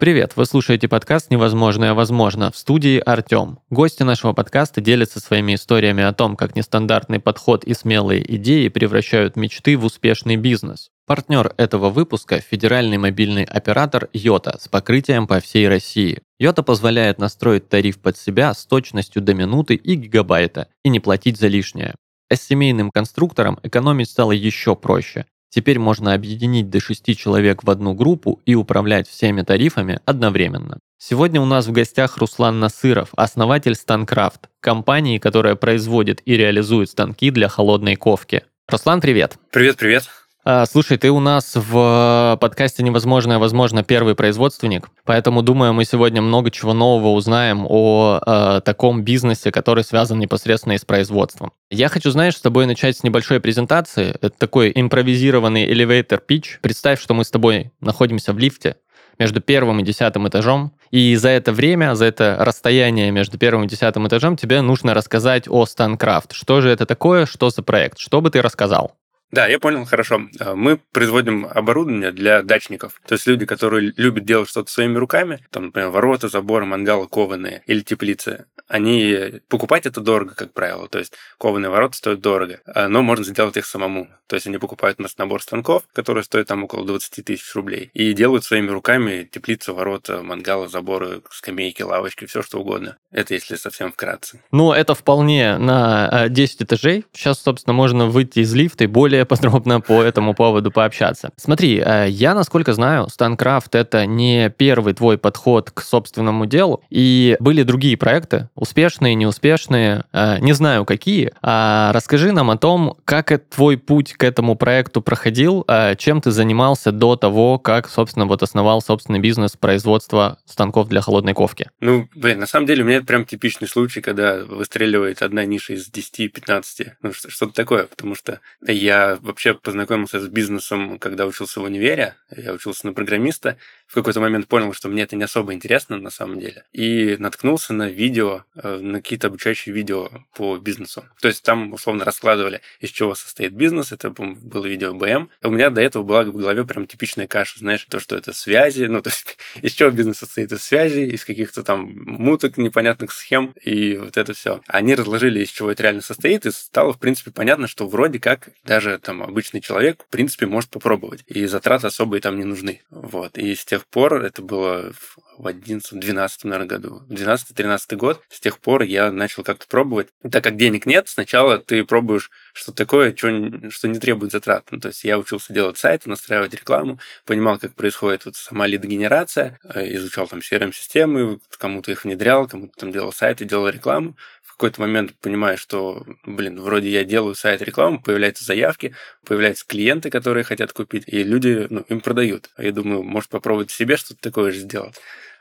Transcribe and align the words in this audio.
Привет, 0.00 0.32
вы 0.34 0.46
слушаете 0.46 0.88
подкаст 0.88 1.30
«Невозможное 1.30 1.92
возможно» 1.92 2.50
в 2.50 2.56
студии 2.56 2.98
Артем. 3.00 3.58
Гости 3.68 4.02
нашего 4.02 4.32
подкаста 4.32 4.80
делятся 4.80 5.20
своими 5.20 5.56
историями 5.56 6.02
о 6.02 6.14
том, 6.14 6.36
как 6.36 6.56
нестандартный 6.56 7.20
подход 7.20 7.64
и 7.64 7.74
смелые 7.74 8.24
идеи 8.36 8.68
превращают 8.68 9.36
мечты 9.36 9.76
в 9.76 9.84
успешный 9.84 10.36
бизнес. 10.36 10.88
Партнер 11.06 11.52
этого 11.58 11.90
выпуска– 11.90 12.40
федеральный 12.50 12.96
мобильный 12.96 13.44
оператор 13.44 14.08
Йота 14.14 14.56
с 14.58 14.68
покрытием 14.68 15.26
по 15.26 15.38
всей 15.38 15.68
России. 15.68 16.22
Йота 16.38 16.62
позволяет 16.62 17.18
настроить 17.18 17.68
тариф 17.68 18.00
под 18.00 18.16
себя 18.16 18.54
с 18.54 18.64
точностью 18.64 19.20
до 19.20 19.34
минуты 19.34 19.74
и 19.74 19.96
гигабайта 19.96 20.68
и 20.82 20.88
не 20.88 21.00
платить 21.00 21.38
за 21.38 21.48
лишнее. 21.48 21.94
А 22.30 22.36
с 22.36 22.42
семейным 22.42 22.90
конструктором 22.90 23.58
экономить 23.64 24.08
стало 24.08 24.32
еще 24.32 24.76
проще. 24.76 25.26
Теперь 25.50 25.78
можно 25.80 26.14
объединить 26.14 26.70
до 26.70 26.80
6 26.80 27.16
человек 27.18 27.64
в 27.64 27.70
одну 27.70 27.92
группу 27.94 28.40
и 28.46 28.54
управлять 28.54 29.08
всеми 29.08 29.42
тарифами 29.42 30.00
одновременно. 30.04 30.78
Сегодня 30.96 31.40
у 31.40 31.46
нас 31.46 31.66
в 31.66 31.72
гостях 31.72 32.18
Руслан 32.18 32.60
Насыров, 32.60 33.08
основатель 33.16 33.74
Станкрафт, 33.74 34.48
компании, 34.60 35.18
которая 35.18 35.56
производит 35.56 36.22
и 36.24 36.36
реализует 36.36 36.90
станки 36.90 37.30
для 37.30 37.48
холодной 37.48 37.96
ковки. 37.96 38.44
Руслан, 38.68 39.00
привет. 39.00 39.38
Привет, 39.50 39.76
привет. 39.76 40.19
А, 40.42 40.64
слушай, 40.64 40.96
ты 40.96 41.10
у 41.10 41.20
нас 41.20 41.52
в 41.54 42.38
подкасте 42.40 42.82
«Невозможное, 42.82 43.38
возможно» 43.38 43.82
первый 43.82 44.14
производственник, 44.14 44.88
поэтому, 45.04 45.42
думаю, 45.42 45.74
мы 45.74 45.84
сегодня 45.84 46.22
много 46.22 46.50
чего 46.50 46.72
нового 46.72 47.10
узнаем 47.10 47.66
о 47.68 48.20
э, 48.24 48.60
таком 48.64 49.02
бизнесе, 49.02 49.52
который 49.52 49.84
связан 49.84 50.18
непосредственно 50.18 50.72
и 50.72 50.78
с 50.78 50.86
производством. 50.86 51.52
Я 51.70 51.88
хочу, 51.88 52.10
знаешь, 52.10 52.36
с 52.36 52.40
тобой 52.40 52.64
начать 52.64 52.96
с 52.96 53.02
небольшой 53.02 53.38
презентации. 53.40 54.16
Это 54.22 54.30
такой 54.30 54.72
импровизированный 54.74 55.70
elevator 55.70 56.18
pitch. 56.26 56.58
Представь, 56.62 57.02
что 57.02 57.12
мы 57.12 57.24
с 57.24 57.30
тобой 57.30 57.72
находимся 57.82 58.32
в 58.32 58.38
лифте, 58.38 58.76
между 59.18 59.42
первым 59.42 59.80
и 59.80 59.84
десятым 59.84 60.26
этажом. 60.26 60.72
И 60.90 61.14
за 61.16 61.28
это 61.28 61.52
время, 61.52 61.94
за 61.94 62.06
это 62.06 62.38
расстояние 62.40 63.10
между 63.10 63.36
первым 63.36 63.64
и 63.64 63.68
десятым 63.68 64.08
этажом 64.08 64.38
тебе 64.38 64.62
нужно 64.62 64.94
рассказать 64.94 65.46
о 65.46 65.66
Станкрафт. 65.66 66.32
Что 66.32 66.62
же 66.62 66.70
это 66.70 66.86
такое, 66.86 67.26
что 67.26 67.50
за 67.50 67.62
проект? 67.62 67.98
Что 67.98 68.22
бы 68.22 68.30
ты 68.30 68.40
рассказал? 68.40 68.96
Да, 69.30 69.46
я 69.46 69.58
понял, 69.58 69.84
хорошо. 69.84 70.22
А, 70.40 70.54
мы 70.54 70.76
производим 70.92 71.46
оборудование 71.46 72.12
для 72.12 72.42
дачников. 72.42 73.00
То 73.06 73.14
есть 73.14 73.26
люди, 73.26 73.46
которые 73.46 73.92
любят 73.96 74.24
делать 74.24 74.48
что-то 74.48 74.70
своими 74.70 74.96
руками, 74.96 75.38
там, 75.50 75.66
например, 75.66 75.90
ворота, 75.90 76.28
заборы, 76.28 76.66
мангалы 76.66 77.06
кованые 77.06 77.62
или 77.66 77.80
теплицы, 77.80 78.46
они 78.68 79.40
покупать 79.48 79.86
это 79.86 80.00
дорого, 80.00 80.34
как 80.34 80.52
правило. 80.52 80.88
То 80.88 80.98
есть 80.98 81.12
кованые 81.38 81.70
ворота 81.70 81.96
стоят 81.96 82.20
дорого, 82.20 82.60
а, 82.66 82.88
но 82.88 83.02
можно 83.02 83.24
сделать 83.24 83.56
их 83.56 83.66
самому. 83.66 84.08
То 84.26 84.34
есть 84.34 84.46
они 84.46 84.58
покупают 84.58 85.00
у 85.00 85.02
нас 85.02 85.18
набор 85.18 85.42
станков, 85.42 85.84
который 85.92 86.22
стоит 86.22 86.46
там 86.46 86.64
около 86.64 86.86
20 86.86 87.24
тысяч 87.24 87.54
рублей, 87.54 87.90
и 87.94 88.12
делают 88.12 88.44
своими 88.44 88.70
руками 88.70 89.28
теплицы, 89.30 89.72
ворота, 89.72 90.22
мангалы, 90.22 90.68
заборы, 90.68 91.22
скамейки, 91.30 91.82
лавочки, 91.82 92.26
все 92.26 92.42
что 92.42 92.60
угодно. 92.60 92.96
Это 93.10 93.34
если 93.34 93.56
совсем 93.56 93.92
вкратце. 93.92 94.40
Ну, 94.52 94.72
это 94.72 94.94
вполне 94.94 95.58
на 95.58 96.28
10 96.28 96.62
этажей. 96.62 97.04
Сейчас, 97.12 97.40
собственно, 97.40 97.74
можно 97.74 98.06
выйти 98.06 98.40
из 98.40 98.54
лифта 98.54 98.84
и 98.84 98.86
более 98.86 99.19
более 99.20 99.26
подробно 99.26 99.80
по 99.80 100.02
этому 100.02 100.34
поводу 100.34 100.70
пообщаться. 100.70 101.30
Смотри, 101.36 101.82
э, 101.84 102.06
я, 102.08 102.34
насколько 102.34 102.72
знаю, 102.72 103.08
Станкрафт— 103.08 103.74
это 103.76 104.06
не 104.06 104.50
первый 104.50 104.94
твой 104.94 105.18
подход 105.18 105.70
к 105.70 105.82
собственному 105.82 106.46
делу, 106.46 106.82
и 106.90 107.36
были 107.40 107.62
другие 107.62 107.96
проекты, 107.96 108.48
успешные, 108.54 109.14
неуспешные, 109.14 110.04
э, 110.12 110.38
не 110.40 110.52
знаю 110.52 110.84
какие. 110.84 111.32
А 111.42 111.92
расскажи 111.92 112.32
нам 112.32 112.50
о 112.50 112.56
том, 112.56 112.96
как 113.04 113.30
твой 113.48 113.76
путь 113.76 114.14
к 114.14 114.24
этому 114.24 114.56
проекту 114.56 115.02
проходил, 115.02 115.64
э, 115.68 115.96
чем 115.96 116.20
ты 116.20 116.30
занимался 116.30 116.92
до 116.92 117.16
того, 117.16 117.58
как, 117.58 117.88
собственно, 117.88 118.26
вот 118.26 118.42
основал 118.42 118.80
собственный 118.82 119.20
бизнес 119.20 119.56
производства 119.56 120.38
станков 120.46 120.88
для 120.88 121.00
холодной 121.00 121.34
ковки. 121.34 121.70
Ну, 121.80 122.08
блин, 122.14 122.40
на 122.40 122.46
самом 122.46 122.66
деле 122.66 122.82
у 122.82 122.86
меня 122.86 122.98
это 122.98 123.06
прям 123.06 123.24
типичный 123.24 123.68
случай, 123.68 124.00
когда 124.00 124.38
выстреливает 124.44 125.22
одна 125.22 125.44
ниша 125.44 125.74
из 125.74 125.90
10-15, 125.90 126.92
ну, 127.02 127.12
что-то 127.12 127.52
такое, 127.52 127.84
потому 127.84 128.14
что 128.14 128.40
я 128.66 129.09
вообще 129.16 129.54
познакомился 129.54 130.20
с 130.20 130.28
бизнесом, 130.28 130.98
когда 130.98 131.26
учился 131.26 131.60
в 131.60 131.64
универе. 131.64 132.16
Я 132.36 132.52
учился 132.52 132.86
на 132.86 132.92
программиста. 132.92 133.56
В 133.90 133.94
какой-то 133.94 134.20
момент 134.20 134.46
понял, 134.46 134.72
что 134.72 134.88
мне 134.88 135.02
это 135.02 135.16
не 135.16 135.24
особо 135.24 135.52
интересно 135.52 135.96
на 135.96 136.10
самом 136.10 136.38
деле. 136.38 136.62
И 136.72 137.16
наткнулся 137.18 137.72
на 137.72 137.88
видео, 137.88 138.44
э, 138.54 138.78
на 138.78 139.02
какие-то 139.02 139.26
обучающие 139.26 139.74
видео 139.74 140.08
по 140.32 140.58
бизнесу. 140.58 141.04
То 141.20 141.26
есть 141.26 141.42
там 141.42 141.72
условно 141.72 142.04
раскладывали, 142.04 142.60
из 142.78 142.90
чего 142.90 143.16
состоит 143.16 143.52
бизнес. 143.52 143.90
Это 143.90 144.10
было 144.10 144.64
видео 144.64 144.94
БМ. 144.94 145.28
У 145.42 145.50
меня 145.50 145.70
до 145.70 145.80
этого 145.80 146.04
была 146.04 146.22
в 146.22 146.30
голове 146.30 146.64
прям 146.64 146.86
типичная 146.86 147.26
каша. 147.26 147.58
Знаешь, 147.58 147.84
то, 147.90 147.98
что 147.98 148.14
это 148.14 148.32
связи. 148.32 148.84
Ну, 148.84 149.02
то 149.02 149.10
есть 149.10 149.36
из 149.60 149.72
чего 149.72 149.90
бизнес 149.90 150.18
состоит? 150.18 150.52
Из 150.52 150.62
связи, 150.62 151.00
из 151.00 151.24
каких-то 151.24 151.64
там 151.64 151.92
муток, 151.92 152.58
непонятных 152.58 153.10
схем 153.10 153.56
и 153.60 153.96
вот 153.96 154.16
это 154.16 154.34
все. 154.34 154.60
Они 154.68 154.94
разложили, 154.94 155.40
из 155.40 155.48
чего 155.48 155.68
это 155.68 155.82
реально 155.82 156.02
состоит, 156.02 156.46
и 156.46 156.52
стало, 156.52 156.92
в 156.92 157.00
принципе, 157.00 157.32
понятно, 157.32 157.66
что 157.66 157.88
вроде 157.88 158.20
как 158.20 158.50
даже 158.62 158.98
там 158.98 159.20
обычный 159.20 159.60
человек, 159.60 160.04
в 160.04 160.12
принципе, 160.12 160.46
может 160.46 160.70
попробовать. 160.70 161.24
И 161.26 161.46
затраты 161.46 161.88
особые 161.88 162.20
там 162.20 162.38
не 162.38 162.44
нужны. 162.44 162.82
Вот. 162.90 163.36
И 163.36 163.52
с 163.56 163.64
тех 163.64 163.79
пор, 163.86 164.22
это 164.22 164.42
было 164.42 164.92
в 165.38 165.46
11-12, 165.46 166.28
наверное, 166.44 166.66
году, 166.66 167.02
12-13 167.08 167.96
год, 167.96 168.22
с 168.28 168.40
тех 168.40 168.58
пор 168.58 168.82
я 168.82 169.10
начал 169.10 169.42
как-то 169.42 169.66
пробовать. 169.66 170.08
Так 170.30 170.44
как 170.44 170.56
денег 170.56 170.86
нет, 170.86 171.08
сначала 171.08 171.58
ты 171.58 171.84
пробуешь 171.84 172.30
что 172.52 172.72
такое, 172.72 173.14
что, 173.16 173.70
что 173.70 173.88
не 173.88 173.98
требует 173.98 174.32
затрат. 174.32 174.66
Ну, 174.70 174.80
то 174.80 174.88
есть 174.88 175.04
я 175.04 175.18
учился 175.18 175.52
делать 175.52 175.78
сайты, 175.78 176.10
настраивать 176.10 176.54
рекламу, 176.54 176.98
понимал, 177.24 177.58
как 177.58 177.74
происходит 177.74 178.26
вот 178.26 178.36
сама 178.36 178.66
лидогенерация, 178.66 179.58
э, 179.64 179.94
изучал 179.94 180.26
там 180.26 180.40
CRM-системы, 180.40 181.40
кому-то 181.58 181.90
их 181.90 182.04
внедрял, 182.04 182.46
кому-то 182.46 182.72
там 182.78 182.92
делал 182.92 183.12
сайты, 183.12 183.44
делал 183.44 183.68
рекламу 183.68 184.16
какой-то 184.60 184.82
момент 184.82 185.14
понимаешь, 185.22 185.58
что, 185.58 186.04
блин, 186.26 186.60
вроде 186.60 186.90
я 186.90 187.02
делаю 187.04 187.34
сайт 187.34 187.62
рекламы, 187.62 187.98
появляются 187.98 188.44
заявки, 188.44 188.94
появляются 189.24 189.66
клиенты, 189.66 190.10
которые 190.10 190.44
хотят 190.44 190.74
купить, 190.74 191.04
и 191.06 191.22
люди 191.22 191.66
ну, 191.70 191.80
им 191.88 192.02
продают. 192.02 192.50
А 192.56 192.62
я 192.62 192.70
думаю, 192.70 193.02
может 193.02 193.30
попробовать 193.30 193.70
себе 193.70 193.96
что-то 193.96 194.20
такое 194.20 194.52
же 194.52 194.60
сделать. 194.60 194.96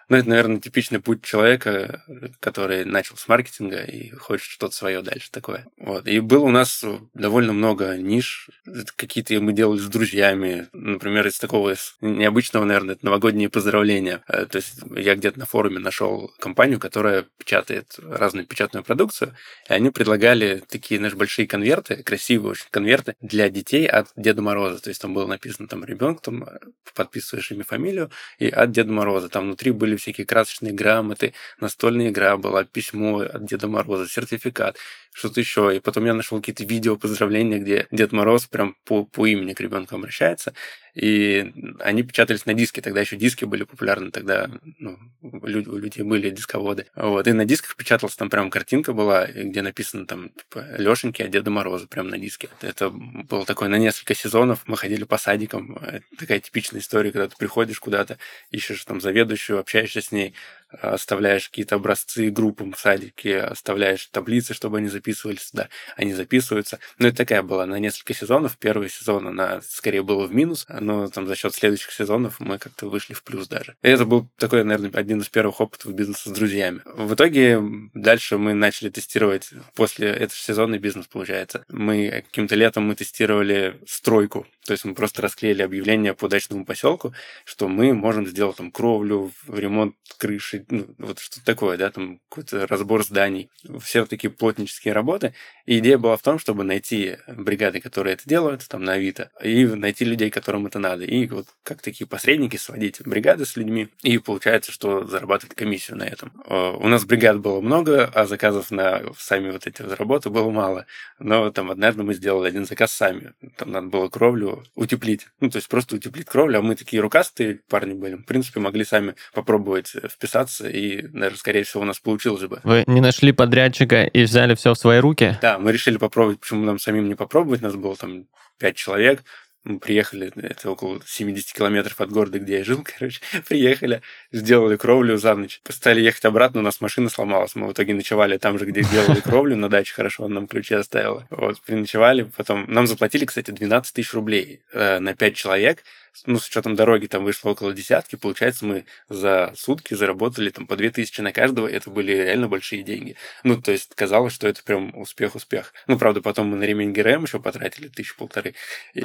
Ну, 0.09 0.17
это, 0.17 0.27
наверное, 0.27 0.59
типичный 0.59 0.99
путь 0.99 1.23
человека, 1.23 2.03
который 2.39 2.83
начал 2.83 3.15
с 3.15 3.27
маркетинга 3.27 3.83
и 3.83 4.09
хочет 4.09 4.47
что-то 4.47 4.75
свое 4.75 5.03
дальше 5.03 5.29
такое. 5.29 5.67
Вот. 5.77 6.07
И 6.07 6.19
было 6.19 6.45
у 6.45 6.49
нас 6.49 6.83
довольно 7.13 7.53
много 7.53 7.95
ниш. 7.95 8.49
Какие-то 8.95 9.39
мы 9.39 9.53
делали 9.53 9.77
с 9.77 9.85
друзьями. 9.85 10.67
Например, 10.73 11.27
из 11.27 11.37
такого 11.37 11.75
необычного, 12.01 12.65
наверное, 12.65 12.95
это 12.95 13.05
новогодние 13.05 13.49
поздравления. 13.49 14.23
Э, 14.27 14.47
то 14.47 14.55
есть 14.55 14.79
я 14.95 15.13
где-то 15.13 15.37
на 15.37 15.45
форуме 15.45 15.77
нашел 15.77 16.31
компанию, 16.39 16.79
которая 16.79 17.25
печатает 17.37 17.95
разную 18.01 18.47
печатную 18.47 18.83
продукцию, 18.83 19.35
и 19.69 19.73
они 19.73 19.91
предлагали 19.91 20.63
такие, 20.67 20.97
знаешь, 20.97 21.13
большие 21.13 21.47
конверты, 21.47 22.01
красивые 22.01 22.51
очень 22.51 22.67
конверты 22.71 23.15
для 23.21 23.49
детей 23.49 23.85
от 23.85 24.07
Деда 24.15 24.41
Мороза. 24.41 24.81
То 24.81 24.89
есть 24.89 25.01
там 25.01 25.13
было 25.13 25.27
написано 25.27 25.67
там 25.67 25.85
ребенок, 25.85 26.21
там 26.21 26.47
подписываешь 26.95 27.51
имя, 27.51 27.63
фамилию, 27.63 28.09
и 28.39 28.49
от 28.49 28.71
Деда 28.71 28.91
Мороза. 28.91 29.29
Там 29.29 29.43
внутри 29.45 29.69
были 29.69 29.98
всякие 29.99 30.25
красочные 30.25 30.73
грамоты, 30.73 31.33
настольная 31.59 32.09
игра 32.09 32.37
была, 32.37 32.63
письмо 32.63 33.19
от 33.19 33.45
Деда 33.45 33.67
Мороза, 33.67 34.07
сертификат 34.07 34.77
что-то 35.11 35.39
еще. 35.39 35.75
И 35.75 35.79
потом 35.79 36.05
я 36.05 36.13
нашел 36.13 36.39
какие-то 36.39 36.63
видео 36.63 36.95
поздравления, 36.95 37.59
где 37.59 37.87
Дед 37.91 38.11
Мороз 38.11 38.45
прям 38.45 38.75
по, 38.85 39.05
по 39.05 39.25
имени 39.27 39.53
к 39.53 39.59
ребенку 39.59 39.95
обращается. 39.95 40.53
И 40.95 41.53
они 41.79 42.03
печатались 42.03 42.45
на 42.45 42.53
диске. 42.53 42.81
Тогда 42.81 43.01
еще 43.01 43.15
диски 43.15 43.45
были 43.45 43.63
популярны. 43.63 44.11
Тогда 44.11 44.49
ну, 44.79 44.97
у 45.21 45.47
людей 45.47 46.03
были 46.03 46.29
дисководы. 46.29 46.87
Вот. 46.95 47.27
И 47.27 47.33
на 47.33 47.45
дисках 47.45 47.75
печаталась 47.75 48.15
там 48.15 48.29
прям 48.29 48.49
картинка 48.49 48.93
была, 48.93 49.27
где 49.27 49.61
написано 49.61 50.05
там 50.05 50.29
типа, 50.29 50.65
Лешеньки 50.77 51.21
от 51.21 51.31
Деда 51.31 51.51
Мороза 51.51 51.87
прям 51.87 52.07
на 52.07 52.17
диске. 52.17 52.49
Это 52.61 52.89
было 52.89 53.45
такое 53.45 53.69
на 53.69 53.77
несколько 53.77 54.15
сезонов. 54.15 54.63
Мы 54.65 54.77
ходили 54.77 55.03
по 55.03 55.17
садикам. 55.17 55.77
Это 55.77 56.03
такая 56.17 56.39
типичная 56.39 56.81
история, 56.81 57.11
когда 57.11 57.27
ты 57.27 57.35
приходишь 57.37 57.79
куда-то, 57.79 58.17
ищешь 58.51 58.83
там 58.85 58.99
заведующую, 59.01 59.59
общаешься 59.59 60.01
с 60.01 60.11
ней, 60.11 60.33
оставляешь 60.69 61.49
какие-то 61.49 61.75
образцы 61.75 62.29
группам 62.29 62.73
в 62.73 62.79
садике, 62.79 63.41
оставляешь 63.41 64.05
таблицы, 64.07 64.53
чтобы 64.53 64.77
они 64.77 64.87
записывались 64.87 65.47
сюда. 65.47 65.69
Они 65.95 66.13
записываются. 66.13 66.79
Ну, 66.97 67.07
это 67.07 67.17
такая 67.17 67.43
была 67.43 67.65
на 67.65 67.79
несколько 67.79 68.13
сезонов. 68.13 68.57
Первый 68.57 68.89
сезон 68.89 69.27
она 69.27 69.61
скорее 69.61 70.03
была 70.03 70.25
в 70.25 70.33
минус, 70.33 70.65
но 70.69 71.07
там 71.07 71.27
за 71.27 71.35
счет 71.35 71.53
следующих 71.53 71.91
сезонов 71.91 72.39
мы 72.39 72.57
как-то 72.57 72.87
вышли 72.87 73.13
в 73.13 73.23
плюс 73.23 73.47
даже. 73.47 73.75
И 73.81 73.89
это 73.89 74.05
был 74.05 74.29
такой, 74.37 74.63
наверное, 74.63 74.91
один 74.93 75.21
из 75.21 75.29
первых 75.29 75.61
опытов 75.61 75.93
бизнеса 75.93 76.29
с 76.29 76.31
друзьями. 76.31 76.81
В 76.85 77.13
итоге 77.13 77.61
дальше 77.93 78.37
мы 78.37 78.53
начали 78.53 78.89
тестировать 78.89 79.49
после 79.75 80.07
этого 80.07 80.31
сезона 80.31 80.77
бизнес, 80.77 81.07
получается. 81.07 81.65
Мы 81.69 82.23
каким-то 82.27 82.55
летом 82.55 82.83
мы 82.83 82.95
тестировали 82.95 83.79
стройку. 83.87 84.45
То 84.69 84.73
есть 84.73 84.85
мы 84.85 84.93
просто 84.93 85.23
расклеили 85.23 85.63
объявление 85.63 86.13
по 86.13 86.27
дачному 86.27 86.63
поселку, 86.63 87.11
что 87.43 87.67
мы 87.67 87.95
можем 87.95 88.27
сделать 88.27 88.57
там 88.57 88.71
кровлю, 88.71 89.31
ремонт 89.47 89.95
крыши, 90.19 90.63
ну, 90.69 90.85
вот 90.99 91.17
что-то 91.17 91.43
такое, 91.43 91.75
да, 91.75 91.89
там 91.89 92.19
какой-то 92.29 92.67
разбор 92.67 93.03
зданий. 93.03 93.49
Все 93.81 94.05
такие 94.05 94.29
плотнические 94.29 94.93
работы. 94.93 95.33
И 95.65 95.79
идея 95.79 95.97
была 95.97 96.17
в 96.17 96.21
том, 96.21 96.37
чтобы 96.37 96.63
найти 96.63 97.17
бригады, 97.27 97.79
которые 97.79 98.13
это 98.13 98.23
делают, 98.27 98.67
там, 98.67 98.83
на 98.83 98.93
Авито, 98.93 99.31
и 99.41 99.65
найти 99.65 100.05
людей, 100.05 100.29
которым 100.29 100.67
это 100.67 100.77
надо. 100.77 101.03
И 101.03 101.25
вот 101.25 101.47
как 101.63 101.81
такие 101.81 102.05
посредники 102.05 102.57
сводить 102.57 103.01
бригады 103.01 103.47
с 103.47 103.55
людьми. 103.55 103.87
И 104.03 104.19
получается, 104.19 104.71
что 104.71 105.07
зарабатывать 105.07 105.55
комиссию 105.55 105.97
на 105.97 106.03
этом. 106.03 106.31
Э, 106.45 106.75
у 106.77 106.87
нас 106.89 107.05
бригад 107.05 107.39
было 107.39 107.59
много, 107.59 108.05
а 108.05 108.27
заказов 108.27 108.69
на 108.69 109.01
сами 109.17 109.49
вот 109.49 109.65
эти 109.65 109.81
работы 109.81 110.29
было 110.29 110.51
мало. 110.51 110.85
Но 111.17 111.49
там 111.49 111.71
однажды 111.71 112.03
мы 112.03 112.13
сделали 112.13 112.49
один 112.49 112.67
заказ 112.67 112.91
сами. 112.91 113.33
Там 113.57 113.71
надо 113.71 113.87
было 113.87 114.09
кровлю 114.09 114.58
утеплить. 114.75 115.27
Ну, 115.39 115.49
то 115.49 115.57
есть 115.57 115.67
просто 115.67 115.95
утеплить 115.95 116.25
кровлю, 116.25 116.59
а 116.59 116.61
мы 116.61 116.75
такие 116.75 117.01
рукастые 117.01 117.61
парни 117.69 117.93
были. 117.93 118.15
В 118.15 118.25
принципе, 118.25 118.59
могли 118.59 118.83
сами 118.83 119.15
попробовать 119.33 119.87
вписаться, 119.87 120.69
и 120.69 121.01
даже, 121.01 121.37
скорее 121.37 121.63
всего, 121.63 121.83
у 121.83 121.85
нас 121.85 121.99
получилось 121.99 122.43
бы. 122.43 122.59
Вы 122.63 122.83
не 122.87 123.01
нашли 123.01 123.31
подрядчика 123.31 124.03
и 124.03 124.23
взяли 124.23 124.55
все 124.55 124.73
в 124.73 124.77
свои 124.77 124.99
руки? 124.99 125.37
Да, 125.41 125.59
мы 125.59 125.71
решили 125.71 125.97
попробовать, 125.97 126.39
почему 126.39 126.63
нам 126.63 126.79
самим 126.79 127.07
не 127.07 127.15
попробовать. 127.15 127.61
Нас 127.61 127.75
было 127.75 127.95
там 127.95 128.25
пять 128.57 128.75
человек. 128.75 129.23
Мы 129.65 129.79
приехали, 129.79 130.31
это 130.35 130.71
около 130.71 131.01
70 131.05 131.53
километров 131.53 131.99
от 131.99 132.11
города, 132.11 132.39
где 132.39 132.59
я 132.59 132.63
жил, 132.63 132.83
короче. 132.97 133.19
Приехали, 133.47 134.01
сделали 134.31 134.77
кровлю 134.77 135.17
за 135.17 135.35
ночь. 135.35 135.61
Стали 135.67 135.99
ехать 135.99 136.23
обратно, 136.25 136.61
у 136.61 136.63
нас 136.63 136.79
машина 136.79 137.09
сломалась. 137.09 137.55
Мы 137.55 137.67
в 137.67 137.73
итоге 137.73 137.93
ночевали 137.93 138.37
там 138.37 138.57
же, 138.57 138.65
где 138.65 138.83
делали 138.83 139.19
кровлю 139.19 139.57
на 139.57 139.67
даче, 139.67 139.93
хорошо, 139.93 140.23
он 140.23 140.33
нам 140.33 140.47
ключи 140.47 140.75
оставил. 140.75 141.23
Вот, 141.29 141.61
переночевали, 141.61 142.23
потом... 142.35 142.65
Нам 142.67 142.87
заплатили, 142.87 143.25
кстати, 143.25 143.51
12 143.51 143.93
тысяч 143.93 144.13
рублей 144.13 144.61
э, 144.71 144.99
на 144.99 145.13
5 145.13 145.35
человек 145.35 145.83
ну, 146.25 146.39
с 146.39 146.47
учетом 146.47 146.75
дороги 146.75 147.07
там 147.07 147.23
вышло 147.23 147.51
около 147.51 147.73
десятки, 147.73 148.15
получается, 148.15 148.65
мы 148.65 148.85
за 149.09 149.53
сутки 149.55 149.93
заработали 149.93 150.49
там 150.49 150.67
по 150.67 150.75
две 150.75 150.91
тысячи 150.91 151.21
на 151.21 151.31
каждого, 151.31 151.67
это 151.67 151.89
были 151.89 152.11
реально 152.11 152.47
большие 152.47 152.83
деньги. 152.83 153.15
Ну, 153.43 153.61
то 153.61 153.71
есть 153.71 153.93
казалось, 153.95 154.33
что 154.33 154.47
это 154.47 154.63
прям 154.63 154.97
успех-успех. 154.97 155.73
Ну, 155.87 155.97
правда, 155.97 156.21
потом 156.21 156.47
мы 156.47 156.57
на 156.57 156.63
ремень 156.63 156.91
ГРМ 156.91 157.23
еще 157.23 157.39
потратили 157.39 157.87
тысячу 157.87 158.15
полторы, 158.17 158.55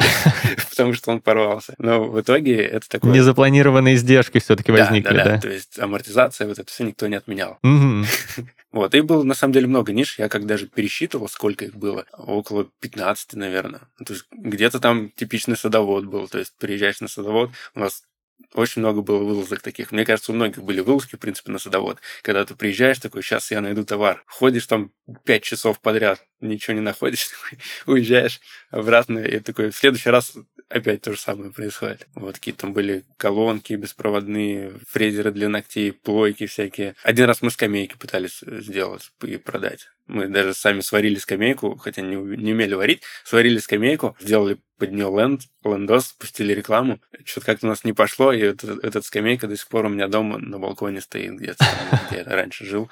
потому 0.70 0.94
что 0.94 1.10
он 1.10 1.20
порвался. 1.20 1.74
Но 1.78 2.04
в 2.04 2.20
итоге 2.20 2.56
это 2.62 2.88
такое... 2.88 3.12
Незапланированные 3.12 3.94
издержки 3.94 4.38
все-таки 4.38 4.72
возникли, 4.72 5.16
да? 5.16 5.40
то 5.40 5.48
есть 5.48 5.78
амортизация, 5.78 6.46
вот 6.46 6.58
это 6.58 6.70
все 6.70 6.84
никто 6.84 7.06
не 7.06 7.16
отменял. 7.16 7.58
Вот, 8.74 8.92
и 8.96 9.02
было 9.02 9.22
на 9.22 9.34
самом 9.34 9.52
деле 9.52 9.68
много 9.68 9.92
ниш. 9.92 10.18
Я 10.18 10.28
как 10.28 10.46
даже 10.46 10.66
пересчитывал, 10.66 11.28
сколько 11.28 11.64
их 11.64 11.76
было. 11.76 12.06
Около 12.12 12.66
15, 12.80 13.34
наверное. 13.34 13.82
То 14.04 14.14
есть 14.14 14.26
где-то 14.32 14.80
там 14.80 15.10
типичный 15.10 15.56
садовод 15.56 16.06
был. 16.06 16.26
То 16.26 16.40
есть 16.40 16.54
приезжаешь 16.58 16.93
на 17.00 17.08
садовод, 17.08 17.50
у 17.74 17.80
нас 17.80 18.04
очень 18.52 18.82
много 18.82 19.02
было 19.02 19.18
вылазок 19.18 19.62
таких. 19.62 19.90
Мне 19.90 20.04
кажется, 20.04 20.32
у 20.32 20.34
многих 20.34 20.62
были 20.62 20.80
вылазки, 20.80 21.16
в 21.16 21.18
принципе, 21.18 21.50
на 21.50 21.58
садовод. 21.58 21.98
Когда 22.22 22.44
ты 22.44 22.54
приезжаешь, 22.54 22.98
такой, 22.98 23.22
сейчас 23.22 23.50
я 23.50 23.60
найду 23.60 23.84
товар. 23.84 24.22
Ходишь 24.26 24.66
там 24.66 24.92
пять 25.24 25.42
часов 25.42 25.80
подряд, 25.80 26.24
ничего 26.40 26.74
не 26.74 26.80
находишь, 26.80 27.28
уезжаешь 27.86 28.40
обратно, 28.70 29.18
и 29.18 29.40
такой, 29.40 29.70
в 29.70 29.76
следующий 29.76 30.10
раз 30.10 30.36
опять 30.68 31.02
то 31.02 31.12
же 31.12 31.18
самое 31.18 31.52
происходит. 31.52 32.06
Вот 32.14 32.34
какие 32.36 32.54
там 32.54 32.72
были 32.72 33.04
колонки 33.16 33.72
беспроводные, 33.74 34.78
фрезеры 34.88 35.32
для 35.32 35.48
ногтей, 35.48 35.92
плойки 35.92 36.46
всякие. 36.46 36.94
Один 37.02 37.26
раз 37.26 37.42
мы 37.42 37.50
скамейки 37.50 37.96
пытались 37.96 38.40
сделать 38.40 39.10
и 39.22 39.36
продать. 39.36 39.88
Мы 40.06 40.28
даже 40.28 40.52
сами 40.52 40.80
сварили 40.80 41.16
скамейку, 41.16 41.76
хотя 41.76 42.02
не, 42.02 42.16
не 42.16 42.52
умели 42.52 42.74
варить, 42.74 43.02
сварили 43.24 43.58
скамейку, 43.58 44.16
сделали 44.20 44.58
под 44.78 44.92
нее 44.92 45.06
ленд, 45.06 45.42
лендос, 45.64 46.12
пустили 46.12 46.52
рекламу. 46.52 47.00
Что-то 47.24 47.46
как-то 47.46 47.66
у 47.66 47.70
нас 47.70 47.84
не 47.84 47.92
пошло, 47.92 48.32
и 48.32 48.40
этот, 48.40 48.84
этот 48.84 49.04
скамейка 49.06 49.46
до 49.46 49.56
сих 49.56 49.68
пор 49.68 49.86
у 49.86 49.88
меня 49.88 50.08
дома 50.08 50.38
на 50.38 50.58
балконе 50.58 51.00
стоит 51.00 51.34
где-то, 51.36 51.64
где 52.08 52.18
я 52.18 52.24
раньше 52.24 52.66
жил 52.66 52.90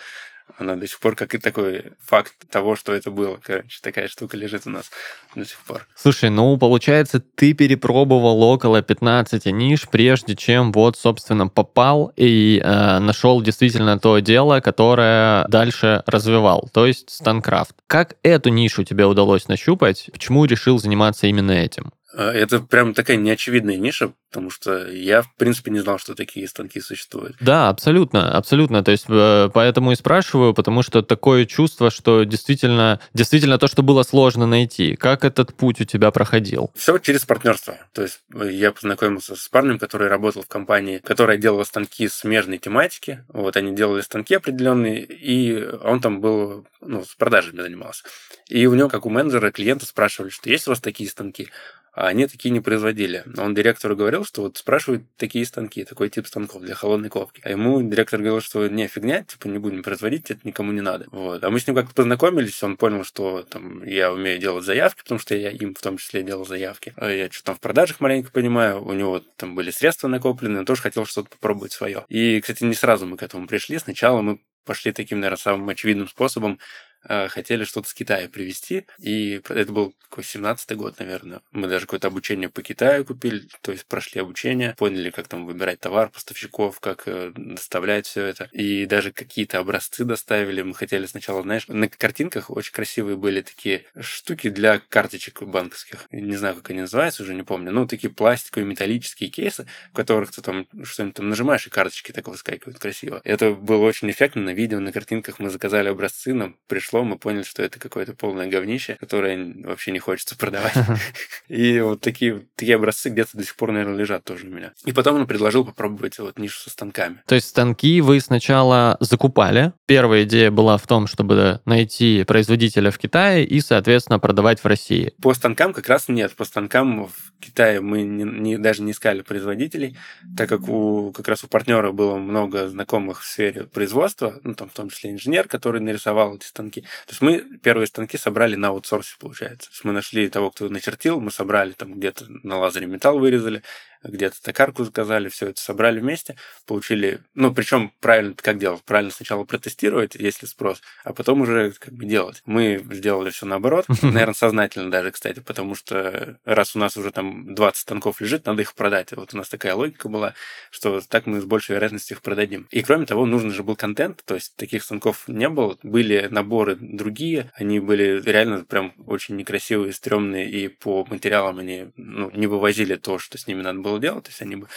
она 0.59 0.77
до 0.77 0.87
сих 0.87 0.99
пор 1.01 1.17
как 1.17 1.35
и 1.35 1.39
такой 1.39 1.93
факт 2.01 2.35
того, 2.51 2.77
что 2.77 2.93
это 2.93 3.11
было. 3.11 3.39
Короче, 3.43 3.79
такая 3.83 4.09
штука 4.09 4.37
лежит 4.37 4.63
у 4.67 4.71
нас 4.71 4.91
до 5.35 5.45
сих 5.45 5.59
пор. 5.59 5.87
Слушай, 5.97 6.31
ну, 6.31 6.57
получается, 6.57 7.21
ты 7.21 7.53
перепробовал 7.55 8.43
около 8.43 8.83
15 8.83 9.47
ниш, 9.47 9.89
прежде 9.89 10.37
чем 10.37 10.73
вот, 10.73 10.97
собственно, 10.97 11.49
попал 11.49 12.13
и 12.17 12.61
э, 12.63 12.99
нашел 12.99 13.41
действительно 13.43 13.99
то 13.99 14.19
дело, 14.19 14.61
которое 14.61 15.47
дальше 15.49 16.03
развивал, 16.07 16.69
то 16.73 16.87
есть 16.87 17.11
Станкрафт. 17.11 17.75
Как 17.87 18.17
эту 18.23 18.51
нишу 18.51 18.85
тебе 18.85 19.07
удалось 19.07 19.49
нащупать? 19.49 20.09
Почему 20.13 20.45
решил 20.45 20.79
заниматься 20.79 21.27
именно 21.27 21.53
этим? 21.53 21.93
Э, 22.15 22.31
это 22.31 22.61
прям 22.61 22.95
такая 22.95 23.17
неочевидная 23.17 23.77
ниша, 23.77 24.13
потому 24.31 24.51
что 24.51 24.89
я, 24.91 25.23
в 25.23 25.35
принципе, 25.37 25.71
не 25.71 25.81
знал, 25.81 25.99
что 25.99 26.15
такие 26.15 26.47
станки 26.49 26.81
существуют. 26.81 27.37
Да, 27.41 27.69
абсолютно, 27.69 28.37
абсолютно. 28.37 28.85
То 28.85 28.91
есть 28.91 29.07
э, 29.09 29.51
поэтому 29.53 29.93
и 29.93 29.97
спрашиваю, 29.97 30.55
потому 30.55 30.83
что 30.83 31.03
такое 31.03 31.47
чувство, 31.47 31.91
что 31.91 32.25
действительно, 32.25 33.01
действительно 33.15 33.59
то, 33.59 33.67
что 33.67 33.83
было 33.83 34.03
сложно 34.03 34.47
найти. 34.47 34.97
Как 34.97 35.25
этот 35.25 35.55
путь 35.55 35.81
у 35.81 35.85
тебя 35.85 36.11
проходил? 36.11 36.71
Все 36.75 36.99
через 36.99 37.25
партнерство. 37.25 37.77
То 37.93 38.03
есть 38.03 38.21
э, 38.35 38.51
я 38.51 38.73
познакомился 38.73 39.37
с 39.37 39.49
парнем, 39.49 39.79
который 39.79 40.09
работал 40.09 40.43
в 40.43 40.49
компании, 40.49 40.99
которая 40.99 41.39
делала 41.39 41.65
станки 41.65 42.09
смежной 42.09 42.59
тематики. 42.59 43.25
Вот 43.29 43.57
они 43.57 43.75
делали 43.75 44.03
станки 44.03 44.35
определенные, 44.35 45.03
и 45.03 45.63
он 45.83 46.01
там 46.01 46.21
был, 46.21 46.67
ну, 46.81 47.05
с 47.05 47.15
продажами 47.15 47.61
занимался. 47.61 48.05
И 48.49 48.67
у 48.67 48.75
него, 48.75 48.89
как 48.89 49.07
у 49.07 49.11
менеджера, 49.11 49.51
клиенты 49.51 49.87
спрашивали, 49.87 50.31
что 50.31 50.51
есть 50.51 50.67
у 50.67 50.71
вас 50.71 50.81
такие 50.81 51.09
станки? 51.09 51.49
А 51.93 52.07
они 52.07 52.27
такие 52.27 52.51
не 52.51 52.61
производили. 52.61 53.25
Он 53.37 53.55
директору 53.55 53.95
говорил, 53.95 54.25
что 54.25 54.43
вот 54.43 54.57
спрашивают 54.57 55.05
такие 55.17 55.45
станки, 55.45 55.85
такой 55.85 56.09
тип 56.09 56.27
станков 56.27 56.63
для 56.63 56.75
холодной 56.75 57.11
ковки. 57.11 57.41
А 57.45 57.51
ему 57.51 57.83
директор 57.83 58.19
говорил, 58.19 58.41
что 58.41 58.67
не, 58.69 58.87
фигня, 58.87 59.23
типа 59.25 59.49
не 59.49 59.59
будем 59.59 59.83
производить, 59.83 60.31
это 60.31 60.41
никому 60.45 60.73
не 60.73 60.81
надо. 60.81 61.07
Вот. 61.11 61.45
А 61.45 61.51
мы 61.51 61.61
с 61.61 61.67
ним 61.67 61.77
как-то 61.77 61.95
познакомились, 61.95 62.63
он 62.63 62.77
понял, 62.77 63.05
что 63.05 63.43
там 63.43 63.85
я 63.85 64.13
умею 64.13 64.39
делать 64.39 64.65
заявки, 64.65 65.03
потому 65.03 65.19
что 65.21 65.35
я 65.35 65.51
им 65.51 65.75
в 65.75 65.81
том 65.81 65.99
числе 65.99 66.23
делал 66.23 66.47
заявки. 66.47 66.95
А 66.97 67.11
я 67.11 67.31
что-то 67.31 67.47
там 67.47 67.57
в 67.57 67.61
продажах 67.61 68.01
маленько 68.01 68.31
понимаю, 68.31 68.83
у 68.83 68.93
него 68.93 69.21
там 69.37 69.55
были 69.55 69.71
средства 69.71 70.09
накоплены, 70.09 70.61
он 70.61 70.65
тоже 70.65 70.81
хотел 70.81 71.05
что-то 71.05 71.29
попробовать 71.29 71.73
свое. 71.73 72.05
И, 72.09 72.41
кстати, 72.41 72.65
не 72.65 72.75
сразу 72.75 73.07
мы 73.07 73.19
к 73.19 73.23
этому 73.23 73.47
пришли. 73.47 73.79
Сначала 73.79 74.23
мы 74.23 74.41
пошли 74.65 74.93
таким, 74.93 75.21
наверное, 75.21 75.39
самым 75.39 75.69
очевидным 75.69 76.09
способом 76.09 76.59
хотели 77.07 77.65
что-то 77.65 77.89
с 77.89 77.95
Китая 77.95 78.29
привезти, 78.29 78.87
и 78.99 79.41
это 79.49 79.73
был 79.73 79.95
какой 80.13 80.25
17-й 80.25 80.75
год, 80.77 80.99
наверное. 80.99 81.41
Мы 81.53 81.69
даже 81.69 81.87
какое-то 81.87 82.09
обучение 82.09 82.51
по 82.51 82.63
Китаю 82.63 83.03
купили, 83.07 83.49
то 83.63 83.73
есть 83.73 83.87
прошли 83.87 84.21
обучение, 84.21 84.75
поняли, 84.77 85.09
как 85.09 85.27
там 85.27 85.47
выбирать 85.47 85.81
товар, 85.81 86.11
поставщиков, 86.11 86.81
как 86.81 87.05
э, 87.07 87.33
доставлять 87.35 88.07
все 88.07 88.27
это, 88.27 88.51
и 88.53 88.85
даже 88.85 89.11
какие-то 89.11 89.59
образцы 89.59 90.05
доставили. 90.05 90.61
Мы 90.61 90.75
хотели 90.75 91.07
сначала, 91.07 91.43
знаешь, 91.43 91.67
на 91.67 91.89
картинках 91.89 92.51
очень 92.51 92.75
красивые 92.75 93.17
были 93.17 93.41
такие 93.41 93.87
штуки 93.99 94.51
для 94.51 94.81
карточек 94.81 95.43
банковских. 95.45 96.07
Не 96.11 96.37
знаю, 96.37 96.57
как 96.57 96.69
они 96.69 96.83
называются, 96.83 97.23
уже 97.23 97.35
не 97.35 97.43
помню. 97.43 97.73
Ну, 97.73 97.87
такие 97.87 98.13
пластиковые 98.13 98.67
металлические 98.67 99.31
кейсы, 99.31 99.67
в 99.93 99.97
которых 99.97 100.33
ты 100.33 100.43
там 100.43 100.67
что-нибудь 100.83 101.17
там 101.17 101.31
нажимаешь, 101.31 101.67
и 101.67 101.71
карточки 101.71 102.13
так 102.13 102.29
выскакивают 102.29 102.79
красиво. 102.79 103.23
Это 103.25 103.53
было 103.53 103.83
очень 103.87 104.11
эффектно 104.11 104.43
на 104.43 104.53
видео, 104.53 104.79
на 104.79 104.93
картинках 104.93 105.39
мы 105.39 105.49
заказали 105.49 105.89
образцы, 105.89 106.35
нам 106.35 106.59
пришло 106.67 106.92
пришло, 106.93 107.05
мы 107.05 107.17
поняли, 107.17 107.43
что 107.43 107.63
это 107.63 107.79
какое-то 107.79 108.13
полное 108.13 108.49
говнище, 108.49 108.97
которое 109.01 109.55
вообще 109.65 109.93
не 109.93 109.99
хочется 109.99 110.37
продавать. 110.37 110.75
И 111.49 111.81
вот 111.81 112.01
такие, 112.01 112.43
такие 112.55 112.77
образцы 112.77 113.09
где-то 113.09 113.39
до 113.39 113.45
сих 113.45 113.57
пор, 113.57 113.73
наверное, 113.73 113.97
лежат 113.97 114.25
тоже 114.25 114.47
у 114.47 114.51
меня. 114.51 114.73
И 114.85 114.93
потом 114.93 115.17
он 115.17 115.27
предложил 115.27 115.65
попробовать 115.65 116.19
вот 116.19 116.39
нишу 116.39 116.61
со 116.61 116.71
станками. 116.71 117.23
То 117.27 117.35
есть 117.35 117.49
станки 117.49 118.01
вы 118.01 118.21
сначала 118.21 118.97
закупали. 119.01 119.73
Первая 119.87 120.25
идея 120.25 120.51
была 120.51 120.77
в 120.77 120.87
том, 120.87 121.07
чтобы 121.07 121.61
найти 121.65 122.25
производителя 122.25 122.91
в 122.91 122.99
Китае 122.99 123.47
и, 123.47 123.61
соответственно, 123.61 124.19
продавать 124.19 124.61
в 124.61 124.67
России. 124.67 125.15
По 125.23 125.33
станкам 125.35 125.73
как 125.73 125.89
раз 125.89 126.09
нет. 126.09 126.35
По 126.35 126.45
станкам 126.45 127.07
в 127.07 127.33
Китае 127.41 127.81
мы 127.81 128.03
не, 128.03 128.25
не, 128.25 128.59
даже 128.59 128.83
не 128.83 128.93
искали 128.93 129.23
производителей, 129.23 129.97
так 130.37 130.49
как 130.49 130.69
у, 130.69 131.13
как 131.13 131.29
раз 131.29 131.45
у 131.45 131.49
партнера 131.49 131.93
было 131.93 132.17
много 132.17 132.69
знакомых 132.69 133.23
в 133.23 133.27
сфере 133.27 133.65
производства, 133.65 134.39
ну, 134.45 134.55
там 134.55 134.69
в 134.69 134.73
том 134.73 134.91
числе 134.91 135.11
инженер, 135.11 135.49
который 135.49 135.81
нарисовал 135.81 136.37
эти 136.37 136.45
станки. 136.45 136.82
То 137.07 137.11
есть 137.11 137.23
мы 137.23 137.59
первые 137.59 137.87
станки 137.87 138.17
собрали 138.17 138.57
на 138.57 138.69
аутсорсе, 138.69 139.17
получается. 139.19 139.69
То 139.69 139.73
есть 139.75 139.85
мы 139.85 139.93
нашли 139.93 140.29
того, 140.29 140.51
кто 140.51 140.69
начертил, 140.69 141.21
мы 141.21 141.31
собрали 141.31 141.73
там 141.73 141.95
где-то 141.95 142.27
на 142.29 142.59
лазере 142.59 142.87
металл 142.87 143.19
вырезали, 143.19 143.63
где-то 144.05 144.43
токарку 144.43 144.85
заказали, 144.85 145.29
все 145.29 145.49
это 145.49 145.61
собрали 145.61 146.01
вместе, 146.01 146.37
получили, 146.67 147.21
ну, 147.35 147.53
причем 147.55 147.93
правильно 148.01 148.35
как 148.35 148.59
делать? 148.59 148.83
Правильно 148.85 149.13
сначала 149.13 149.45
протестировать, 149.45 150.15
если 150.15 150.47
спрос, 150.47 150.83
а 151.05 151.13
потом 151.13 151.43
уже 151.43 151.73
как 151.73 151.95
бы 151.95 152.05
делать. 152.05 152.43
Мы 152.47 152.85
сделали 152.91 153.31
все 153.31 153.47
наоборот, 153.47 153.87
наверное, 154.03 154.35
сознательно 154.35 154.91
даже, 154.91 155.11
кстати, 155.11 155.41
потому 155.41 155.75
что 155.75 156.39
раз 156.45 156.75
у 156.77 156.79
нас 156.79 156.97
уже 156.97 157.11
там 157.11 157.55
20 157.55 157.81
станков 157.81 158.21
лежит, 158.21 158.47
надо 158.47 158.63
их 158.63 158.75
продать. 158.75 159.13
Вот 159.13 159.35
у 159.35 159.37
нас 159.37 159.49
такая 159.49 159.75
логика 159.75 160.09
была, 160.09 160.35
что 160.71 161.01
так 161.01 161.27
мы 161.27 161.41
с 161.41 161.45
большей 161.45 161.75
вероятностью 161.75 162.17
их 162.17 162.23
продадим. 162.23 162.67
И 162.71 162.83
кроме 162.83 163.07
того, 163.07 163.27
нужен 163.27 163.51
же 163.51 163.63
был 163.63 163.77
контент, 163.77 164.23
то 164.25 164.35
есть 164.35 164.57
таких 164.57 164.83
станков 164.83 165.25
не 165.29 165.49
было, 165.49 165.79
были 165.83 166.29
наборы 166.31 166.77
другие, 166.77 167.51
они 167.55 167.81
были 167.81 168.21
реально 168.25 168.65
прям 168.65 168.95
очень 169.07 169.37
некрасивые, 169.37 169.93
стрёмные, 169.93 170.51
и 170.51 170.69
по 170.69 171.05
материалам 171.05 171.59
они 171.59 171.89
ну, 171.97 172.31
не 172.31 172.47
вывозили 172.47 172.97
то, 172.97 173.19
что 173.19 173.39
с 173.39 173.47
ними 173.47 173.63
надо 173.63 173.81
было 173.81 173.92
делать, 173.99 174.25
то 174.25 174.31
есть 174.31 174.43
они 174.43 174.57
бы 174.57 174.69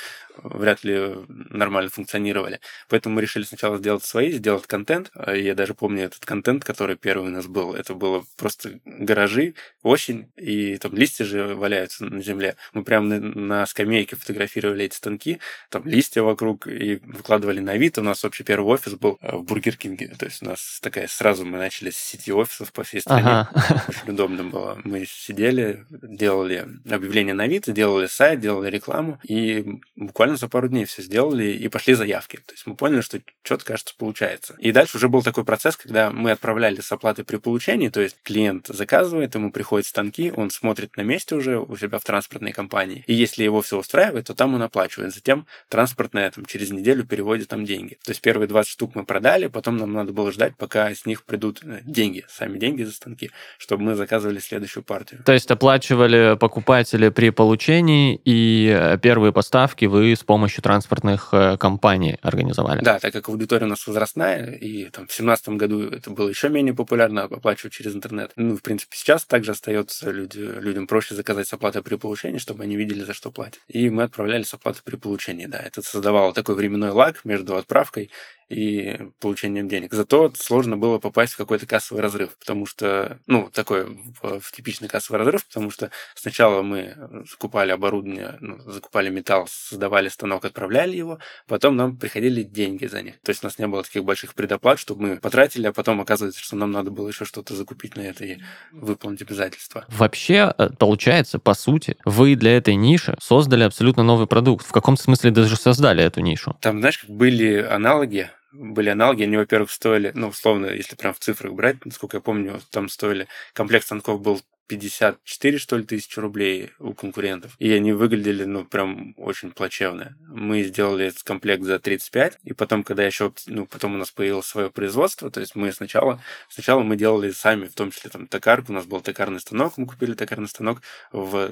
вряд 0.44 0.84
ли 0.84 1.16
нормально 1.28 1.90
функционировали. 1.90 2.60
Поэтому 2.90 3.16
мы 3.16 3.22
решили 3.22 3.44
сначала 3.44 3.78
сделать 3.78 4.04
свои, 4.04 4.32
сделать 4.32 4.68
контент. 4.68 5.12
Я 5.28 5.56
даже 5.56 5.74
помню 5.74 6.06
этот 6.06 6.26
контент, 6.26 6.64
который 6.64 6.96
первый 6.96 7.28
у 7.28 7.32
нас 7.32 7.48
был. 7.48 7.74
Это 7.74 7.94
было 7.94 8.26
просто 8.38 8.80
гаражи, 8.86 9.54
осень, 9.84 10.32
и 10.36 10.78
там 10.78 10.94
листья 10.94 11.26
же 11.26 11.56
валяются 11.56 12.06
на 12.06 12.22
земле. 12.22 12.56
Мы 12.74 12.84
прямо 12.84 13.08
на, 13.08 13.20
на 13.20 13.66
скамейке 13.66 14.16
фотографировали 14.16 14.86
эти 14.86 14.96
станки, 14.96 15.40
там 15.70 15.86
листья 15.86 16.22
вокруг, 16.22 16.68
и 16.68 16.98
выкладывали 17.04 17.60
на 17.60 17.78
вид. 17.78 17.98
У 17.98 18.02
нас 18.02 18.24
вообще 18.24 18.44
первый 18.44 18.74
офис 18.74 18.94
был 18.94 19.18
э, 19.22 19.36
в 19.36 19.44
Бургер 19.44 19.78
Кинге. 19.78 20.16
То 20.18 20.26
есть 20.26 20.42
у 20.42 20.46
нас 20.46 20.80
такая 20.82 21.08
сразу 21.08 21.46
мы 21.46 21.58
начали 21.58 21.90
с 21.90 21.98
сети 21.98 22.32
офисов 22.32 22.72
по 22.74 22.84
всей 22.84 23.02
стране. 23.02 23.26
Ага. 23.26 23.86
Очень 23.88 24.14
удобно 24.14 24.44
было. 24.44 24.80
Мы 24.84 25.06
сидели, 25.06 25.86
делали 25.90 26.68
объявление 26.90 27.34
на 27.34 27.48
вид, 27.48 27.72
делали 27.72 28.08
сайт, 28.08 28.40
делали 28.40 28.70
рекламу, 28.70 29.20
и 29.24 29.80
буквально 29.96 30.25
буквально 30.26 30.38
за 30.38 30.48
пару 30.48 30.68
дней 30.70 30.86
все 30.86 31.04
сделали 31.04 31.52
и 31.52 31.68
пошли 31.68 31.94
заявки. 31.94 32.38
То 32.38 32.54
есть 32.54 32.66
мы 32.66 32.76
поняли, 32.76 33.02
что 33.02 33.20
что-то, 33.44 33.64
кажется, 33.64 33.94
получается. 33.96 34.56
И 34.58 34.72
дальше 34.72 34.98
уже 34.98 35.08
был 35.08 35.22
такой 35.22 35.46
процесс, 35.46 35.78
когда 35.78 36.10
мы 36.10 36.32
отправляли 36.32 36.82
с 36.82 36.92
оплатой 36.92 37.24
при 37.24 37.38
получении, 37.38 37.90
то 37.90 38.02
есть 38.02 38.18
клиент 38.24 38.68
заказывает, 38.68 39.36
ему 39.36 39.52
приходят 39.52 39.86
станки, 39.86 40.34
он 40.36 40.50
смотрит 40.50 40.98
на 40.98 41.02
месте 41.02 41.36
уже 41.36 41.60
у 41.60 41.78
себя 41.78 42.00
в 42.00 42.04
транспортной 42.04 42.54
компании. 42.54 43.04
И 43.06 43.14
если 43.14 43.44
его 43.44 43.62
все 43.62 43.78
устраивает, 43.78 44.26
то 44.26 44.34
там 44.34 44.56
он 44.56 44.64
оплачивает. 44.64 45.14
Затем 45.14 45.46
транспортная 45.70 46.32
там, 46.32 46.46
через 46.46 46.72
неделю 46.72 47.06
переводит 47.06 47.50
там 47.50 47.64
деньги. 47.64 48.00
То 48.04 48.12
есть 48.12 48.22
первые 48.22 48.48
20 48.48 48.72
штук 48.72 48.96
мы 48.96 49.06
продали, 49.06 49.46
потом 49.46 49.78
нам 49.78 49.94
надо 49.94 50.12
было 50.12 50.32
ждать, 50.32 50.56
пока 50.58 50.90
с 50.90 51.06
них 51.06 51.24
придут 51.24 51.62
э, 51.64 51.82
деньги, 51.84 52.26
сами 52.28 52.58
деньги 52.58 52.82
за 52.82 52.94
станки, 52.94 53.30
чтобы 53.60 53.84
мы 53.84 53.96
заказывали 53.96 54.40
следующую 54.40 54.84
партию. 54.84 55.22
То 55.24 55.34
есть 55.34 55.52
оплачивали 55.52 56.36
покупатели 56.40 57.10
при 57.10 57.30
получении, 57.30 58.20
и 58.26 58.76
э, 58.76 58.98
первые 58.98 59.32
поставки 59.32 59.86
вы 59.86 60.15
с 60.16 60.24
помощью 60.24 60.64
транспортных 60.64 61.30
э, 61.34 61.58
компаний 61.58 62.18
организовали. 62.22 62.82
Да, 62.82 63.00
так 63.00 63.14
как 63.14 63.30
аудитория 63.30 63.66
у 63.66 63.70
нас 63.70 63.86
возрастная, 63.88 64.52
и 64.54 64.86
там, 64.90 65.06
в 65.06 65.16
2017 65.16 65.50
году 65.50 65.84
это 65.90 66.10
было 66.10 66.30
еще 66.30 66.50
менее 66.50 66.74
популярно 66.74 67.24
оплачивать 67.24 67.74
через 67.74 67.96
интернет. 67.96 68.32
Ну, 68.36 68.58
в 68.58 68.62
принципе, 68.62 68.96
сейчас 68.98 69.26
также 69.26 69.52
остается 69.52 70.12
люди, 70.12 70.40
людям 70.40 70.88
проще 70.88 71.16
заказать 71.16 71.48
с 71.48 71.54
оплатой 71.54 71.82
при 71.84 71.96
получении, 71.96 72.38
чтобы 72.38 72.64
они 72.64 72.76
видели, 72.76 73.04
за 73.04 73.14
что 73.14 73.32
платят. 73.32 73.60
И 73.68 73.90
мы 73.90 74.04
отправляли 74.04 74.44
с 74.44 74.54
оплатой 74.54 74.82
при 74.84 74.96
получении, 74.96 75.46
да. 75.46 75.60
Это 75.60 75.82
создавало 75.82 76.34
такой 76.34 76.56
временной 76.56 76.92
лаг 76.92 77.24
между 77.24 77.56
отправкой 77.56 78.12
и 78.50 78.98
получением 79.20 79.68
денег. 79.68 79.94
Зато 79.94 80.32
сложно 80.36 80.78
было 80.78 81.00
попасть 81.00 81.34
в 81.34 81.38
какой-то 81.38 81.66
кассовый 81.66 82.04
разрыв, 82.04 82.38
потому 82.38 82.66
что, 82.66 83.20
ну, 83.26 83.50
такой 83.52 83.86
в, 84.22 84.40
в 84.40 84.52
типичный 84.52 84.88
кассовый 84.88 85.20
разрыв, 85.20 85.46
потому 85.48 85.72
что 85.72 85.90
сначала 86.16 86.62
мы 86.62 86.96
закупали 87.30 87.72
оборудование, 87.72 88.38
ну, 88.40 88.60
закупали 88.70 89.10
металл, 89.10 89.48
создавали 89.50 90.10
станок, 90.10 90.46
отправляли 90.46 90.96
его, 90.96 91.20
потом 91.48 91.76
нам 91.76 91.98
приходили 91.98 92.44
деньги 92.44 92.86
за 92.86 93.02
них. 93.02 93.16
То 93.24 93.32
есть 93.32 93.44
у 93.44 93.48
нас 93.48 93.58
не 93.58 93.68
было 93.68 93.84
таких 93.84 94.04
больших 94.04 94.36
предоплат, 94.36 94.80
чтобы 94.80 95.08
мы 95.08 95.18
потратили, 95.18 95.68
а 95.68 95.74
потом 95.74 96.02
оказывается, 96.02 96.42
что 96.42 96.56
нам 96.56 96.72
надо 96.72 96.92
было 96.92 97.08
еще 97.08 97.26
что-то 97.26 97.56
закупить 97.56 97.96
на 97.96 98.02
это 98.02 98.26
и 98.26 98.38
выполнить 98.72 99.22
обязательства. 99.22 99.86
Вообще, 99.88 100.54
э, 100.58 100.70
получается, 100.78 101.40
по 101.40 101.54
сути, 101.54 101.98
вы 102.06 102.36
для 102.36 102.58
этой 102.58 102.76
ниши 102.76 103.18
создали 103.20 103.64
абсолютно 103.64 104.04
новый 104.04 104.28
продукт. 104.28 104.66
В 104.66 104.72
каком 104.72 104.98
смысле 104.98 105.32
даже 105.32 105.56
создали 105.56 106.04
эту 106.04 106.22
нишу? 106.22 106.56
Там, 106.62 106.80
знаешь, 106.80 107.04
были 107.08 107.62
аналоги, 107.62 108.30
были 108.56 108.90
аналоги, 108.90 109.24
они, 109.24 109.38
во-первых, 109.38 109.72
стоили, 109.72 110.12
ну, 110.16 110.28
условно, 110.30 110.68
если 110.68 110.96
прям 110.96 111.14
в 111.14 111.20
цифрах 111.20 111.54
брать, 111.54 111.84
насколько 111.86 112.18
я 112.18 112.22
помню, 112.22 112.60
там 112.72 112.90
стоили, 112.90 113.28
комплект 113.54 113.86
станков 113.86 114.22
был 114.22 114.42
54, 114.68 115.58
что 115.58 115.78
ли, 115.78 115.84
тысячи 115.84 116.20
рублей 116.20 116.72
у 116.80 116.94
конкурентов. 116.94 117.56
И 117.60 117.72
они 117.72 117.94
выглядели, 117.94 118.46
ну, 118.46 118.66
прям 118.66 119.14
очень 119.18 119.52
плачевно. 119.52 120.16
Мы 120.28 120.64
сделали 120.64 121.08
этот 121.08 121.24
комплект 121.24 121.64
за 121.64 121.80
35, 121.80 122.40
и 122.44 122.54
потом, 122.54 122.84
когда 122.84 123.04
еще, 123.04 123.32
ну, 123.48 123.66
потом 123.66 123.96
у 123.96 123.98
нас 123.98 124.12
появилось 124.12 124.46
свое 124.46 124.70
производство, 124.70 125.30
то 125.30 125.40
есть 125.40 125.56
мы 125.56 125.72
сначала, 125.72 126.22
сначала 126.50 126.82
мы 126.84 126.96
делали 126.96 127.32
сами, 127.32 127.66
в 127.66 127.74
том 127.74 127.92
числе 127.92 128.10
там 128.10 128.28
токарку, 128.28 128.72
у 128.72 128.76
нас 128.76 128.86
был 128.86 129.02
токарный 129.02 129.40
станок, 129.40 129.78
мы 129.78 129.86
купили 129.86 130.14
токарный 130.14 130.48
станок, 130.48 130.82
в, 131.12 131.50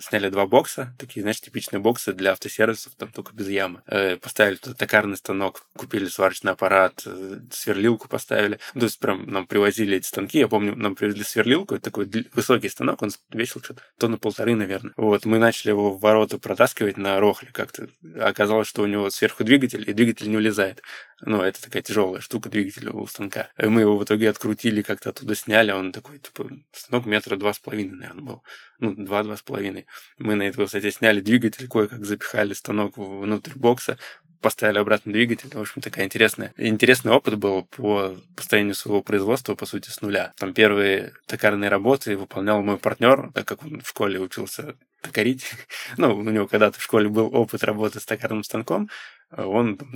сняли 0.00 0.28
два 0.28 0.46
бокса, 0.46 0.94
такие, 0.98 1.22
знаешь, 1.22 1.40
типичные 1.40 1.80
боксы 1.80 2.12
для 2.12 2.32
автосервисов, 2.32 2.92
там 2.96 3.10
только 3.10 3.34
без 3.34 3.48
ямы. 3.48 3.82
Э, 3.86 4.16
поставили 4.16 4.56
туда 4.56 4.74
токарный 4.74 5.16
станок, 5.16 5.66
купили 5.76 6.06
сварочный 6.06 6.52
аппарат, 6.52 7.02
э, 7.06 7.40
сверлилку 7.50 8.08
поставили. 8.08 8.58
Ну, 8.74 8.80
то 8.80 8.86
есть 8.86 8.98
прям 8.98 9.28
нам 9.30 9.46
привозили 9.46 9.96
эти 9.96 10.06
станки, 10.06 10.38
я 10.38 10.48
помню, 10.48 10.76
нам 10.76 10.94
привезли 10.94 11.24
сверлилку, 11.24 11.74
это 11.74 11.84
такой 11.84 12.08
высокий 12.32 12.51
высокий 12.52 12.68
станок, 12.68 13.02
он 13.02 13.10
весил 13.30 13.62
что-то 13.62 13.82
тонны 13.98 14.18
полторы, 14.18 14.54
наверное. 14.54 14.92
Вот, 14.96 15.24
мы 15.24 15.38
начали 15.38 15.70
его 15.70 15.92
в 15.92 16.00
ворота 16.00 16.38
протаскивать 16.38 16.96
на 16.96 17.18
рохле 17.18 17.50
как-то. 17.52 17.88
Оказалось, 18.20 18.68
что 18.68 18.82
у 18.82 18.86
него 18.86 19.10
сверху 19.10 19.44
двигатель, 19.44 19.88
и 19.88 19.92
двигатель 19.92 20.28
не 20.28 20.36
улезает. 20.36 20.82
Ну, 21.20 21.40
это 21.40 21.62
такая 21.62 21.82
тяжелая 21.82 22.20
штука 22.20 22.50
двигателя 22.50 22.90
у 22.90 23.06
станка. 23.06 23.48
И 23.58 23.66
мы 23.66 23.82
его 23.82 23.96
в 23.96 24.04
итоге 24.04 24.28
открутили, 24.28 24.82
как-то 24.82 25.10
оттуда 25.10 25.34
сняли. 25.34 25.70
Он 25.70 25.92
такой, 25.92 26.18
типа, 26.18 26.48
станок 26.72 27.06
метра 27.06 27.36
два 27.36 27.52
с 27.52 27.58
половиной, 27.58 27.96
наверное, 27.96 28.24
был. 28.24 28.42
Ну, 28.80 28.94
два-два 28.94 29.36
с 29.36 29.42
половиной. 29.42 29.86
Мы 30.18 30.34
на 30.34 30.42
этого, 30.42 30.66
кстати, 30.66 30.90
сняли 30.90 31.20
двигатель, 31.20 31.68
кое-как 31.68 32.04
запихали 32.04 32.52
станок 32.52 32.96
внутрь 32.96 33.52
бокса, 33.54 33.98
поставили 34.42 34.78
обратно 34.78 35.12
двигатель. 35.12 35.48
В 35.48 35.60
общем, 35.60 35.80
такая 35.80 36.04
интересная. 36.04 36.52
Интересный 36.58 37.12
опыт 37.12 37.36
был 37.36 37.64
по 37.64 38.16
построению 38.36 38.74
своего 38.74 39.00
производства, 39.02 39.54
по 39.54 39.64
сути, 39.64 39.88
с 39.88 40.02
нуля. 40.02 40.32
Там 40.36 40.52
первые 40.52 41.12
токарные 41.26 41.70
работы 41.70 42.16
выполнял 42.16 42.62
мой 42.62 42.76
партнер, 42.76 43.30
так 43.32 43.46
как 43.46 43.62
он 43.62 43.80
в 43.80 43.88
школе 43.88 44.20
учился 44.20 44.74
токарить. 45.00 45.46
ну, 45.96 46.14
у 46.14 46.22
него 46.22 46.46
когда-то 46.46 46.78
в 46.78 46.82
школе 46.82 47.08
был 47.08 47.34
опыт 47.34 47.64
работы 47.64 48.00
с 48.00 48.04
токарным 48.04 48.44
станком, 48.44 48.90
он 49.36 49.76
там. 49.76 49.92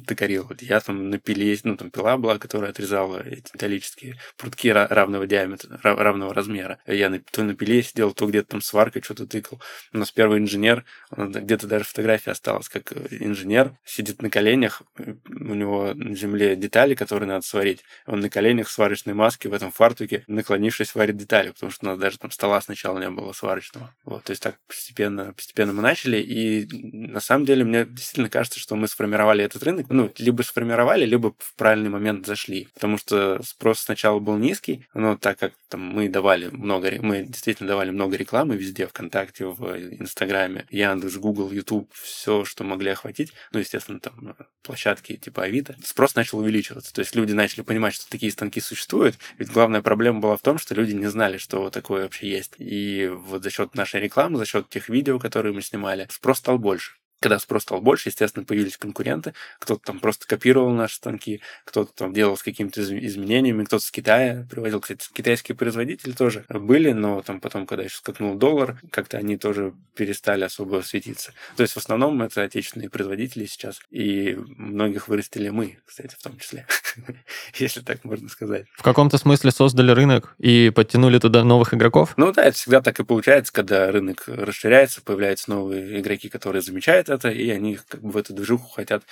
Вот 0.49 0.63
я 0.63 0.81
там 0.81 1.11
на 1.11 1.21
ну, 1.65 1.77
там 1.77 1.91
пила 1.91 2.17
была, 2.17 2.39
которая 2.39 2.71
отрезала 2.71 3.23
эти 3.23 3.51
металлические 3.53 4.17
прутки 4.37 4.69
равного 4.69 5.27
диаметра, 5.27 5.79
равного 5.83 6.33
размера. 6.33 6.79
Я 6.87 7.13
то 7.31 7.43
на 7.43 7.55
пиле 7.55 7.83
сидел, 7.83 8.13
то 8.13 8.27
где-то 8.27 8.49
там 8.49 8.63
сваркой 8.63 9.03
что-то 9.03 9.27
тыкал. 9.27 9.61
У 9.93 9.99
нас 9.99 10.11
первый 10.11 10.39
инженер, 10.39 10.85
где-то 11.17 11.67
даже 11.67 11.85
фотография 11.85 12.33
осталась, 12.33 12.69
как 12.69 12.93
инженер 13.11 13.77
сидит 13.85 14.23
на 14.23 14.31
коленях, 14.31 14.83
у 14.99 15.55
него 15.55 15.93
на 15.95 16.15
земле 16.15 16.57
детали, 16.57 16.95
которые 16.95 17.29
надо 17.29 17.45
сварить. 17.45 17.83
Он 18.07 18.21
на 18.21 18.31
коленях 18.31 18.69
в 18.69 18.73
сварочной 18.73 19.15
маске 19.15 19.49
в 19.49 19.53
этом 19.53 19.71
фартуке, 19.71 20.25
наклонившись, 20.27 20.95
варит 20.95 21.17
детали, 21.17 21.51
потому 21.51 21.71
что 21.71 21.87
у 21.87 21.91
нас 21.91 21.99
даже 21.99 22.19
там 22.19 22.31
стола 22.31 22.61
сначала 22.61 22.99
не 22.99 23.11
было 23.11 23.33
сварочного. 23.33 23.95
Вот, 24.05 24.25
то 24.25 24.31
есть 24.31 24.43
так 24.43 24.59
постепенно, 24.67 25.33
постепенно 25.33 25.73
мы 25.73 25.83
начали, 25.83 26.19
и 26.19 26.67
на 26.73 27.21
самом 27.21 27.45
деле 27.45 27.65
мне 27.65 27.85
действительно 27.85 28.31
кажется, 28.31 28.61
что 28.61 28.77
мы 28.77 28.89
сформировали 28.89 29.26
сформировали 29.27 29.45
этот 29.45 29.63
рынок, 29.63 29.87
ну, 29.91 30.13
либо 30.19 30.43
сформировали, 30.43 31.05
либо 31.05 31.35
в 31.39 31.55
правильный 31.57 31.91
момент 31.91 32.27
зашли. 32.27 32.69
Потому 32.75 32.99
что 32.99 33.43
спрос 33.43 33.81
сначала 33.81 34.19
был 34.19 34.37
низкий, 34.37 34.87
но 34.95 35.17
так 35.17 35.39
как 35.39 35.53
там, 35.69 35.81
мы 35.81 36.09
давали 36.09 36.49
много, 36.49 36.93
мы 37.01 37.23
действительно 37.23 37.69
давали 37.69 37.91
много 37.91 38.17
рекламы 38.17 38.57
везде, 38.57 38.87
ВКонтакте, 38.87 39.47
в 39.47 39.77
Инстаграме, 40.01 40.67
Яндекс, 40.71 41.17
Google, 41.17 41.51
YouTube, 41.51 41.91
все, 41.93 42.45
что 42.45 42.65
могли 42.65 42.91
охватить, 42.91 43.33
ну, 43.53 43.61
естественно, 43.61 44.01
там 44.01 44.37
площадки 44.63 45.17
типа 45.17 45.45
Авито, 45.45 45.77
спрос 45.85 46.15
начал 46.15 46.39
увеличиваться. 46.39 46.93
То 46.93 47.01
есть 47.01 47.17
люди 47.17 47.33
начали 47.33 47.63
понимать, 47.63 47.95
что 47.95 48.09
такие 48.09 48.33
станки 48.33 48.61
существуют, 48.61 49.17
ведь 49.39 49.51
главная 49.51 49.83
проблема 49.83 50.21
была 50.21 50.37
в 50.37 50.43
том, 50.43 50.59
что 50.59 50.75
люди 50.75 50.93
не 50.93 51.07
знали, 51.07 51.39
что 51.39 51.71
такое 51.71 52.03
вообще 52.03 52.29
есть. 52.29 52.55
И 52.59 53.09
вот 53.13 53.43
за 53.43 53.51
счет 53.51 53.75
нашей 53.75 54.01
рекламы, 54.01 54.39
за 54.39 54.47
счет 54.47 54.69
тех 54.69 54.89
видео, 54.89 55.19
которые 55.19 55.53
мы 55.53 55.63
снимали, 55.63 56.07
спрос 56.11 56.39
стал 56.39 56.59
больше. 56.59 56.93
Когда 57.21 57.39
спрос 57.39 57.63
стал 57.63 57.81
больше, 57.81 58.11
естественно, 58.11 58.45
появились 58.45 58.77
конкуренты. 58.77 59.35
Кто-то 59.59 59.83
там 59.85 60.01
просто 60.01 60.27
копировал 60.27 60.71
наши 60.71 60.97
станки, 60.97 61.41
кто-то 61.65 61.93
там 61.95 62.13
делал 62.13 62.37
с 62.37 62.43
какими-то 62.43 62.83
изменениями, 62.83 63.65
кто-то 63.65 63.85
с 63.85 63.91
Китая 63.91 64.47
привозил. 64.51 64.81
Кстати, 64.81 65.07
китайские 65.13 65.57
производители 65.57 66.13
тоже 66.13 66.45
были, 66.49 66.93
но 66.93 67.23
там 67.23 67.41
потом, 67.41 67.67
когда 67.67 67.85
еще 67.85 67.97
скакнул 67.97 68.35
доллар, 68.35 68.79
как-то 68.91 69.19
они 69.19 69.37
тоже 69.37 69.73
перестали 69.95 70.45
особо 70.45 70.83
светиться. 70.83 71.33
То 71.57 71.63
есть 71.63 71.75
в 71.75 71.79
основном 71.79 72.23
это 72.23 72.43
отечественные 72.43 72.91
производители 72.91 73.47
сейчас. 73.47 73.81
И 73.91 74.37
многих 74.57 75.09
вырастили 75.09 75.49
мы, 75.49 75.79
кстати, 75.87 76.15
в 76.15 76.23
том 76.23 76.39
числе. 76.39 76.67
Если 77.55 77.81
так 77.81 78.05
можно 78.05 78.29
сказать. 78.29 78.67
В 78.77 78.83
каком-то 78.83 79.19
смысле 79.19 79.51
создали 79.51 79.91
рынок 79.91 80.35
и 80.39 80.71
подтянули 80.75 81.19
туда 81.19 81.45
новых 81.45 81.75
игроков? 81.75 82.15
Ну 82.17 82.33
да, 82.33 82.45
это 82.45 82.57
всегда 82.57 82.81
так 82.81 83.01
и 83.01 83.05
получается, 83.05 83.53
когда 83.53 83.91
рынок 83.91 84.25
расширяется, 84.27 85.03
появляются 85.03 85.51
новые 85.51 86.01
игроки, 86.01 86.29
которые 86.29 86.63
замечают 86.63 87.06
знают 87.07 87.25
это, 87.25 87.31
и 87.31 87.51
они 87.51 87.79
как 87.89 88.03
бы 88.03 88.11
в 88.11 88.17
эту 88.17 88.35
движуху 88.35 88.69
хотят 88.69 89.05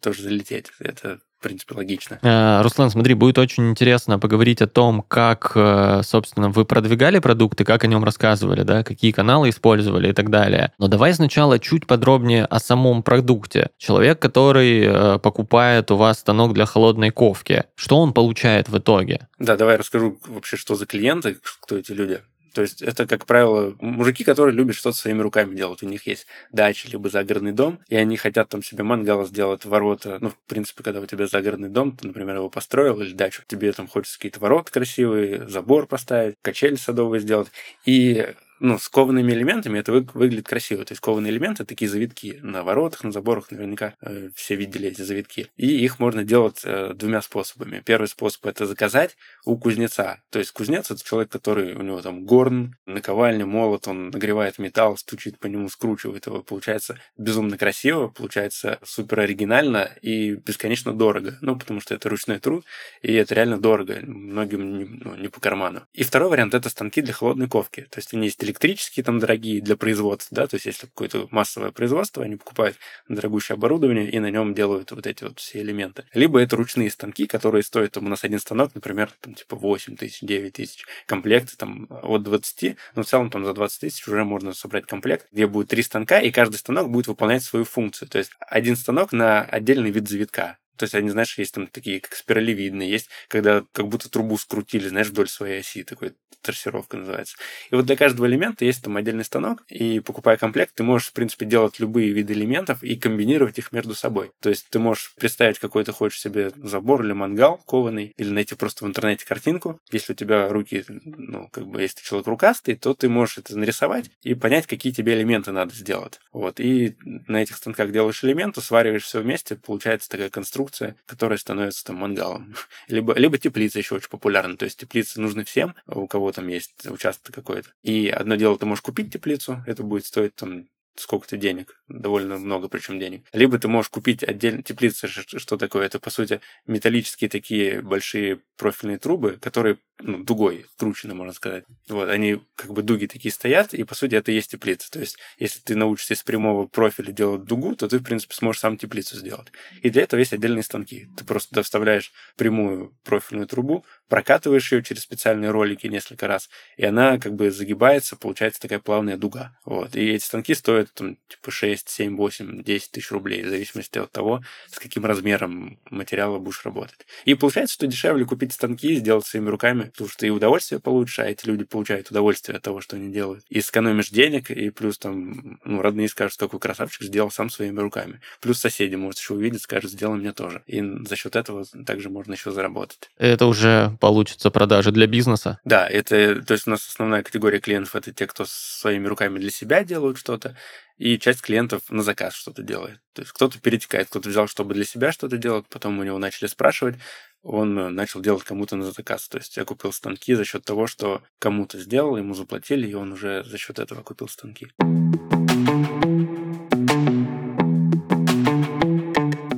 тоже 0.00 0.22
залететь. 0.22 0.72
Это 0.78 1.18
в 1.38 1.42
принципе, 1.42 1.74
логично. 1.74 2.18
Э, 2.20 2.60
Руслан, 2.60 2.90
смотри, 2.90 3.14
будет 3.14 3.38
очень 3.38 3.70
интересно 3.70 4.18
поговорить 4.18 4.60
о 4.60 4.66
том, 4.66 5.02
как, 5.08 5.52
э, 5.54 6.02
собственно, 6.04 6.50
вы 6.50 6.66
продвигали 6.66 7.18
продукты, 7.18 7.64
как 7.64 7.82
о 7.82 7.86
нем 7.86 8.04
рассказывали, 8.04 8.62
да, 8.62 8.84
какие 8.84 9.10
каналы 9.10 9.48
использовали 9.48 10.10
и 10.10 10.12
так 10.12 10.28
далее. 10.28 10.74
Но 10.76 10.88
давай 10.88 11.14
сначала 11.14 11.58
чуть 11.58 11.86
подробнее 11.86 12.44
о 12.44 12.58
самом 12.58 13.02
продукте. 13.02 13.70
Человек, 13.78 14.18
который 14.18 14.82
э, 14.84 15.18
покупает 15.18 15.90
у 15.90 15.96
вас 15.96 16.18
станок 16.18 16.52
для 16.52 16.66
холодной 16.66 17.10
ковки, 17.10 17.64
что 17.74 17.96
он 17.96 18.12
получает 18.12 18.68
в 18.68 18.76
итоге? 18.76 19.26
Да, 19.38 19.56
давай 19.56 19.76
расскажу 19.76 20.18
вообще, 20.26 20.58
что 20.58 20.74
за 20.74 20.84
клиенты, 20.84 21.38
кто 21.62 21.78
эти 21.78 21.92
люди. 21.92 22.20
То 22.52 22.62
есть 22.62 22.82
это, 22.82 23.06
как 23.06 23.26
правило, 23.26 23.74
мужики, 23.80 24.24
которые 24.24 24.54
любят 24.54 24.76
что-то 24.76 24.96
своими 24.96 25.22
руками 25.22 25.54
делать. 25.54 25.82
У 25.82 25.86
них 25.86 26.06
есть 26.06 26.26
дача, 26.52 26.88
либо 26.88 27.08
загородный 27.08 27.52
дом, 27.52 27.80
и 27.88 27.96
они 27.96 28.16
хотят 28.16 28.48
там 28.48 28.62
себе 28.62 28.84
мангал 28.84 29.26
сделать, 29.26 29.64
ворота. 29.64 30.18
Ну, 30.20 30.30
в 30.30 30.38
принципе, 30.46 30.82
когда 30.82 31.00
у 31.00 31.06
тебя 31.06 31.26
загородный 31.26 31.68
дом, 31.68 31.96
ты, 31.96 32.06
например, 32.06 32.36
его 32.36 32.50
построил 32.50 33.00
или 33.00 33.12
дачу, 33.12 33.42
тебе 33.46 33.72
там 33.72 33.86
хочется 33.86 34.18
какие-то 34.18 34.40
ворота 34.40 34.72
красивые, 34.72 35.48
забор 35.48 35.86
поставить, 35.86 36.36
качели 36.42 36.76
садовые 36.76 37.20
сделать. 37.20 37.48
И 37.84 38.26
ну, 38.60 38.78
с 38.78 38.88
коваными 38.88 39.32
элементами 39.32 39.78
это 39.78 39.90
вы, 39.90 40.06
выглядит 40.12 40.46
красиво. 40.46 40.84
То 40.84 40.92
есть 40.92 41.00
кованые 41.00 41.32
элементы 41.32 41.64
такие 41.64 41.90
завитки 41.90 42.38
на 42.42 42.62
воротах, 42.62 43.02
на 43.02 43.10
заборах, 43.10 43.50
наверняка 43.50 43.94
э, 44.02 44.28
все 44.34 44.54
видели 44.54 44.88
эти 44.88 45.00
завитки. 45.00 45.48
И 45.56 45.66
их 45.82 45.98
можно 45.98 46.24
делать 46.24 46.60
э, 46.64 46.92
двумя 46.94 47.22
способами. 47.22 47.82
Первый 47.84 48.06
способ 48.06 48.46
это 48.46 48.66
заказать 48.66 49.16
у 49.44 49.56
кузнеца. 49.56 50.22
То 50.30 50.38
есть 50.38 50.52
кузнец 50.52 50.90
это 50.90 51.02
человек, 51.04 51.30
который 51.30 51.74
у 51.74 51.82
него 51.82 52.00
там 52.02 52.24
горн, 52.24 52.76
наковальня, 52.86 53.46
молот, 53.46 53.88
он 53.88 54.10
нагревает 54.10 54.58
металл, 54.58 54.96
стучит 54.96 55.38
по 55.38 55.46
нему, 55.46 55.68
скручивает 55.68 56.26
его. 56.26 56.42
Получается 56.42 56.98
безумно 57.16 57.56
красиво, 57.58 58.08
получается 58.08 58.78
супер 58.82 59.20
оригинально 59.20 59.90
и 60.02 60.34
бесконечно 60.34 60.92
дорого. 60.92 61.38
Ну, 61.40 61.56
потому 61.58 61.80
что 61.80 61.94
это 61.94 62.08
ручной 62.08 62.38
труд, 62.38 62.64
и 63.02 63.12
это 63.12 63.34
реально 63.34 63.58
дорого. 63.58 63.98
Многим 64.02 64.78
не, 64.78 64.84
ну, 64.84 65.14
не 65.16 65.28
по 65.28 65.40
карману. 65.40 65.86
И 65.92 66.02
второй 66.02 66.30
вариант 66.30 66.54
это 66.54 66.68
станки 66.68 67.00
для 67.02 67.12
холодной 67.12 67.48
ковки. 67.48 67.82
То 67.90 67.98
есть 67.98 68.14
они 68.14 68.26
есть 68.26 68.42
электрические 68.42 69.04
там 69.04 69.18
дорогие 69.18 69.60
для 69.60 69.76
производства, 69.76 70.34
да, 70.34 70.46
то 70.46 70.56
есть 70.56 70.66
если 70.66 70.86
какое-то 70.86 71.28
массовое 71.30 71.70
производство, 71.70 72.24
они 72.24 72.36
покупают 72.36 72.76
дорогущее 73.08 73.54
оборудование 73.54 74.10
и 74.10 74.18
на 74.18 74.30
нем 74.30 74.54
делают 74.54 74.92
вот 74.92 75.06
эти 75.06 75.24
вот 75.24 75.38
все 75.38 75.60
элементы. 75.60 76.04
Либо 76.14 76.40
это 76.40 76.56
ручные 76.56 76.90
станки, 76.90 77.26
которые 77.26 77.62
стоят, 77.62 77.92
там, 77.92 78.06
у 78.06 78.08
нас 78.08 78.24
один 78.24 78.38
станок, 78.38 78.74
например, 78.74 79.10
там 79.30 79.34
типа 79.34 79.56
8 79.56 79.96
тысяч, 79.96 80.20
9 80.20 80.52
тысяч, 80.52 80.84
комплекты 81.06 81.56
там 81.56 81.86
от 81.90 82.22
20, 82.22 82.76
но 82.94 83.02
в 83.02 83.06
целом 83.06 83.30
там 83.30 83.44
за 83.44 83.54
20 83.54 83.80
тысяч 83.80 84.06
уже 84.08 84.24
можно 84.24 84.52
собрать 84.52 84.86
комплект, 84.86 85.26
где 85.32 85.46
будет 85.46 85.68
три 85.68 85.82
станка, 85.82 86.20
и 86.20 86.30
каждый 86.30 86.56
станок 86.56 86.90
будет 86.90 87.06
выполнять 87.06 87.42
свою 87.42 87.64
функцию. 87.64 88.08
То 88.08 88.18
есть 88.18 88.32
один 88.40 88.76
станок 88.76 89.12
на 89.12 89.42
отдельный 89.42 89.90
вид 89.90 90.08
завитка. 90.08 90.58
То 90.80 90.84
есть 90.84 90.94
они, 90.94 91.10
знаешь, 91.10 91.36
есть 91.36 91.52
там 91.52 91.66
такие, 91.66 92.00
как 92.00 92.14
спиралевидные, 92.14 92.90
есть, 92.90 93.10
когда 93.28 93.62
как 93.72 93.86
будто 93.86 94.08
трубу 94.08 94.38
скрутили, 94.38 94.88
знаешь, 94.88 95.08
вдоль 95.08 95.28
своей 95.28 95.60
оси, 95.60 95.82
такой 95.82 96.14
трассировка 96.40 96.96
называется. 96.96 97.36
И 97.70 97.74
вот 97.74 97.84
для 97.84 97.96
каждого 97.96 98.24
элемента 98.26 98.64
есть 98.64 98.82
там 98.82 98.96
отдельный 98.96 99.24
станок, 99.24 99.62
и 99.68 100.00
покупая 100.00 100.38
комплект, 100.38 100.74
ты 100.74 100.82
можешь, 100.82 101.08
в 101.08 101.12
принципе, 101.12 101.44
делать 101.44 101.78
любые 101.80 102.12
виды 102.12 102.32
элементов 102.32 102.82
и 102.82 102.96
комбинировать 102.96 103.58
их 103.58 103.72
между 103.72 103.94
собой. 103.94 104.32
То 104.40 104.48
есть 104.48 104.68
ты 104.70 104.78
можешь 104.78 105.12
представить, 105.16 105.58
какой 105.58 105.84
ты 105.84 105.92
хочешь 105.92 106.18
себе 106.18 106.50
забор 106.56 107.04
или 107.04 107.12
мангал 107.12 107.58
кованый, 107.66 108.14
или 108.16 108.30
найти 108.30 108.54
просто 108.54 108.86
в 108.86 108.88
интернете 108.88 109.26
картинку. 109.26 109.78
Если 109.90 110.14
у 110.14 110.16
тебя 110.16 110.48
руки, 110.48 110.82
ну, 110.88 111.48
как 111.52 111.66
бы, 111.66 111.82
если 111.82 111.96
ты 111.96 112.04
человек 112.04 112.26
рукастый, 112.26 112.76
то 112.76 112.94
ты 112.94 113.10
можешь 113.10 113.36
это 113.36 113.58
нарисовать 113.58 114.10
и 114.22 114.34
понять, 114.34 114.66
какие 114.66 114.92
тебе 114.94 115.14
элементы 115.14 115.52
надо 115.52 115.74
сделать. 115.74 116.20
Вот. 116.32 116.58
И 116.58 116.96
на 117.04 117.42
этих 117.42 117.56
станках 117.56 117.92
делаешь 117.92 118.24
элементы, 118.24 118.62
свариваешь 118.62 119.04
все 119.04 119.20
вместе, 119.20 119.56
получается 119.56 120.08
такая 120.08 120.30
конструкция, 120.30 120.69
конструкция, 120.70 120.96
которая 121.06 121.38
становится 121.38 121.84
там 121.84 121.96
мангалом. 121.96 122.54
Либо, 122.88 123.14
либо 123.14 123.38
теплица 123.38 123.78
еще 123.78 123.96
очень 123.96 124.08
популярна. 124.08 124.56
То 124.56 124.64
есть 124.64 124.78
теплицы 124.78 125.20
нужны 125.20 125.44
всем, 125.44 125.74
у 125.86 126.06
кого 126.06 126.32
там 126.32 126.48
есть 126.48 126.86
участок 126.86 127.34
какой-то. 127.34 127.70
И 127.82 128.08
одно 128.08 128.36
дело, 128.36 128.58
ты 128.58 128.66
можешь 128.66 128.82
купить 128.82 129.12
теплицу, 129.12 129.62
это 129.66 129.82
будет 129.82 130.06
стоить 130.06 130.34
там 130.34 130.66
сколько-то 130.96 131.36
денег, 131.36 131.80
довольно 131.88 132.38
много 132.38 132.68
причем 132.68 132.98
денег. 132.98 133.24
Либо 133.32 133.58
ты 133.58 133.68
можешь 133.68 133.90
купить 133.90 134.22
отдельно 134.22 134.62
теплицы, 134.62 135.08
что 135.08 135.56
такое? 135.56 135.86
Это, 135.86 135.98
по 135.98 136.10
сути, 136.10 136.40
металлические 136.66 137.30
такие 137.30 137.80
большие 137.82 138.40
профильные 138.56 138.98
трубы, 138.98 139.38
которые 139.40 139.78
ну, 140.02 140.22
дугой 140.22 140.66
кручены, 140.78 141.14
можно 141.14 141.32
сказать. 141.32 141.64
Вот, 141.88 142.08
они 142.08 142.40
как 142.54 142.72
бы 142.72 142.82
дуги 142.82 143.06
такие 143.06 143.32
стоят, 143.32 143.74
и, 143.74 143.84
по 143.84 143.94
сути, 143.94 144.14
это 144.14 144.32
и 144.32 144.34
есть 144.34 144.50
теплица. 144.50 144.90
То 144.90 145.00
есть, 145.00 145.18
если 145.38 145.60
ты 145.60 145.76
научишься 145.76 146.14
из 146.14 146.22
прямого 146.22 146.66
профиля 146.66 147.12
делать 147.12 147.44
дугу, 147.44 147.74
то 147.76 147.88
ты, 147.88 147.98
в 147.98 148.02
принципе, 148.02 148.34
сможешь 148.34 148.60
сам 148.60 148.76
теплицу 148.76 149.16
сделать. 149.16 149.48
И 149.82 149.90
для 149.90 150.02
этого 150.02 150.20
есть 150.20 150.32
отдельные 150.32 150.62
станки. 150.62 151.08
Ты 151.16 151.24
просто 151.24 151.62
вставляешь 151.62 152.12
прямую 152.36 152.96
профильную 153.04 153.46
трубу, 153.46 153.84
прокатываешь 154.08 154.72
ее 154.72 154.82
через 154.82 155.02
специальные 155.02 155.50
ролики 155.50 155.86
несколько 155.86 156.26
раз, 156.26 156.48
и 156.76 156.84
она 156.84 157.18
как 157.18 157.34
бы 157.34 157.50
загибается, 157.50 158.16
получается 158.16 158.60
такая 158.60 158.78
плавная 158.78 159.16
дуга. 159.16 159.58
Вот. 159.64 159.96
И 159.96 160.10
эти 160.10 160.24
станки 160.24 160.54
стоят 160.54 160.79
там 160.84 161.16
типа 161.28 161.50
6, 161.50 161.88
7, 161.88 162.16
8, 162.16 162.62
10 162.62 162.90
тысяч 162.90 163.10
рублей, 163.10 163.42
в 163.42 163.48
зависимости 163.48 163.98
от 163.98 164.10
того, 164.10 164.42
с 164.70 164.78
каким 164.78 165.04
размером 165.04 165.78
материала 165.90 166.38
будешь 166.38 166.64
работать. 166.64 167.06
И 167.24 167.34
получается, 167.34 167.74
что 167.74 167.86
дешевле 167.86 168.24
купить 168.24 168.52
станки, 168.52 168.94
сделать 168.94 169.26
своими 169.26 169.48
руками, 169.48 169.84
потому 169.84 170.08
что 170.08 170.26
и 170.26 170.30
удовольствие 170.30 170.80
получишь, 170.80 171.18
а 171.18 171.26
эти 171.26 171.46
люди 171.46 171.64
получают 171.64 172.10
удовольствие 172.10 172.56
от 172.56 172.62
того, 172.62 172.80
что 172.80 172.96
они 172.96 173.12
делают. 173.12 173.44
И 173.48 173.60
сэкономишь 173.60 174.10
денег, 174.10 174.50
и 174.50 174.70
плюс 174.70 174.98
там, 174.98 175.58
ну, 175.64 175.82
родные 175.82 176.08
скажут, 176.08 176.38
какой 176.38 176.60
красавчик 176.60 177.02
сделал 177.02 177.30
сам 177.30 177.50
своими 177.50 177.80
руками. 177.80 178.20
Плюс 178.40 178.58
соседи, 178.58 178.94
может, 178.94 179.20
еще 179.20 179.34
увидят, 179.34 179.62
скажут, 179.62 179.90
сделай 179.90 180.18
мне 180.18 180.32
тоже. 180.32 180.62
И 180.66 180.82
за 181.06 181.16
счет 181.16 181.36
этого 181.36 181.64
также 181.86 182.10
можно 182.10 182.32
еще 182.32 182.50
заработать. 182.50 183.10
Это 183.18 183.46
уже 183.46 183.96
получится 184.00 184.50
продажи 184.50 184.92
для 184.92 185.06
бизнеса? 185.06 185.58
Да, 185.64 185.86
это, 185.88 186.42
то 186.42 186.54
есть 186.54 186.66
у 186.66 186.70
нас 186.70 186.86
основная 186.86 187.22
категория 187.22 187.60
клиентов 187.60 187.96
это 187.96 188.12
те, 188.12 188.26
кто 188.26 188.44
своими 188.46 189.06
руками 189.06 189.38
для 189.38 189.50
себя 189.50 189.84
делают 189.84 190.18
что-то, 190.18 190.56
и 190.96 191.18
часть 191.18 191.40
клиентов 191.40 191.82
на 191.88 192.02
заказ 192.02 192.34
что-то 192.34 192.62
делает. 192.62 193.00
То 193.14 193.22
есть 193.22 193.32
кто-то 193.32 193.58
перетекает, 193.58 194.08
кто-то 194.08 194.28
взял, 194.28 194.46
чтобы 194.46 194.74
для 194.74 194.84
себя 194.84 195.12
что-то 195.12 195.38
делать, 195.38 195.64
потом 195.68 195.98
у 195.98 196.02
него 196.02 196.18
начали 196.18 196.46
спрашивать, 196.46 196.96
он 197.42 197.78
э, 197.78 197.88
начал 197.88 198.20
делать 198.20 198.44
кому-то 198.44 198.76
на 198.76 198.90
заказ. 198.92 199.28
То 199.28 199.38
есть 199.38 199.56
я 199.56 199.64
купил 199.64 199.92
станки 199.92 200.34
за 200.34 200.44
счет 200.44 200.64
того, 200.64 200.86
что 200.86 201.22
кому-то 201.38 201.78
сделал, 201.78 202.16
ему 202.16 202.34
заплатили, 202.34 202.86
и 202.86 202.94
он 202.94 203.12
уже 203.12 203.44
за 203.44 203.56
счет 203.56 203.78
этого 203.78 204.02
купил 204.02 204.28
станки. 204.28 204.68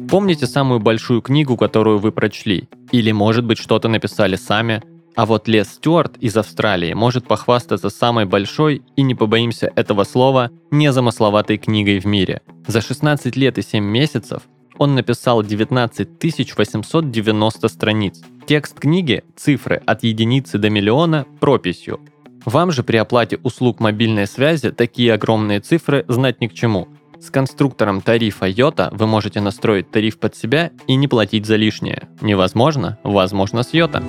Помните 0.09 0.47
самую 0.47 0.79
большую 0.79 1.23
книгу, 1.23 1.57
которую 1.57 1.99
вы 1.99 2.13
прочли? 2.13 2.69
Или, 2.91 3.13
может 3.13 3.47
быть, 3.47 3.59
что-то 3.59 3.89
написали 3.89 4.37
сами? 4.37 4.92
А 5.15 5.27
вот 5.27 5.47
Лес 5.49 5.69
Стюарт 5.69 6.17
из 6.19 6.37
Австралии 6.37 6.95
может 6.95 7.27
похвастаться 7.27 7.91
самой 7.91 8.25
большой, 8.25 8.83
и 8.97 9.03
не 9.03 9.15
побоимся 9.15 9.71
этого 9.77 10.05
слова, 10.05 10.51
незамысловатой 10.71 11.59
книгой 11.59 11.99
в 11.99 12.07
мире. 12.07 12.41
За 12.67 12.81
16 12.81 13.37
лет 13.37 13.59
и 13.59 13.63
7 13.63 13.85
месяцев 13.85 14.43
он 14.79 14.95
написал 14.95 15.43
19 15.43 16.09
890 16.57 17.69
страниц. 17.69 18.23
Текст 18.47 18.81
книги– 18.81 19.23
цифры 19.37 19.83
от 19.87 20.03
единицы 20.03 20.59
до 20.59 20.71
миллиона 20.71 21.27
прописью. 21.41 22.01
Вам 22.45 22.73
же 22.73 22.83
при 22.83 22.97
оплате 22.97 23.39
услуг 23.43 23.79
мобильной 23.81 24.27
связи 24.27 24.73
такие 24.73 25.13
огромные 25.13 25.61
цифры 25.61 26.05
знать 26.09 26.41
ни 26.41 26.49
к 26.49 26.55
чему. 26.55 26.89
С 27.21 27.31
конструктором 27.31 28.01
тарифа 28.01 28.47
Йота 28.47 28.89
вы 28.93 29.07
можете 29.07 29.41
настроить 29.41 29.93
тариф 29.93 30.19
под 30.19 30.35
себя 30.35 30.73
и 30.89 30.97
не 30.97 31.07
платить 31.07 31.47
за 31.47 31.55
лишнее. 31.55 32.09
Невозможно? 32.21 32.99
Возможно 33.05 33.63
с 33.63 33.73
Йота. 33.73 34.03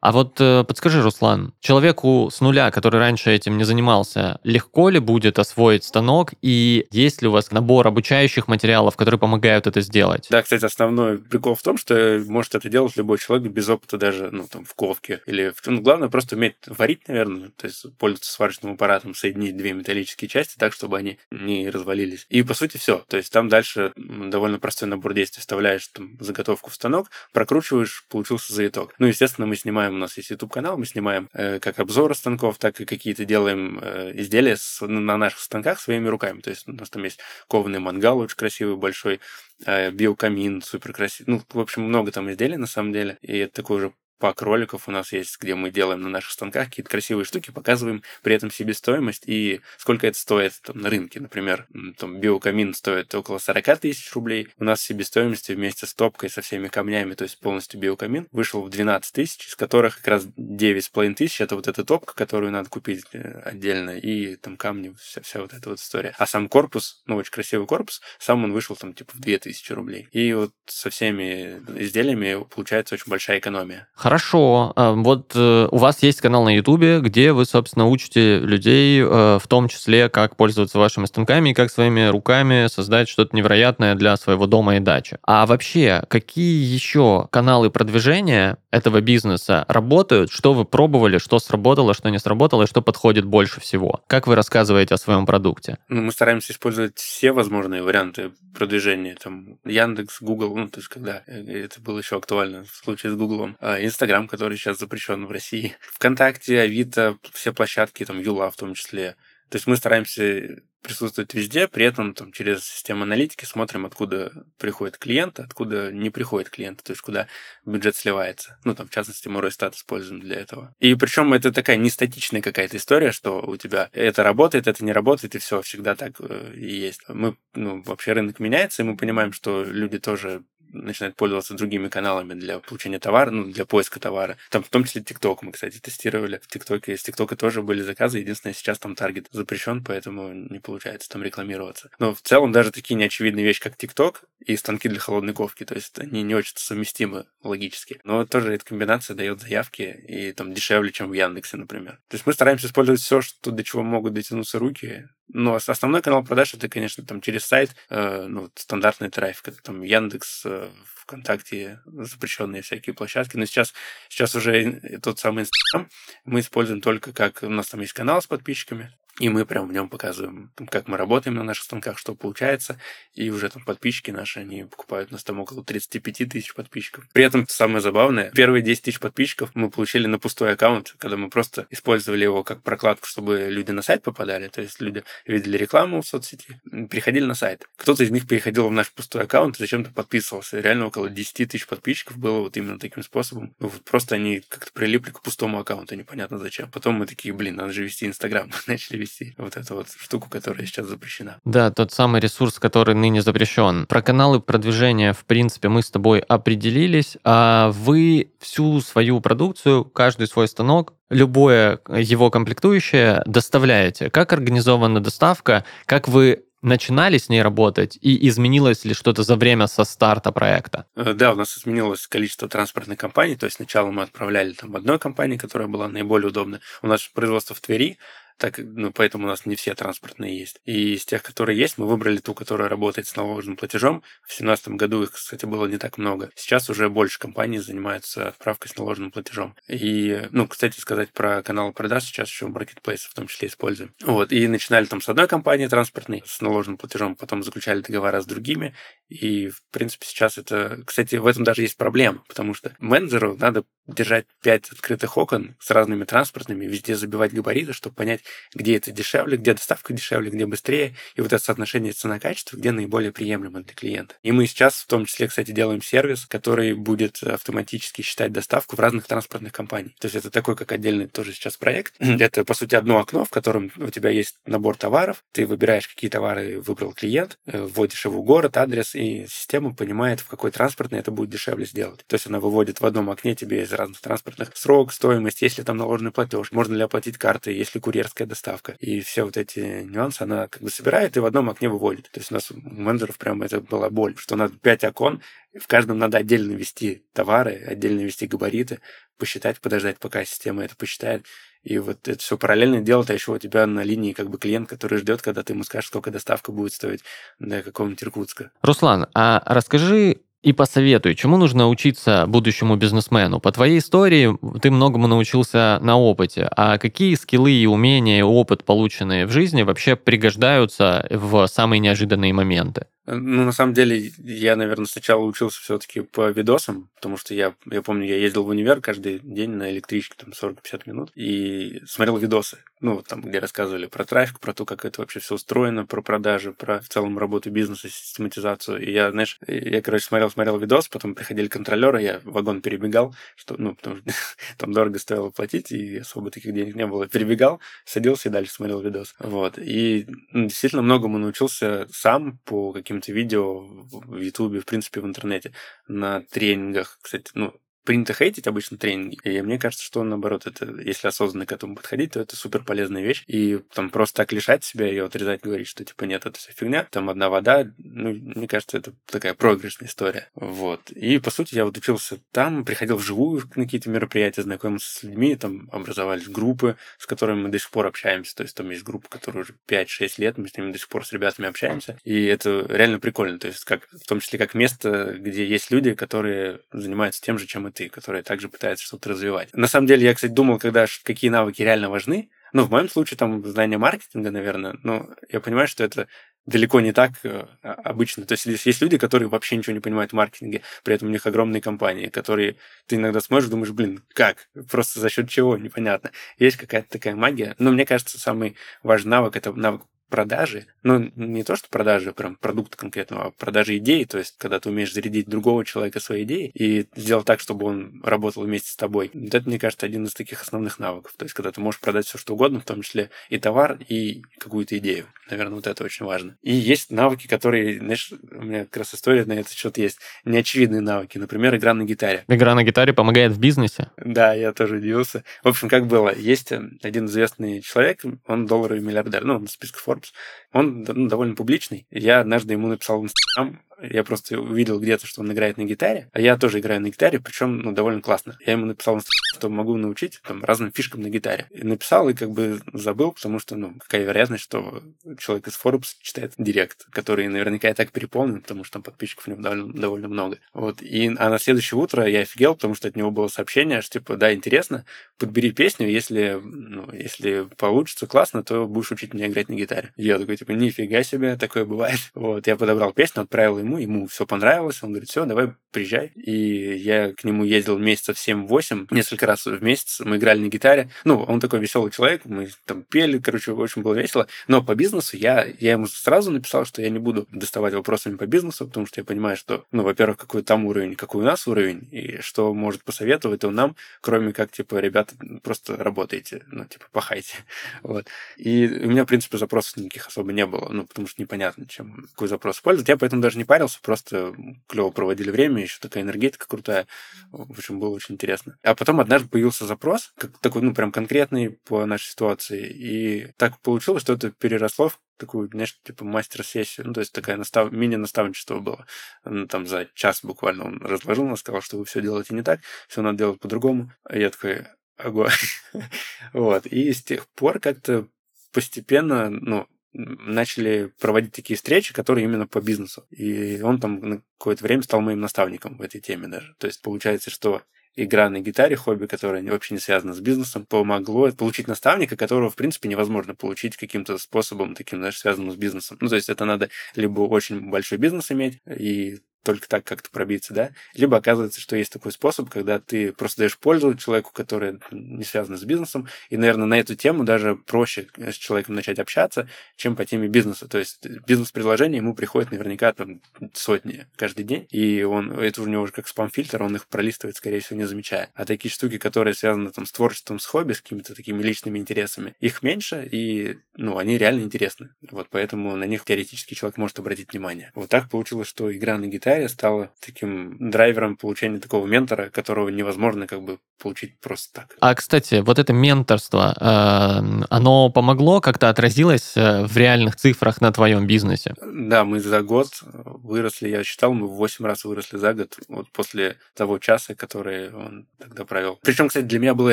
А 0.00 0.12
вот 0.12 0.40
э, 0.40 0.64
подскажи, 0.64 1.02
Руслан, 1.02 1.52
человеку 1.60 2.30
с 2.32 2.40
нуля, 2.40 2.70
который 2.70 3.00
раньше 3.00 3.30
этим 3.30 3.58
не 3.58 3.64
занимался, 3.64 4.40
легко 4.44 4.88
ли 4.88 4.98
будет 4.98 5.38
освоить 5.38 5.84
станок? 5.84 6.32
И 6.40 6.86
есть 6.90 7.22
ли 7.22 7.28
у 7.28 7.32
вас 7.32 7.50
набор 7.50 7.86
обучающих 7.86 8.48
материалов, 8.48 8.96
которые 8.96 9.18
помогают 9.18 9.66
это 9.66 9.80
сделать? 9.82 10.26
Да, 10.30 10.42
кстати, 10.42 10.64
основной 10.64 11.18
прикол 11.18 11.54
в 11.54 11.62
том, 11.62 11.76
что 11.76 12.22
может 12.26 12.54
это 12.54 12.68
делать 12.68 12.96
любой 12.96 13.18
человек 13.18 13.52
без 13.52 13.68
опыта 13.68 13.98
даже, 13.98 14.30
ну, 14.30 14.46
там, 14.50 14.64
в 14.64 14.74
ковке. 14.74 15.20
Или, 15.26 15.52
ну, 15.66 15.80
главное 15.82 16.08
просто 16.08 16.36
уметь 16.36 16.56
варить, 16.66 17.06
наверное, 17.08 17.50
то 17.56 17.66
есть 17.66 17.84
пользоваться 17.98 18.32
сварочным 18.32 18.72
аппаратом, 18.72 19.14
соединить 19.14 19.56
две 19.56 19.72
металлические 19.72 20.28
части 20.28 20.56
так, 20.56 20.72
чтобы 20.72 20.96
они 20.96 21.18
не 21.30 21.68
развалились. 21.68 22.26
И, 22.30 22.42
по 22.42 22.54
сути, 22.54 22.78
все. 22.78 23.04
То 23.08 23.18
есть 23.18 23.32
там 23.32 23.48
дальше 23.48 23.92
довольно 23.96 24.58
простой 24.58 24.88
набор 24.88 25.12
действий. 25.12 25.40
Вставляешь 25.40 25.86
там 25.88 26.16
заготовку 26.20 26.70
в 26.70 26.74
станок, 26.74 27.10
прокручиваешь, 27.32 28.04
получился 28.08 28.54
завиток. 28.54 28.94
Ну, 28.98 29.06
естественно, 29.06 29.46
мы 29.46 29.56
снимаем 29.56 29.89
снимаем, 29.90 29.94
у 29.96 29.98
нас 29.98 30.16
есть 30.16 30.30
YouTube-канал, 30.30 30.78
мы 30.78 30.86
снимаем 30.86 31.28
э, 31.32 31.58
как 31.58 31.78
обзоры 31.78 32.14
станков, 32.14 32.58
так 32.58 32.80
и 32.80 32.84
какие-то 32.84 33.24
делаем 33.24 33.78
э, 33.82 34.12
изделия 34.14 34.56
с, 34.56 34.80
на 34.86 35.16
наших 35.16 35.40
станках 35.40 35.80
своими 35.80 36.08
руками. 36.08 36.40
То 36.40 36.50
есть 36.50 36.68
у 36.68 36.72
нас 36.72 36.90
там 36.90 37.04
есть 37.04 37.20
кованый 37.48 37.80
мангал 37.80 38.18
очень 38.18 38.36
красивый, 38.36 38.76
большой, 38.76 39.20
э, 39.66 39.90
биокамин 39.90 40.62
супер 40.62 40.92
красивый. 40.92 41.34
Ну, 41.34 41.42
в 41.52 41.60
общем, 41.60 41.82
много 41.82 42.12
там 42.12 42.30
изделий 42.30 42.56
на 42.56 42.66
самом 42.66 42.92
деле. 42.92 43.18
И 43.22 43.38
это 43.38 43.54
такой 43.54 43.76
уже 43.76 43.92
пак 44.20 44.42
роликов 44.42 44.86
у 44.86 44.92
нас 44.92 45.12
есть, 45.12 45.40
где 45.40 45.54
мы 45.54 45.70
делаем 45.70 46.02
на 46.02 46.08
наших 46.08 46.30
станках 46.30 46.66
какие-то 46.66 46.90
красивые 46.90 47.24
штуки, 47.24 47.50
показываем 47.50 48.02
при 48.22 48.34
этом 48.34 48.50
себестоимость 48.50 49.24
и 49.26 49.60
сколько 49.78 50.06
это 50.06 50.18
стоит 50.18 50.60
там, 50.62 50.78
на 50.78 50.90
рынке. 50.90 51.20
Например, 51.20 51.66
там 51.96 52.20
биокамин 52.20 52.74
стоит 52.74 53.12
около 53.14 53.38
40 53.38 53.78
тысяч 53.78 54.12
рублей. 54.12 54.48
У 54.58 54.64
нас 54.64 54.82
себестоимость 54.82 55.48
вместе 55.48 55.86
с 55.86 55.94
топкой, 55.94 56.30
со 56.30 56.42
всеми 56.42 56.68
камнями, 56.68 57.14
то 57.14 57.24
есть 57.24 57.40
полностью 57.40 57.80
биокамин, 57.80 58.28
вышел 58.30 58.62
в 58.62 58.68
12 58.68 59.12
тысяч, 59.12 59.48
из 59.48 59.56
которых 59.56 59.96
как 59.96 60.08
раз 60.08 60.26
9,5 60.36 61.14
тысяч 61.14 61.40
это 61.40 61.56
вот 61.56 61.66
эта 61.66 61.84
топка, 61.84 62.14
которую 62.14 62.52
надо 62.52 62.68
купить 62.68 63.04
э, 63.12 63.40
отдельно, 63.44 63.90
и 63.98 64.36
там 64.36 64.56
камни, 64.58 64.94
вся, 65.00 65.22
вся 65.22 65.40
вот 65.40 65.54
эта 65.54 65.70
вот 65.70 65.78
история. 65.78 66.14
А 66.18 66.26
сам 66.26 66.48
корпус, 66.48 67.02
ну, 67.06 67.16
очень 67.16 67.32
красивый 67.32 67.66
корпус, 67.66 68.02
сам 68.18 68.44
он 68.44 68.52
вышел 68.52 68.76
там 68.76 68.92
типа 68.92 69.12
в 69.14 69.20
2000 69.20 69.72
рублей. 69.72 70.08
И 70.12 70.32
вот 70.34 70.52
со 70.66 70.90
всеми 70.90 71.62
изделиями 71.76 72.44
получается 72.54 72.94
очень 72.94 73.08
большая 73.08 73.38
экономия. 73.38 73.88
Хорошо. 74.10 74.72
А, 74.74 74.90
вот 74.90 75.30
э, 75.36 75.68
у 75.70 75.76
вас 75.76 76.02
есть 76.02 76.20
канал 76.20 76.42
на 76.42 76.56
Ютубе, 76.56 76.98
где 76.98 77.30
вы, 77.30 77.44
собственно, 77.44 77.86
учите 77.86 78.40
людей, 78.40 79.00
э, 79.00 79.38
в 79.40 79.46
том 79.46 79.68
числе, 79.68 80.08
как 80.08 80.34
пользоваться 80.34 80.80
вашими 80.80 81.04
станками 81.04 81.50
и 81.50 81.54
как 81.54 81.70
своими 81.70 82.08
руками 82.08 82.66
создать 82.66 83.08
что-то 83.08 83.36
невероятное 83.36 83.94
для 83.94 84.16
своего 84.16 84.48
дома 84.48 84.74
и 84.74 84.80
дачи. 84.80 85.18
А 85.22 85.46
вообще, 85.46 86.02
какие 86.08 86.60
еще 86.60 87.28
каналы 87.30 87.70
продвижения 87.70 88.56
этого 88.72 89.00
бизнеса 89.00 89.64
работают? 89.68 90.32
Что 90.32 90.54
вы 90.54 90.64
пробовали, 90.64 91.18
что 91.18 91.38
сработало, 91.38 91.94
что 91.94 92.08
не 92.08 92.18
сработало, 92.18 92.64
и 92.64 92.66
что 92.66 92.82
подходит 92.82 93.24
больше 93.24 93.60
всего? 93.60 94.00
Как 94.08 94.26
вы 94.26 94.34
рассказываете 94.34 94.94
о 94.94 94.98
своем 94.98 95.24
продукте? 95.24 95.78
Ну, 95.88 96.02
мы 96.02 96.10
стараемся 96.10 96.52
использовать 96.52 96.98
все 96.98 97.30
возможные 97.30 97.84
варианты 97.84 98.32
продвижения. 98.54 99.16
Там 99.22 99.58
Яндекс, 99.64 100.20
Google, 100.20 100.56
ну, 100.56 100.68
то 100.68 100.80
есть 100.80 100.88
когда 100.88 101.22
э, 101.28 101.64
это 101.64 101.80
было 101.80 101.98
еще 101.98 102.16
актуально 102.16 102.64
в 102.64 102.74
случае 102.74 103.12
с 103.12 103.14
Гуглом. 103.14 103.56
А 103.60 103.78
Инстаграм, 104.00 104.28
который 104.28 104.56
сейчас 104.56 104.78
запрещен 104.78 105.26
в 105.26 105.30
России. 105.30 105.76
ВКонтакте, 105.92 106.60
Авито, 106.60 107.18
все 107.34 107.52
площадки, 107.52 108.06
там 108.06 108.18
Юла 108.18 108.50
в 108.50 108.56
том 108.56 108.72
числе. 108.72 109.14
То 109.50 109.56
есть 109.56 109.66
мы 109.66 109.76
стараемся 109.76 110.62
присутствовать 110.80 111.34
везде, 111.34 111.68
при 111.68 111.84
этом 111.84 112.14
там, 112.14 112.32
через 112.32 112.64
систему 112.64 113.02
аналитики 113.02 113.44
смотрим, 113.44 113.84
откуда 113.84 114.32
приходит 114.56 114.96
клиент, 114.96 115.38
откуда 115.38 115.92
не 115.92 116.08
приходит 116.08 116.48
клиент, 116.48 116.82
то 116.82 116.92
есть 116.92 117.02
куда 117.02 117.26
бюджет 117.66 117.94
сливается. 117.94 118.58
Ну, 118.64 118.74
там, 118.74 118.88
в 118.88 118.90
частности, 118.90 119.28
мы 119.28 119.42
Ройстат 119.42 119.74
используем 119.74 120.20
для 120.20 120.36
этого. 120.36 120.74
И 120.78 120.94
причем 120.94 121.34
это 121.34 121.52
такая 121.52 121.76
не 121.76 121.90
статичная 121.90 122.40
какая-то 122.40 122.78
история, 122.78 123.12
что 123.12 123.42
у 123.42 123.58
тебя 123.58 123.90
это 123.92 124.22
работает, 124.22 124.66
это 124.66 124.82
не 124.82 124.92
работает, 124.92 125.34
и 125.34 125.38
все, 125.38 125.60
всегда 125.60 125.94
так 125.94 126.12
э, 126.20 126.54
и 126.54 126.74
есть. 126.74 127.02
Мы, 127.08 127.36
ну, 127.54 127.82
вообще 127.82 128.14
рынок 128.14 128.40
меняется, 128.40 128.80
и 128.80 128.86
мы 128.86 128.96
понимаем, 128.96 129.34
что 129.34 129.62
люди 129.62 129.98
тоже 129.98 130.42
начинает 130.72 131.16
пользоваться 131.16 131.54
другими 131.54 131.88
каналами 131.88 132.34
для 132.34 132.58
получения 132.58 132.98
товара, 132.98 133.30
ну, 133.30 133.44
для 133.44 133.64
поиска 133.64 134.00
товара. 134.00 134.36
Там 134.50 134.62
в 134.62 134.68
том 134.68 134.84
числе 134.84 135.02
ТикТок 135.02 135.42
мы, 135.42 135.52
кстати, 135.52 135.78
тестировали. 135.78 136.40
В 136.42 136.46
ТикТоке, 136.48 136.96
с 136.96 137.02
ТикТока 137.02 137.36
тоже 137.36 137.62
были 137.62 137.82
заказы. 137.82 138.18
Единственное, 138.18 138.54
сейчас 138.54 138.78
там 138.78 138.94
таргет 138.94 139.28
запрещен, 139.32 139.82
поэтому 139.84 140.32
не 140.32 140.58
получается 140.58 141.08
там 141.08 141.22
рекламироваться. 141.22 141.90
Но 141.98 142.14
в 142.14 142.22
целом 142.22 142.52
даже 142.52 142.70
такие 142.70 142.96
неочевидные 142.96 143.44
вещи, 143.44 143.60
как 143.60 143.76
ТикТок 143.76 144.24
и 144.40 144.56
станки 144.56 144.88
для 144.88 144.98
холодной 144.98 145.34
ковки, 145.34 145.64
то 145.64 145.74
есть 145.74 145.98
они 145.98 146.22
не 146.22 146.34
очень 146.34 146.54
совместимы 146.56 147.26
логически. 147.42 148.00
Но 148.04 148.24
тоже 148.24 148.54
эта 148.54 148.64
комбинация 148.64 149.14
дает 149.14 149.40
заявки 149.40 149.82
и 150.08 150.32
там 150.32 150.54
дешевле, 150.54 150.92
чем 150.92 151.10
в 151.10 151.12
Яндексе, 151.12 151.56
например. 151.56 152.00
То 152.08 152.14
есть 152.14 152.26
мы 152.26 152.32
стараемся 152.32 152.66
использовать 152.66 153.00
все, 153.00 153.20
что 153.20 153.50
до 153.50 153.62
чего 153.62 153.82
могут 153.82 154.14
дотянуться 154.14 154.58
руки, 154.58 155.08
но 155.32 155.54
основной 155.54 156.02
канал 156.02 156.24
продаж 156.24 156.54
это, 156.54 156.68
конечно, 156.68 157.04
там 157.04 157.20
через 157.20 157.44
сайт, 157.44 157.74
э, 157.88 158.26
ну, 158.28 158.50
стандартный 158.54 159.10
трафик, 159.10 159.48
это 159.48 159.62
там 159.62 159.82
Яндекс, 159.82 160.42
э, 160.44 160.70
ВКонтакте, 161.02 161.80
запрещенные 161.84 162.62
всякие 162.62 162.94
площадки. 162.94 163.36
Но 163.36 163.44
сейчас, 163.44 163.74
сейчас 164.08 164.34
уже 164.34 164.98
тот 165.02 165.18
самый 165.18 165.42
Инстаграм 165.42 165.88
мы 166.24 166.40
используем 166.40 166.80
только 166.80 167.12
как... 167.12 167.42
У 167.42 167.48
нас 167.48 167.68
там 167.68 167.80
есть 167.80 167.92
канал 167.92 168.22
с 168.22 168.26
подписчиками, 168.26 168.92
и 169.20 169.28
мы 169.28 169.44
прям 169.44 169.68
в 169.68 169.72
нем 169.72 169.90
показываем, 169.90 170.50
как 170.70 170.88
мы 170.88 170.96
работаем 170.96 171.36
на 171.36 171.44
наших 171.44 171.64
станках, 171.64 171.98
что 171.98 172.14
получается. 172.14 172.80
И 173.14 173.28
уже 173.28 173.50
там 173.50 173.62
подписчики 173.62 174.10
наши, 174.10 174.40
они 174.40 174.64
покупают 174.64 175.10
у 175.10 175.12
нас 175.12 175.22
там 175.22 175.38
около 175.40 175.62
35 175.62 176.30
тысяч 176.30 176.54
подписчиков. 176.54 177.06
При 177.12 177.22
этом 177.22 177.46
самое 177.46 177.82
забавное, 177.82 178.30
первые 178.30 178.62
10 178.62 178.82
тысяч 178.82 178.98
подписчиков 178.98 179.50
мы 179.54 179.70
получили 179.70 180.06
на 180.06 180.18
пустой 180.18 180.54
аккаунт, 180.54 180.94
когда 180.98 181.18
мы 181.18 181.28
просто 181.28 181.66
использовали 181.68 182.24
его 182.24 182.42
как 182.42 182.62
прокладку, 182.62 183.06
чтобы 183.06 183.48
люди 183.50 183.72
на 183.72 183.82
сайт 183.82 184.02
попадали. 184.02 184.48
То 184.48 184.62
есть 184.62 184.80
люди 184.80 185.04
видели 185.26 185.58
рекламу 185.58 186.00
в 186.00 186.06
соцсети, 186.06 186.58
приходили 186.88 187.26
на 187.26 187.34
сайт. 187.34 187.68
Кто-то 187.76 188.02
из 188.02 188.10
них 188.10 188.26
переходил 188.26 188.68
в 188.68 188.72
наш 188.72 188.90
пустой 188.90 189.24
аккаунт 189.24 189.56
и 189.56 189.58
зачем-то 189.58 189.90
подписывался. 189.90 190.60
Реально 190.60 190.86
около 190.86 191.10
10 191.10 191.50
тысяч 191.50 191.66
подписчиков 191.66 192.16
было 192.16 192.40
вот 192.40 192.56
именно 192.56 192.78
таким 192.78 193.02
способом. 193.02 193.54
Вот 193.58 193.84
просто 193.84 194.14
они 194.14 194.40
как-то 194.48 194.72
прилипли 194.72 195.10
к 195.10 195.20
пустому 195.20 195.58
аккаунту, 195.58 195.94
непонятно 195.94 196.38
зачем. 196.38 196.70
Потом 196.70 196.94
мы 196.94 197.06
такие, 197.06 197.34
блин, 197.34 197.56
надо 197.56 197.72
же 197.74 197.84
вести 197.84 198.06
Инстаграм. 198.06 198.50
Начали 198.66 198.96
вести 198.96 199.09
вести 199.10 199.34
вот 199.38 199.56
эту 199.56 199.74
вот 199.74 199.86
штуку, 199.98 200.28
которая 200.28 200.66
сейчас 200.66 200.86
запрещена. 200.86 201.38
Да, 201.44 201.70
тот 201.70 201.92
самый 201.92 202.20
ресурс, 202.20 202.58
который 202.58 202.94
ныне 202.94 203.22
запрещен. 203.22 203.86
Про 203.86 204.02
каналы 204.02 204.40
продвижения, 204.40 205.12
в 205.12 205.24
принципе, 205.24 205.68
мы 205.68 205.82
с 205.82 205.90
тобой 205.90 206.20
определились. 206.20 207.16
А 207.24 207.70
вы 207.72 208.32
всю 208.40 208.80
свою 208.80 209.20
продукцию, 209.20 209.84
каждый 209.84 210.26
свой 210.26 210.48
станок, 210.48 210.94
любое 211.10 211.80
его 211.88 212.30
комплектующее 212.30 213.22
доставляете. 213.26 214.10
Как 214.10 214.32
организована 214.32 215.00
доставка? 215.00 215.64
Как 215.86 216.08
вы 216.08 216.44
начинали 216.62 217.18
с 217.18 217.28
ней 217.28 217.42
работать 217.42 217.98
и 218.00 218.28
изменилось 218.28 218.84
ли 218.84 218.94
что-то 218.94 219.22
за 219.22 219.36
время 219.36 219.66
со 219.66 219.84
старта 219.84 220.32
проекта? 220.32 220.86
Э, 220.94 221.14
да, 221.14 221.32
у 221.32 221.36
нас 221.36 221.56
изменилось 221.56 222.06
количество 222.06 222.48
транспортных 222.48 222.98
компаний, 222.98 223.36
то 223.36 223.46
есть 223.46 223.56
сначала 223.56 223.90
мы 223.90 224.02
отправляли 224.02 224.52
там 224.52 224.76
одной 224.76 224.98
компании, 224.98 225.36
которая 225.36 225.68
была 225.68 225.88
наиболее 225.88 226.28
удобна. 226.28 226.60
У 226.82 226.86
нас 226.86 227.08
производство 227.14 227.56
в 227.56 227.60
Твери, 227.60 227.98
так, 228.40 228.58
ну, 228.58 228.90
поэтому 228.90 229.26
у 229.26 229.28
нас 229.28 229.44
не 229.44 229.54
все 229.54 229.74
транспортные 229.74 230.38
есть. 230.38 230.60
И 230.64 230.94
из 230.94 231.04
тех, 231.04 231.22
которые 231.22 231.58
есть, 231.58 231.76
мы 231.76 231.86
выбрали 231.86 232.16
ту, 232.16 232.32
которая 232.32 232.70
работает 232.70 233.06
с 233.06 233.14
наложенным 233.14 233.58
платежом. 233.58 234.00
В 234.22 234.28
2017 234.28 234.68
году 234.68 235.02
их, 235.02 235.12
кстати, 235.12 235.44
было 235.44 235.66
не 235.66 235.76
так 235.76 235.98
много. 235.98 236.30
Сейчас 236.34 236.70
уже 236.70 236.88
больше 236.88 237.18
компаний 237.18 237.58
занимаются 237.58 238.28
отправкой 238.28 238.70
с 238.70 238.76
наложенным 238.76 239.10
платежом. 239.10 239.54
И, 239.68 240.26
ну, 240.30 240.48
кстати, 240.48 240.80
сказать 240.80 241.12
про 241.12 241.42
канал 241.42 241.74
продаж 241.74 242.04
сейчас 242.04 242.30
еще 242.30 242.46
Marketplace 242.46 243.10
в 243.10 243.12
том 243.12 243.26
числе 243.26 243.48
используем. 243.48 243.94
Вот, 244.02 244.32
и 244.32 244.48
начинали 244.48 244.86
там 244.86 245.02
с 245.02 245.08
одной 245.10 245.28
компании 245.28 245.66
транспортной 245.66 246.22
с 246.24 246.40
наложенным 246.40 246.78
платежом, 246.78 247.16
потом 247.16 247.42
заключали 247.42 247.82
договора 247.82 248.22
с 248.22 248.26
другими. 248.26 248.74
И, 249.10 249.50
в 249.50 249.60
принципе, 249.70 250.06
сейчас 250.06 250.38
это... 250.38 250.82
Кстати, 250.86 251.16
в 251.16 251.26
этом 251.26 251.44
даже 251.44 251.60
есть 251.60 251.76
проблема, 251.76 252.24
потому 252.26 252.54
что 252.54 252.74
менеджеру 252.78 253.36
надо 253.36 253.64
держать 253.86 254.24
пять 254.42 254.70
открытых 254.70 255.18
окон 255.18 255.56
с 255.60 255.70
разными 255.70 256.04
транспортными, 256.04 256.64
везде 256.64 256.96
забивать 256.96 257.34
габариты, 257.34 257.74
чтобы 257.74 257.96
понять, 257.96 258.22
где 258.54 258.76
это 258.76 258.92
дешевле, 258.92 259.36
где 259.36 259.54
доставка 259.54 259.92
дешевле, 259.92 260.30
где 260.30 260.46
быстрее, 260.46 260.94
и 261.14 261.20
вот 261.20 261.32
это 261.32 261.42
соотношение 261.42 261.92
цена-качество, 261.92 262.56
где 262.56 262.72
наиболее 262.72 263.12
приемлемо 263.12 263.62
для 263.62 263.74
клиента. 263.74 264.14
И 264.22 264.32
мы 264.32 264.46
сейчас 264.46 264.74
в 264.74 264.86
том 264.86 265.06
числе, 265.06 265.28
кстати, 265.28 265.50
делаем 265.50 265.82
сервис, 265.82 266.26
который 266.26 266.74
будет 266.74 267.22
автоматически 267.22 268.02
считать 268.02 268.32
доставку 268.32 268.76
в 268.76 268.80
разных 268.80 269.06
транспортных 269.06 269.52
компаниях. 269.52 269.94
То 269.98 270.06
есть 270.06 270.16
это 270.16 270.30
такой, 270.30 270.56
как 270.56 270.72
отдельный 270.72 271.06
тоже 271.06 271.32
сейчас 271.32 271.56
проект. 271.56 271.94
Это, 272.00 272.44
по 272.44 272.54
сути, 272.54 272.74
одно 272.74 272.98
окно, 272.98 273.24
в 273.24 273.30
котором 273.30 273.72
у 273.76 273.90
тебя 273.90 274.10
есть 274.10 274.36
набор 274.46 274.76
товаров, 274.76 275.24
ты 275.32 275.46
выбираешь, 275.46 275.88
какие 275.88 276.10
товары 276.10 276.60
выбрал 276.60 276.92
клиент, 276.92 277.38
э, 277.46 277.62
вводишь 277.62 278.04
его 278.04 278.22
город, 278.22 278.56
адрес, 278.56 278.94
и 278.94 279.26
система 279.28 279.74
понимает, 279.74 280.20
в 280.20 280.28
какой 280.28 280.50
транспортный 280.50 280.98
это 280.98 281.10
будет 281.10 281.30
дешевле 281.30 281.64
сделать. 281.64 282.04
То 282.06 282.14
есть 282.14 282.26
она 282.26 282.40
выводит 282.40 282.80
в 282.80 282.86
одном 282.86 283.10
окне 283.10 283.34
тебе 283.34 283.62
из 283.62 283.72
разных 283.72 284.00
транспортных 284.00 284.50
срок, 284.54 284.92
стоимость, 284.92 285.42
если 285.42 285.62
там 285.62 285.76
наложенный 285.76 286.12
платеж, 286.12 286.52
можно 286.52 286.74
ли 286.74 286.82
оплатить 286.82 287.18
картой, 287.18 287.54
если 287.54 287.78
курьерская 288.10 288.26
доставка. 288.26 288.72
И 288.80 289.00
все 289.00 289.24
вот 289.24 289.36
эти 289.36 289.82
нюансы 289.82 290.22
она 290.22 290.48
как 290.48 290.62
бы 290.62 290.70
собирает 290.70 291.16
и 291.16 291.20
в 291.20 291.26
одном 291.26 291.50
окне 291.50 291.68
выводит. 291.68 292.10
То 292.10 292.20
есть 292.20 292.30
у 292.30 292.34
нас 292.34 292.50
у 292.50 292.56
менеджеров 292.56 293.18
прямо 293.18 293.44
это 293.44 293.60
была 293.60 293.90
боль, 293.90 294.16
что 294.16 294.36
надо 294.36 294.54
5 294.58 294.84
окон, 294.84 295.22
в 295.58 295.66
каждом 295.66 295.98
надо 295.98 296.18
отдельно 296.18 296.52
вести 296.52 297.04
товары, 297.12 297.64
отдельно 297.66 298.00
вести 298.00 298.26
габариты, 298.26 298.80
посчитать, 299.18 299.60
подождать, 299.60 299.98
пока 299.98 300.24
система 300.24 300.64
это 300.64 300.76
посчитает. 300.76 301.26
И 301.62 301.78
вот 301.78 302.08
это 302.08 302.18
все 302.18 302.38
параллельно 302.38 302.80
делать, 302.80 303.10
а 303.10 303.14
еще 303.14 303.32
у 303.32 303.38
тебя 303.38 303.66
на 303.66 303.82
линии 303.82 304.14
как 304.14 304.30
бы 304.30 304.38
клиент, 304.38 304.68
который 304.68 304.98
ждет, 304.98 305.20
когда 305.20 305.42
ты 305.42 305.52
ему 305.52 305.64
скажешь, 305.64 305.88
сколько 305.88 306.10
доставка 306.10 306.52
будет 306.52 306.72
стоить 306.72 307.04
до 307.38 307.62
какого-нибудь 307.62 308.02
Иркутска. 308.02 308.50
Руслан, 308.62 309.08
а 309.14 309.42
расскажи 309.44 310.22
и 310.42 310.52
посоветуй, 310.52 311.14
чему 311.14 311.36
нужно 311.36 311.68
учиться 311.68 312.24
будущему 312.26 312.76
бизнесмену. 312.76 313.40
По 313.40 313.52
твоей 313.52 313.78
истории 313.78 314.36
ты 314.60 314.70
многому 314.70 315.06
научился 315.06 315.78
на 315.82 315.98
опыте. 315.98 316.48
А 316.56 316.78
какие 316.78 317.14
скиллы 317.14 317.52
и 317.52 317.66
умения, 317.66 318.20
и 318.20 318.22
опыт, 318.22 318.64
полученные 318.64 319.26
в 319.26 319.30
жизни, 319.32 319.62
вообще 319.62 319.96
пригождаются 319.96 321.06
в 321.10 321.46
самые 321.46 321.80
неожиданные 321.80 322.32
моменты? 322.32 322.86
Ну, 323.06 323.44
на 323.44 323.52
самом 323.52 323.72
деле, 323.72 324.12
я, 324.18 324.56
наверное, 324.56 324.84
сначала 324.84 325.24
учился 325.24 325.60
все-таки 325.60 326.02
по 326.02 326.30
видосам, 326.30 326.90
потому 326.94 327.16
что 327.16 327.32
я, 327.34 327.54
я 327.70 327.80
помню, 327.80 328.06
я 328.06 328.16
ездил 328.16 328.44
в 328.44 328.48
универ 328.48 328.82
каждый 328.82 329.20
день 329.20 329.50
на 329.50 329.70
электричке, 329.70 330.14
там, 330.18 330.32
40-50 330.32 330.82
минут, 330.84 331.10
и 331.14 331.80
смотрел 331.86 332.18
видосы. 332.18 332.58
Ну, 332.80 333.02
там, 333.02 333.22
где 333.22 333.38
рассказывали 333.38 333.86
про 333.86 334.04
трафик, 334.04 334.38
про 334.38 334.52
то, 334.52 334.64
как 334.66 334.84
это 334.84 335.00
вообще 335.00 335.20
все 335.20 335.34
устроено, 335.34 335.86
про 335.86 336.02
продажи, 336.02 336.52
про 336.52 336.80
в 336.80 336.88
целом 336.88 337.18
работу 337.18 337.50
бизнеса, 337.50 337.88
систематизацию. 337.88 338.80
И 338.86 338.92
я, 338.92 339.10
знаешь, 339.10 339.38
я, 339.46 339.80
короче, 339.82 340.04
смотрел, 340.04 340.30
смотрел 340.30 340.58
видос, 340.58 340.88
потом 340.88 341.14
приходили 341.14 341.48
контролеры, 341.48 342.02
я 342.02 342.20
вагон 342.24 342.60
перебегал, 342.60 343.14
что, 343.34 343.56
ну, 343.58 343.74
потому 343.74 343.96
что 343.96 344.04
там 344.58 344.72
дорого 344.72 344.98
стоило 344.98 345.30
платить, 345.30 345.72
и 345.72 345.98
особо 345.98 346.30
таких 346.30 346.52
денег 346.54 346.74
не 346.74 346.86
было. 346.86 347.08
Перебегал, 347.08 347.60
садился 347.84 348.28
и 348.28 348.32
дальше 348.32 348.52
смотрел 348.52 348.80
видос. 348.80 349.14
Вот. 349.18 349.58
И 349.58 350.06
ну, 350.32 350.44
действительно 350.44 350.82
многому 350.82 351.18
научился 351.18 351.86
сам 351.90 352.38
по 352.44 352.72
каким 352.72 352.89
каким-то 352.90 353.12
видео 353.12 353.60
в 353.60 354.16
Ютубе, 354.16 354.58
в 354.60 354.66
принципе, 354.66 355.00
в 355.00 355.06
интернете, 355.06 355.52
на 355.86 356.22
тренингах. 356.22 356.98
Кстати, 357.00 357.30
ну, 357.34 357.54
принято 357.84 358.12
хейтить 358.12 358.46
обычно 358.46 358.76
тренинги. 358.76 359.18
И 359.24 359.40
мне 359.42 359.58
кажется, 359.58 359.84
что 359.84 360.02
наоборот, 360.04 360.46
это, 360.46 360.66
если 360.80 361.08
осознанно 361.08 361.46
к 361.46 361.52
этому 361.52 361.76
подходить, 361.76 362.12
то 362.12 362.20
это 362.20 362.36
супер 362.36 362.62
полезная 362.62 363.02
вещь. 363.02 363.24
И 363.26 363.60
там 363.72 363.90
просто 363.90 364.18
так 364.18 364.32
лишать 364.32 364.64
себя 364.64 364.86
ее 364.86 365.04
отрезать, 365.04 365.42
говорить, 365.42 365.68
что 365.68 365.84
типа 365.84 366.04
нет, 366.04 366.26
это 366.26 366.38
вся 366.38 366.52
фигня, 366.52 366.86
там 366.90 367.10
одна 367.10 367.28
вода, 367.30 367.70
ну, 367.78 368.10
мне 368.12 368.48
кажется, 368.48 368.78
это 368.78 368.92
такая 369.06 369.34
проигрышная 369.34 369.88
история. 369.88 370.28
Вот. 370.34 370.90
И, 370.90 371.18
по 371.18 371.30
сути, 371.30 371.54
я 371.54 371.64
вот 371.64 371.76
учился 371.76 372.18
там, 372.32 372.64
приходил 372.64 372.96
вживую 372.96 373.42
на 373.54 373.64
какие-то 373.64 373.90
мероприятия, 373.90 374.42
знакомился 374.42 374.98
с 374.98 375.02
людьми, 375.02 375.36
там 375.36 375.68
образовались 375.72 376.28
группы, 376.28 376.76
с 376.98 377.06
которыми 377.06 377.42
мы 377.42 377.48
до 377.48 377.58
сих 377.58 377.70
пор 377.70 377.86
общаемся. 377.86 378.34
То 378.36 378.42
есть 378.42 378.56
там 378.56 378.70
есть 378.70 378.82
группа, 378.82 379.08
которая 379.08 379.44
уже 379.44 379.54
5-6 379.68 380.14
лет, 380.18 380.38
мы 380.38 380.48
с 380.48 380.56
ними 380.56 380.72
до 380.72 380.78
сих 380.78 380.88
пор 380.88 381.06
с 381.06 381.12
ребятами 381.12 381.48
общаемся. 381.48 381.98
И 382.04 382.24
это 382.24 382.66
реально 382.68 382.98
прикольно. 382.98 383.38
То 383.38 383.48
есть 383.48 383.64
как, 383.64 383.88
в 383.90 384.06
том 384.06 384.20
числе 384.20 384.38
как 384.38 384.54
место, 384.54 385.14
где 385.18 385.46
есть 385.46 385.70
люди, 385.70 385.94
которые 385.94 386.60
занимаются 386.72 387.20
тем 387.20 387.38
же, 387.38 387.46
чем 387.46 387.68
и 387.68 387.69
ты, 387.70 387.88
которые 387.88 388.22
также 388.22 388.48
пытаются 388.48 388.84
что-то 388.84 389.10
развивать. 389.10 389.52
На 389.54 389.66
самом 389.66 389.86
деле, 389.86 390.04
я, 390.04 390.14
кстати, 390.14 390.32
думал, 390.32 390.58
когда 390.58 390.86
какие 391.04 391.30
навыки 391.30 391.62
реально 391.62 391.90
важны. 391.90 392.30
Ну, 392.52 392.64
в 392.64 392.70
моем 392.70 392.88
случае, 392.88 393.16
там, 393.16 393.44
знание 393.44 393.78
маркетинга, 393.78 394.30
наверное, 394.30 394.76
но 394.82 395.08
я 395.28 395.40
понимаю, 395.40 395.68
что 395.68 395.84
это 395.84 396.08
далеко 396.46 396.80
не 396.80 396.92
так 396.92 397.12
э, 397.22 397.46
обычно. 397.62 398.24
То 398.24 398.32
есть 398.32 398.46
есть 398.46 398.82
люди, 398.82 398.98
которые 398.98 399.28
вообще 399.28 399.56
ничего 399.56 399.72
не 399.72 399.80
понимают 399.80 400.10
в 400.10 400.14
маркетинге, 400.14 400.62
при 400.82 400.94
этом 400.94 401.08
у 401.08 401.10
них 401.10 401.26
огромные 401.26 401.62
компании, 401.62 402.08
которые 402.08 402.56
ты 402.86 402.96
иногда 402.96 403.20
смотришь, 403.20 403.48
думаешь, 403.48 403.70
блин, 403.70 404.02
как? 404.14 404.48
Просто 404.70 405.00
за 405.00 405.10
счет 405.10 405.28
чего? 405.28 405.56
Непонятно. 405.56 406.10
Есть 406.38 406.56
какая-то 406.56 406.88
такая 406.88 407.14
магия. 407.14 407.54
Но 407.58 407.70
мне 407.70 407.86
кажется, 407.86 408.18
самый 408.18 408.56
важный 408.82 409.10
навык 409.10 409.36
это 409.36 409.52
навык 409.52 409.82
продажи, 410.10 410.66
ну, 410.82 411.10
не 411.16 411.44
то, 411.44 411.56
что 411.56 411.68
продажи 411.68 412.12
прям 412.12 412.36
продукта 412.36 412.76
конкретного, 412.76 413.26
а 413.26 413.30
продажи 413.30 413.78
идеи, 413.78 414.04
то 414.04 414.18
есть, 414.18 414.34
когда 414.38 414.60
ты 414.60 414.68
умеешь 414.68 414.92
зарядить 414.92 415.28
другого 415.28 415.64
человека 415.64 416.00
своей 416.00 416.24
идеей 416.24 416.50
и 416.54 416.86
сделать 416.96 417.26
так, 417.26 417.40
чтобы 417.40 417.66
он 417.66 418.00
работал 418.02 418.42
вместе 418.42 418.70
с 418.70 418.76
тобой. 418.76 419.10
Вот 419.14 419.34
это, 419.34 419.48
мне 419.48 419.58
кажется, 419.58 419.86
один 419.86 420.04
из 420.04 420.14
таких 420.14 420.42
основных 420.42 420.78
навыков. 420.78 421.14
То 421.16 421.24
есть, 421.24 421.34
когда 421.34 421.52
ты 421.52 421.60
можешь 421.60 421.80
продать 421.80 422.06
все, 422.06 422.18
что 422.18 422.34
угодно, 422.34 422.60
в 422.60 422.64
том 422.64 422.82
числе 422.82 423.10
и 423.28 423.38
товар, 423.38 423.78
и 423.88 424.22
какую-то 424.38 424.76
идею. 424.78 425.06
Наверное, 425.30 425.54
вот 425.54 425.66
это 425.66 425.84
очень 425.84 426.06
важно. 426.06 426.36
И 426.42 426.52
есть 426.52 426.90
навыки, 426.90 427.28
которые, 427.28 427.78
знаешь, 427.78 428.12
у 428.32 428.42
меня 428.42 428.64
как 428.64 428.78
раз 428.78 428.94
история 428.94 429.24
на 429.24 429.34
этот 429.34 429.52
счет 429.52 429.78
есть. 429.78 430.00
Неочевидные 430.24 430.80
навыки. 430.80 431.18
Например, 431.18 431.54
игра 431.54 431.72
на 431.72 431.84
гитаре. 431.84 432.24
Игра 432.26 432.54
на 432.54 432.64
гитаре 432.64 432.92
помогает 432.92 433.32
в 433.32 433.38
бизнесе? 433.38 433.90
Да, 433.96 434.34
я 434.34 434.52
тоже 434.52 434.76
удивился. 434.76 435.24
В 435.44 435.48
общем, 435.48 435.68
как 435.68 435.86
было, 435.86 436.14
есть 436.14 436.52
один 436.82 437.06
известный 437.06 437.60
человек, 437.60 438.02
он 438.26 438.46
долларовый 438.46 438.82
миллиардер, 438.82 439.24
ну, 439.24 439.38
на 439.38 439.46
списке 439.46 439.78
Forbes, 439.84 439.99
times 440.00 440.12
он 440.52 440.82
ну, 440.82 441.08
довольно 441.08 441.34
публичный. 441.34 441.86
Я 441.90 442.20
однажды 442.20 442.54
ему 442.54 442.68
написал 442.68 443.00
в 443.00 443.04
Инстаграм, 443.04 443.60
я 443.82 444.04
просто 444.04 444.38
увидел 444.38 444.78
где-то, 444.78 445.06
что 445.06 445.22
он 445.22 445.32
играет 445.32 445.56
на 445.56 445.64
гитаре, 445.64 446.08
а 446.12 446.20
я 446.20 446.36
тоже 446.36 446.60
играю 446.60 446.80
на 446.80 446.88
гитаре, 446.88 447.20
причем 447.20 447.60
ну, 447.60 447.72
довольно 447.72 448.02
классно. 448.02 448.36
Я 448.44 448.52
ему 448.52 448.66
написал, 448.66 449.00
что 449.34 449.48
могу 449.48 449.76
научить 449.76 450.20
там, 450.26 450.44
разным 450.44 450.72
фишкам 450.72 451.02
на 451.02 451.08
гитаре. 451.08 451.46
И 451.50 451.64
написал 451.64 452.08
и 452.08 452.14
как 452.14 452.30
бы 452.30 452.60
забыл, 452.72 453.12
потому 453.12 453.38
что, 453.38 453.56
ну, 453.56 453.74
какая 453.78 454.04
вероятность, 454.04 454.44
что 454.44 454.82
человек 455.18 455.48
из 455.48 455.58
Forbes 455.62 455.96
читает 456.00 456.34
директ, 456.36 456.86
который 456.90 457.28
наверняка 457.28 457.70
и 457.70 457.74
так 457.74 457.92
переполнен, 457.92 458.42
потому 458.42 458.64
что 458.64 458.74
там 458.74 458.82
подписчиков 458.82 459.28
у 459.28 459.30
него 459.30 459.42
довольно, 459.42 459.72
довольно 459.72 460.08
много. 460.08 460.38
Вот. 460.52 460.82
И, 460.82 461.08
а 461.16 461.30
на 461.30 461.38
следующее 461.38 461.80
утро 461.80 462.06
я 462.06 462.20
офигел, 462.20 462.54
потому 462.54 462.74
что 462.74 462.88
от 462.88 462.96
него 462.96 463.10
было 463.10 463.28
сообщение, 463.28 463.80
что 463.80 463.98
типа, 464.00 464.16
да, 464.16 464.34
интересно, 464.34 464.84
подбери 465.18 465.52
песню, 465.52 465.88
если, 465.88 466.38
ну, 466.42 466.90
если 466.92 467.48
получится 467.56 468.06
классно, 468.06 468.42
то 468.42 468.66
будешь 468.66 468.92
учить 468.92 469.14
меня 469.14 469.28
играть 469.28 469.48
на 469.48 469.54
гитаре. 469.54 469.92
Я 469.96 470.18
такой, 470.18 470.36
типа, 470.40 470.52
нифига 470.52 471.02
себе, 471.02 471.36
такое 471.36 471.64
бывает. 471.64 471.98
Вот, 472.14 472.46
я 472.46 472.56
подобрал 472.56 472.92
песню, 472.92 473.22
отправил 473.22 473.58
ему, 473.58 473.78
ему 473.78 474.06
все 474.06 474.26
понравилось, 474.26 474.82
он 474.82 474.90
говорит, 474.90 475.08
все, 475.08 475.24
давай 475.24 475.52
приезжай. 475.70 476.12
И 476.16 476.76
я 476.76 477.12
к 477.12 477.24
нему 477.24 477.44
ездил 477.44 477.78
месяцев 477.78 478.16
7-8, 478.16 478.88
несколько 478.90 479.26
раз 479.26 479.46
в 479.46 479.62
месяц 479.62 480.00
мы 480.00 480.16
играли 480.16 480.40
на 480.40 480.48
гитаре. 480.48 480.90
Ну, 481.04 481.22
он 481.22 481.40
такой 481.40 481.60
веселый 481.60 481.90
человек, 481.90 482.22
мы 482.24 482.48
там 482.64 482.82
пели, 482.82 483.18
короче, 483.18 483.52
очень 483.52 483.82
было 483.82 483.94
весело. 483.94 484.26
Но 484.48 484.62
по 484.62 484.74
бизнесу 484.74 485.16
я, 485.16 485.46
я 485.58 485.72
ему 485.72 485.86
сразу 485.86 486.30
написал, 486.30 486.64
что 486.64 486.82
я 486.82 486.90
не 486.90 486.98
буду 486.98 487.26
доставать 487.30 487.74
вопросами 487.74 488.16
по 488.16 488.26
бизнесу, 488.26 488.66
потому 488.66 488.86
что 488.86 489.00
я 489.00 489.04
понимаю, 489.04 489.36
что, 489.36 489.64
ну, 489.72 489.82
во-первых, 489.82 490.16
какой 490.16 490.42
там 490.42 490.64
уровень, 490.64 490.94
какой 490.94 491.22
у 491.22 491.26
нас 491.26 491.46
уровень, 491.46 491.86
и 491.90 492.18
что 492.20 492.54
может 492.54 492.82
посоветовать 492.82 493.44
он 493.44 493.54
нам, 493.54 493.76
кроме 494.00 494.32
как, 494.32 494.52
типа, 494.52 494.76
ребята, 494.76 495.14
просто 495.42 495.76
работаете, 495.76 496.44
ну, 496.50 496.64
типа, 496.64 496.86
пахайте. 496.92 497.34
Вот. 497.82 498.06
И 498.36 498.66
у 498.66 498.88
меня, 498.88 499.04
в 499.04 499.06
принципе, 499.06 499.38
запросов 499.38 499.76
никаких 499.76 500.06
особо 500.06 500.29
не 500.32 500.46
было, 500.46 500.68
ну, 500.70 500.86
потому 500.86 501.06
что 501.06 501.20
непонятно, 501.20 501.66
чем 501.66 502.06
какой 502.12 502.28
запрос 502.28 502.56
использовать. 502.56 502.88
Я 502.88 502.96
поэтому 502.96 503.22
даже 503.22 503.38
не 503.38 503.44
парился, 503.44 503.78
просто 503.82 504.34
клево 504.66 504.90
проводили 504.90 505.30
время, 505.30 505.62
еще 505.62 505.78
такая 505.80 506.02
энергетика 506.02 506.46
крутая. 506.46 506.86
В 507.30 507.58
общем, 507.58 507.80
было 507.80 507.90
очень 507.90 508.14
интересно. 508.14 508.56
А 508.62 508.74
потом 508.74 509.00
однажды 509.00 509.28
появился 509.28 509.66
запрос, 509.66 510.12
как 510.16 510.38
такой, 510.38 510.62
ну, 510.62 510.74
прям 510.74 510.92
конкретный 510.92 511.50
по 511.50 511.84
нашей 511.86 512.10
ситуации. 512.10 512.68
И 512.68 513.32
так 513.36 513.58
получилось, 513.60 514.02
что 514.02 514.14
это 514.14 514.30
переросло 514.30 514.88
в 514.88 515.00
такую, 515.20 515.48
знаешь, 515.48 515.78
типа 515.84 516.04
мастер-сессию. 516.04 516.86
Ну, 516.86 516.94
то 516.94 517.00
есть 517.00 517.12
такая 517.12 517.36
настав... 517.36 517.70
мини-наставничество 517.70 518.58
было. 518.58 518.86
Ну, 519.24 519.46
там 519.46 519.66
за 519.66 519.86
час 519.94 520.20
буквально 520.24 520.64
он 520.64 520.78
разложил, 520.82 521.26
он 521.26 521.36
сказал, 521.36 521.60
что 521.60 521.76
вы 521.76 521.84
все 521.84 522.00
делаете 522.00 522.34
не 522.34 522.42
так, 522.42 522.60
все 522.88 523.02
надо 523.02 523.18
делать 523.18 523.40
по-другому. 523.40 523.92
А 524.04 524.16
я 524.16 524.30
такой, 524.30 524.66
огонь. 524.96 525.30
вот. 526.32 526.66
И 526.66 526.92
с 526.92 527.02
тех 527.02 527.28
пор 527.28 527.60
как-то 527.60 528.08
постепенно, 528.52 529.30
ну, 529.30 529.66
начали 529.92 530.92
проводить 531.00 531.32
такие 531.32 531.56
встречи, 531.56 531.92
которые 531.92 532.24
именно 532.24 532.46
по 532.46 532.60
бизнесу. 532.60 533.06
И 533.10 533.60
он 533.62 533.80
там 533.80 534.00
на 534.00 534.22
какое-то 534.38 534.64
время 534.64 534.82
стал 534.82 535.00
моим 535.00 535.20
наставником 535.20 535.76
в 535.76 535.82
этой 535.82 536.00
теме 536.00 536.28
даже. 536.28 536.54
То 536.58 536.66
есть 536.66 536.80
получается, 536.82 537.30
что 537.30 537.62
игра 537.96 538.30
на 538.30 538.40
гитаре, 538.40 538.76
хобби, 538.76 539.06
которое 539.06 539.42
вообще 539.50 539.74
не 539.74 539.80
связано 539.80 540.14
с 540.14 540.20
бизнесом, 540.20 540.64
помогло 540.66 541.30
получить 541.32 541.68
наставника, 541.68 542.16
которого, 542.16 542.50
в 542.50 542.56
принципе, 542.56 542.88
невозможно 542.88 543.34
получить 543.34 543.76
каким-то 543.76 544.16
способом, 544.18 544.74
таким, 544.74 544.98
знаешь, 545.00 545.18
связанным 545.18 545.52
с 545.52 545.56
бизнесом. 545.56 545.98
Ну, 546.00 546.08
то 546.08 546.14
есть 546.14 546.28
это 546.28 546.44
надо 546.44 546.70
либо 546.94 547.20
очень 547.22 547.70
большой 547.70 547.98
бизнес 547.98 548.30
иметь 548.30 548.60
и 548.66 549.18
только 549.42 549.68
так 549.68 549.84
как-то 549.84 550.10
пробиться, 550.10 550.54
да, 550.54 550.70
либо 550.94 551.16
оказывается, 551.16 551.60
что 551.60 551.76
есть 551.76 551.92
такой 551.92 552.12
способ, 552.12 552.50
когда 552.50 552.78
ты 552.78 553.12
просто 553.12 553.38
даешь 553.38 553.58
пользу 553.58 553.94
человеку, 553.94 554.30
который 554.32 554.80
не 554.90 555.24
связан 555.24 555.56
с 555.56 555.64
бизнесом, 555.64 556.08
и, 556.28 556.36
наверное, 556.36 556.66
на 556.66 556.78
эту 556.78 556.94
тему 556.94 557.24
даже 557.24 557.56
проще 557.56 558.08
с 558.16 558.34
человеком 558.34 558.74
начать 558.74 558.98
общаться, 558.98 559.48
чем 559.76 559.96
по 559.96 560.04
теме 560.04 560.28
бизнеса. 560.28 560.68
То 560.68 560.78
есть 560.78 561.06
бизнес-предложения 561.26 561.98
ему 561.98 562.14
приходят 562.14 562.50
наверняка 562.50 562.92
там 562.92 563.20
сотни 563.54 564.06
каждый 564.16 564.44
день, 564.44 564.66
и 564.70 565.02
он, 565.02 565.32
это 565.32 565.62
у 565.62 565.66
него 565.66 565.82
уже 565.82 565.92
как 565.92 566.08
спам-фильтр, 566.08 566.62
он 566.62 566.76
их 566.76 566.86
пролистывает, 566.86 567.36
скорее 567.36 567.60
всего, 567.60 567.78
не 567.78 567.86
замечая. 567.86 568.30
А 568.34 568.44
такие 568.44 568.70
штуки, 568.70 568.98
которые 568.98 569.34
связаны 569.34 569.70
там 569.70 569.86
с 569.86 569.92
творчеством, 569.92 570.38
с 570.38 570.46
хобби, 570.46 570.72
с 570.72 570.82
какими-то 570.82 571.14
такими 571.14 571.42
личными 571.42 571.78
интересами, 571.78 572.34
их 572.40 572.62
меньше, 572.62 573.08
и, 573.10 573.58
ну, 573.80 573.96
они 573.96 574.18
реально 574.18 574.42
интересны. 574.42 574.90
Вот 575.10 575.28
поэтому 575.30 575.74
на 575.74 575.84
них 575.84 576.04
теоретически 576.04 576.52
человек 576.52 576.76
может 576.76 576.98
обратить 576.98 577.32
внимание. 577.32 577.72
Вот 577.74 577.88
так 577.88 578.10
получилось, 578.10 578.46
что 578.46 578.70
игра 578.76 578.98
на 578.98 579.06
гитаре 579.06 579.48
стала 579.48 579.90
таким 580.00 580.70
драйвером 580.70 581.16
получения 581.16 581.58
такого 581.58 581.86
ментора, 581.86 582.28
которого 582.28 582.68
невозможно 582.68 583.26
как 583.26 583.40
бы 583.40 583.58
получить 583.82 584.20
просто 584.20 584.60
так. 584.60 584.76
А, 584.80 584.94
кстати, 584.94 585.36
вот 585.36 585.58
это 585.58 585.72
менторство, 585.72 586.54
э, 586.60 587.44
оно 587.48 587.88
помогло, 587.88 588.42
как-то 588.42 588.68
отразилось 588.68 589.34
э, 589.34 589.64
в 589.64 589.74
реальных 589.78 590.16
цифрах 590.16 590.60
на 590.60 590.72
твоем 590.72 591.06
бизнесе? 591.06 591.54
Да, 591.62 592.04
мы 592.04 592.20
за 592.20 592.42
год 592.42 592.68
выросли, 592.82 593.70
я 593.70 593.82
считал, 593.82 594.12
мы 594.12 594.26
в 594.26 594.32
8 594.32 594.66
раз 594.66 594.84
выросли 594.84 595.16
за 595.16 595.32
год, 595.32 595.58
вот 595.68 595.90
после 595.90 596.36
того 596.54 596.78
часа, 596.78 597.14
который 597.14 597.72
он 597.72 598.06
тогда 598.18 598.44
провел. 598.44 598.78
Причем, 598.82 599.08
кстати, 599.08 599.24
для 599.24 599.38
меня 599.38 599.54
было 599.54 599.72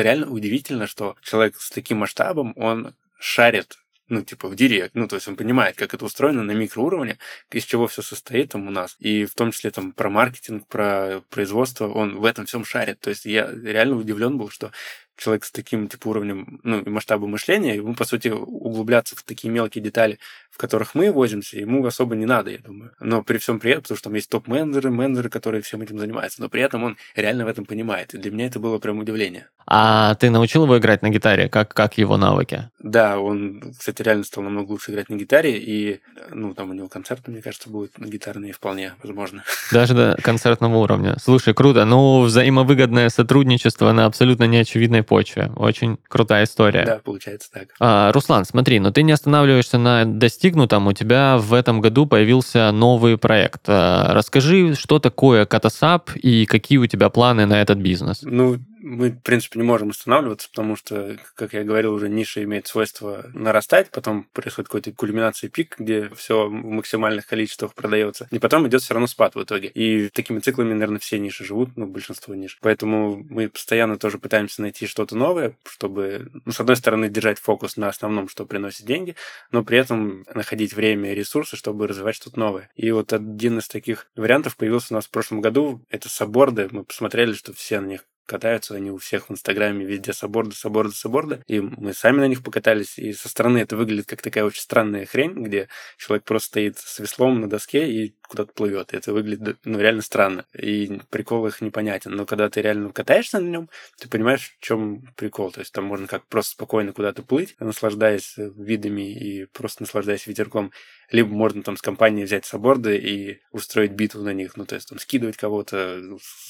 реально 0.00 0.30
удивительно, 0.30 0.86
что 0.86 1.14
человек 1.22 1.56
с 1.58 1.68
таким 1.70 1.98
масштабом, 1.98 2.54
он 2.56 2.94
шарит 3.20 3.76
ну, 4.08 4.22
типа, 4.22 4.48
в 4.48 4.56
директ. 4.56 4.94
Ну, 4.94 5.06
то 5.06 5.16
есть 5.16 5.28
он 5.28 5.36
понимает, 5.36 5.76
как 5.76 5.94
это 5.94 6.04
устроено 6.04 6.42
на 6.42 6.52
микроуровне, 6.52 7.18
из 7.50 7.64
чего 7.64 7.86
все 7.86 8.02
состоит 8.02 8.52
там 8.52 8.66
у 8.66 8.70
нас. 8.70 8.96
И 8.98 9.24
в 9.24 9.34
том 9.34 9.52
числе 9.52 9.70
там 9.70 9.92
про 9.92 10.10
маркетинг, 10.10 10.66
про 10.66 11.22
производство, 11.30 11.88
он 11.88 12.16
в 12.18 12.24
этом 12.24 12.46
всем 12.46 12.64
шарит. 12.64 13.00
То 13.00 13.10
есть 13.10 13.24
я 13.24 13.50
реально 13.50 13.96
удивлен 13.96 14.38
был, 14.38 14.50
что 14.50 14.72
человек 15.18 15.44
с 15.44 15.50
таким 15.50 15.88
типа 15.88 16.08
уровнем, 16.08 16.60
ну, 16.62 16.80
и 16.80 16.88
масштабом 16.88 17.30
мышления, 17.30 17.74
ему, 17.76 17.94
по 17.94 18.04
сути, 18.04 18.28
углубляться 18.28 19.16
в 19.16 19.22
такие 19.22 19.52
мелкие 19.52 19.82
детали, 19.82 20.18
в 20.50 20.56
которых 20.58 20.94
мы 20.94 21.12
возимся, 21.12 21.58
ему 21.58 21.84
особо 21.84 22.14
не 22.14 22.26
надо, 22.26 22.50
я 22.50 22.58
думаю. 22.58 22.92
Но 23.00 23.22
при 23.22 23.38
всем 23.38 23.60
при 23.60 23.72
этом, 23.72 23.82
потому 23.82 23.98
что 23.98 24.08
там 24.08 24.14
есть 24.14 24.30
топ-менеджеры, 24.30 24.90
менеджеры, 24.90 25.28
которые 25.28 25.62
всем 25.62 25.82
этим 25.82 25.98
занимаются, 25.98 26.40
но 26.40 26.48
при 26.48 26.62
этом 26.62 26.84
он 26.84 26.96
реально 27.14 27.44
в 27.44 27.48
этом 27.48 27.64
понимает. 27.64 28.14
И 28.14 28.18
для 28.18 28.30
меня 28.30 28.46
это 28.46 28.58
было 28.58 28.78
прям 28.78 28.98
удивление. 28.98 29.48
А 29.70 30.14
ты 30.14 30.30
научил 30.30 30.64
его 30.64 30.78
играть 30.78 31.02
на 31.02 31.10
гитаре? 31.10 31.50
Как, 31.50 31.74
как 31.74 31.98
его 31.98 32.16
навыки? 32.16 32.70
Да, 32.78 33.18
он, 33.18 33.74
кстати, 33.78 34.00
реально 34.00 34.24
стал 34.24 34.44
намного 34.44 34.72
лучше 34.72 34.92
играть 34.92 35.10
на 35.10 35.16
гитаре, 35.16 35.58
и, 35.58 36.00
ну, 36.30 36.54
там 36.54 36.70
у 36.70 36.72
него 36.72 36.88
концерт, 36.88 37.28
мне 37.28 37.42
кажется, 37.42 37.68
будет 37.68 37.98
на 37.98 38.06
гитарные 38.06 38.54
вполне 38.54 38.94
возможно. 39.02 39.44
Даже 39.72 39.94
до 39.94 40.16
концертного 40.22 40.78
уровня. 40.78 41.16
Слушай, 41.22 41.52
круто. 41.52 41.84
Ну, 41.84 42.22
взаимовыгодное 42.22 43.10
сотрудничество 43.10 43.92
на 43.92 44.06
абсолютно 44.06 44.44
неочевидной 44.44 45.02
почве. 45.08 45.50
Очень 45.56 45.98
крутая 46.08 46.44
история. 46.44 46.84
Да, 46.84 47.00
получается 47.02 47.50
так. 47.52 47.68
А, 47.80 48.12
Руслан, 48.12 48.44
смотри, 48.44 48.78
но 48.78 48.90
ты 48.90 49.02
не 49.02 49.12
останавливаешься 49.12 49.78
на 49.78 50.04
достигнутом. 50.04 50.86
У 50.86 50.92
тебя 50.92 51.38
в 51.38 51.54
этом 51.54 51.80
году 51.80 52.06
появился 52.06 52.70
новый 52.72 53.18
проект. 53.18 53.62
А, 53.66 54.12
расскажи, 54.14 54.74
что 54.74 54.98
такое 54.98 55.46
Катасап 55.46 56.10
и 56.14 56.46
какие 56.46 56.78
у 56.78 56.86
тебя 56.86 57.08
планы 57.08 57.46
на 57.46 57.60
этот 57.60 57.78
бизнес? 57.78 58.20
Ну, 58.22 58.58
мы, 58.88 59.10
в 59.10 59.20
принципе, 59.20 59.58
не 59.58 59.64
можем 59.64 59.90
останавливаться, 59.90 60.48
потому 60.48 60.74
что, 60.76 61.18
как 61.34 61.52
я 61.52 61.62
говорил, 61.62 61.92
уже 61.92 62.08
ниша 62.08 62.42
имеет 62.42 62.66
свойство 62.66 63.26
нарастать, 63.34 63.90
потом 63.90 64.24
происходит 64.32 64.68
какой-то 64.68 64.92
кульминация 64.92 65.50
пик, 65.50 65.76
где 65.78 66.08
все 66.10 66.48
в 66.48 66.52
максимальных 66.52 67.26
количествах 67.26 67.74
продается, 67.74 68.28
и 68.30 68.38
потом 68.38 68.66
идет 68.66 68.82
все 68.82 68.94
равно 68.94 69.06
спад 69.06 69.34
в 69.34 69.42
итоге. 69.42 69.68
И 69.68 70.08
такими 70.08 70.38
циклами, 70.38 70.72
наверное, 70.72 70.98
все 70.98 71.18
ниши 71.18 71.44
живут, 71.44 71.76
ну, 71.76 71.86
большинство 71.86 72.34
ниш. 72.34 72.58
Поэтому 72.62 73.24
мы 73.28 73.48
постоянно 73.48 73.98
тоже 73.98 74.18
пытаемся 74.18 74.62
найти 74.62 74.86
что-то 74.86 75.16
новое, 75.16 75.54
чтобы, 75.66 76.30
ну, 76.44 76.52
с 76.52 76.60
одной 76.60 76.76
стороны, 76.76 77.08
держать 77.08 77.38
фокус 77.38 77.76
на 77.76 77.88
основном, 77.88 78.28
что 78.28 78.46
приносит 78.46 78.86
деньги, 78.86 79.16
но 79.52 79.64
при 79.64 79.78
этом 79.78 80.24
находить 80.34 80.72
время 80.72 81.12
и 81.12 81.14
ресурсы, 81.14 81.56
чтобы 81.56 81.86
развивать 81.86 82.16
что-то 82.16 82.38
новое. 82.38 82.70
И 82.74 82.90
вот 82.90 83.12
один 83.12 83.58
из 83.58 83.68
таких 83.68 84.06
вариантов 84.16 84.56
появился 84.56 84.88
у 84.90 84.94
нас 84.94 85.06
в 85.06 85.10
прошлом 85.10 85.40
году. 85.40 85.84
Это 85.90 86.08
саборды. 86.08 86.68
Мы 86.70 86.84
посмотрели, 86.84 87.34
что 87.34 87.52
все 87.52 87.80
на 87.80 87.86
них 87.86 88.04
катаются 88.28 88.74
они 88.74 88.90
у 88.90 88.98
всех 88.98 89.28
в 89.28 89.32
Инстаграме, 89.32 89.84
везде 89.84 90.12
соборды, 90.12 90.54
соборды, 90.54 90.94
соборды. 90.94 91.42
И 91.46 91.60
мы 91.60 91.94
сами 91.94 92.18
на 92.18 92.28
них 92.28 92.42
покатались, 92.42 92.98
и 92.98 93.12
со 93.12 93.28
стороны 93.28 93.58
это 93.58 93.76
выглядит 93.76 94.06
как 94.06 94.22
такая 94.22 94.44
очень 94.44 94.60
странная 94.60 95.06
хрень, 95.06 95.32
где 95.32 95.68
человек 95.96 96.24
просто 96.24 96.48
стоит 96.48 96.78
с 96.78 96.98
веслом 96.98 97.40
на 97.40 97.48
доске 97.48 97.90
и 97.90 98.14
куда-то 98.28 98.52
плывет. 98.52 98.92
Это 98.92 99.12
выглядит 99.12 99.58
ну, 99.64 99.78
реально 99.78 100.02
странно. 100.02 100.44
И 100.56 101.00
прикол 101.10 101.46
их 101.46 101.60
непонятен. 101.60 102.12
Но 102.12 102.26
когда 102.26 102.48
ты 102.48 102.60
реально 102.60 102.92
катаешься 102.92 103.40
на 103.40 103.48
нем, 103.48 103.70
ты 103.98 104.08
понимаешь, 104.08 104.54
в 104.58 104.64
чем 104.64 105.02
прикол. 105.16 105.50
То 105.50 105.60
есть 105.60 105.72
там 105.72 105.84
можно 105.84 106.06
как 106.06 106.26
просто 106.26 106.52
спокойно 106.52 106.92
куда-то 106.92 107.22
плыть, 107.22 107.56
наслаждаясь 107.58 108.34
видами 108.36 109.10
и 109.10 109.46
просто 109.46 109.82
наслаждаясь 109.82 110.26
ветерком 110.26 110.72
либо 111.10 111.28
можно 111.28 111.62
там 111.62 111.76
с 111.76 111.82
компанией 111.82 112.24
взять 112.24 112.44
соборды 112.44 112.96
и 112.96 113.40
устроить 113.52 113.92
битву 113.92 114.22
на 114.22 114.32
них, 114.32 114.56
ну, 114.56 114.64
то 114.66 114.74
есть 114.74 114.88
там 114.88 114.98
скидывать 114.98 115.36
кого-то, 115.36 116.00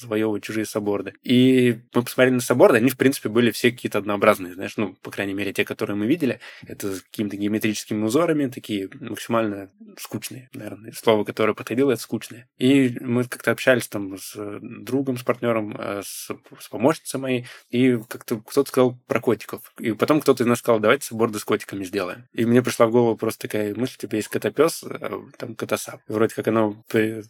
завоевывать 0.01 0.43
чужие 0.43 0.65
соборды. 0.65 1.13
И 1.23 1.79
мы 1.93 2.03
посмотрели 2.03 2.35
на 2.35 2.41
соборды, 2.41 2.77
они, 2.77 2.89
в 2.89 2.97
принципе, 2.97 3.29
были 3.29 3.51
все 3.51 3.71
какие-то 3.71 3.99
однообразные, 3.99 4.53
знаешь, 4.53 4.77
ну, 4.77 4.93
по 5.01 5.11
крайней 5.11 5.33
мере, 5.33 5.53
те, 5.53 5.65
которые 5.65 5.95
мы 5.95 6.07
видели, 6.07 6.39
это 6.65 6.95
с 6.95 7.01
какими-то 7.01 7.37
геометрическими 7.37 8.03
узорами, 8.03 8.47
такие 8.47 8.89
максимально 8.99 9.69
скучные, 9.97 10.49
наверное. 10.53 10.91
Слово, 10.91 11.23
которое 11.23 11.53
подходило, 11.53 11.91
это 11.91 12.01
скучные. 12.01 12.47
И 12.57 12.97
мы 13.01 13.23
как-то 13.23 13.51
общались 13.51 13.87
там 13.87 14.17
с 14.17 14.35
другом, 14.61 15.17
с 15.17 15.23
партнером, 15.23 15.75
э, 15.77 16.01
с, 16.03 16.29
с 16.59 16.69
помощницей 16.69 17.19
моей, 17.19 17.47
и 17.69 17.97
как-то 18.07 18.39
кто-то 18.39 18.69
сказал 18.69 18.99
про 19.07 19.19
котиков. 19.19 19.61
И 19.79 19.91
потом 19.93 20.21
кто-то 20.21 20.43
из 20.43 20.47
нас 20.47 20.59
сказал, 20.59 20.79
давайте 20.79 21.05
соборды 21.05 21.39
с 21.39 21.43
котиками 21.43 21.83
сделаем. 21.83 22.27
И 22.33 22.45
мне 22.45 22.61
пришла 22.61 22.87
в 22.87 22.91
голову 22.91 23.15
просто 23.15 23.47
такая 23.47 23.73
мысль, 23.75 23.97
типа, 23.97 24.15
есть 24.15 24.27
кота 24.27 24.48
котопес, 24.51 24.83
э, 24.83 25.19
там 25.37 25.55
котосап. 25.55 26.01
Вроде 26.07 26.35
как 26.35 26.47
оно 26.47 26.83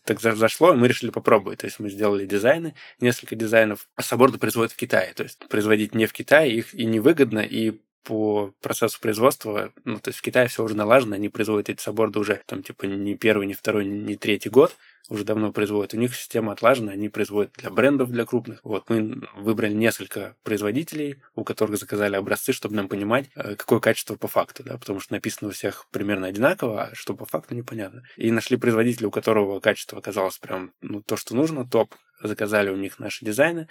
так 0.06 0.20
зашло, 0.20 0.74
мы 0.74 0.88
решили 0.88 1.12
попробовать. 1.12 1.60
То 1.60 1.66
есть 1.68 1.80
мы 1.80 1.90
сделали 1.90 2.26
дизайны, 2.26 2.76
несколько 3.00 3.36
дизайнов. 3.36 3.88
А 3.96 4.02
саборды 4.02 4.38
производят 4.38 4.72
в 4.72 4.78
Китае. 4.78 5.14
То 5.14 5.24
есть 5.24 5.40
производить 5.50 5.96
не 5.96 6.06
в 6.06 6.14
Китае 6.14 6.54
их 6.54 6.74
и 6.74 6.86
невыгодно, 6.86 7.40
и 7.40 7.80
по 8.04 8.54
процессу 8.62 9.00
производства, 9.00 9.72
ну, 9.84 10.00
то 10.00 10.10
есть 10.10 10.20
в 10.20 10.22
Китае 10.22 10.48
все 10.48 10.64
уже 10.64 10.76
налажено, 10.76 11.16
они 11.16 11.30
производят 11.30 11.70
эти 11.70 11.82
саборды 11.82 12.20
уже 12.20 12.42
там 12.46 12.64
типа 12.64 12.86
не 12.86 13.16
первый, 13.16 13.46
не 13.46 13.54
второй, 13.54 13.86
не 13.86 14.16
третий 14.16 14.50
год, 14.50 14.76
уже 15.08 15.24
давно 15.24 15.52
производят. 15.52 15.94
У 15.94 15.98
них 15.98 16.16
система 16.16 16.54
отлажена, 16.54 16.92
они 16.92 17.10
производят 17.10 17.54
для 17.58 17.70
брендов, 17.70 18.12
для 18.12 18.26
крупных. 18.26 18.60
Вот 18.64 18.90
мы 18.90 19.22
выбрали 19.36 19.74
несколько 19.74 20.36
производителей, 20.44 21.22
у 21.36 21.44
которых 21.44 21.78
заказали 21.78 22.16
образцы, 22.16 22.54
чтобы 22.54 22.76
нам 22.76 22.88
понимать, 22.88 23.30
э, 23.36 23.56
какое 23.56 23.80
качество 23.80 24.16
по 24.16 24.28
факту, 24.28 24.64
да, 24.64 24.78
потому 24.78 25.00
что 25.00 25.14
написано 25.14 25.50
у 25.50 25.52
всех 25.52 25.88
примерно 25.92 26.28
одинаково, 26.28 26.84
а 26.84 26.96
что 26.96 27.14
по 27.14 27.26
факту 27.26 27.56
непонятно. 27.56 28.04
И 28.18 28.32
нашли 28.32 28.58
производителя, 28.58 29.08
у 29.08 29.12
которого 29.12 29.60
качество 29.60 29.98
оказалось 29.98 30.38
прям 30.38 30.72
ну, 30.82 31.02
то, 31.02 31.18
что 31.18 31.36
нужно, 31.36 31.66
топ, 31.68 31.96
заказали 32.22 32.70
у 32.70 32.76
них 32.76 33.00
наши 33.00 33.26
дизайны, 33.26 33.68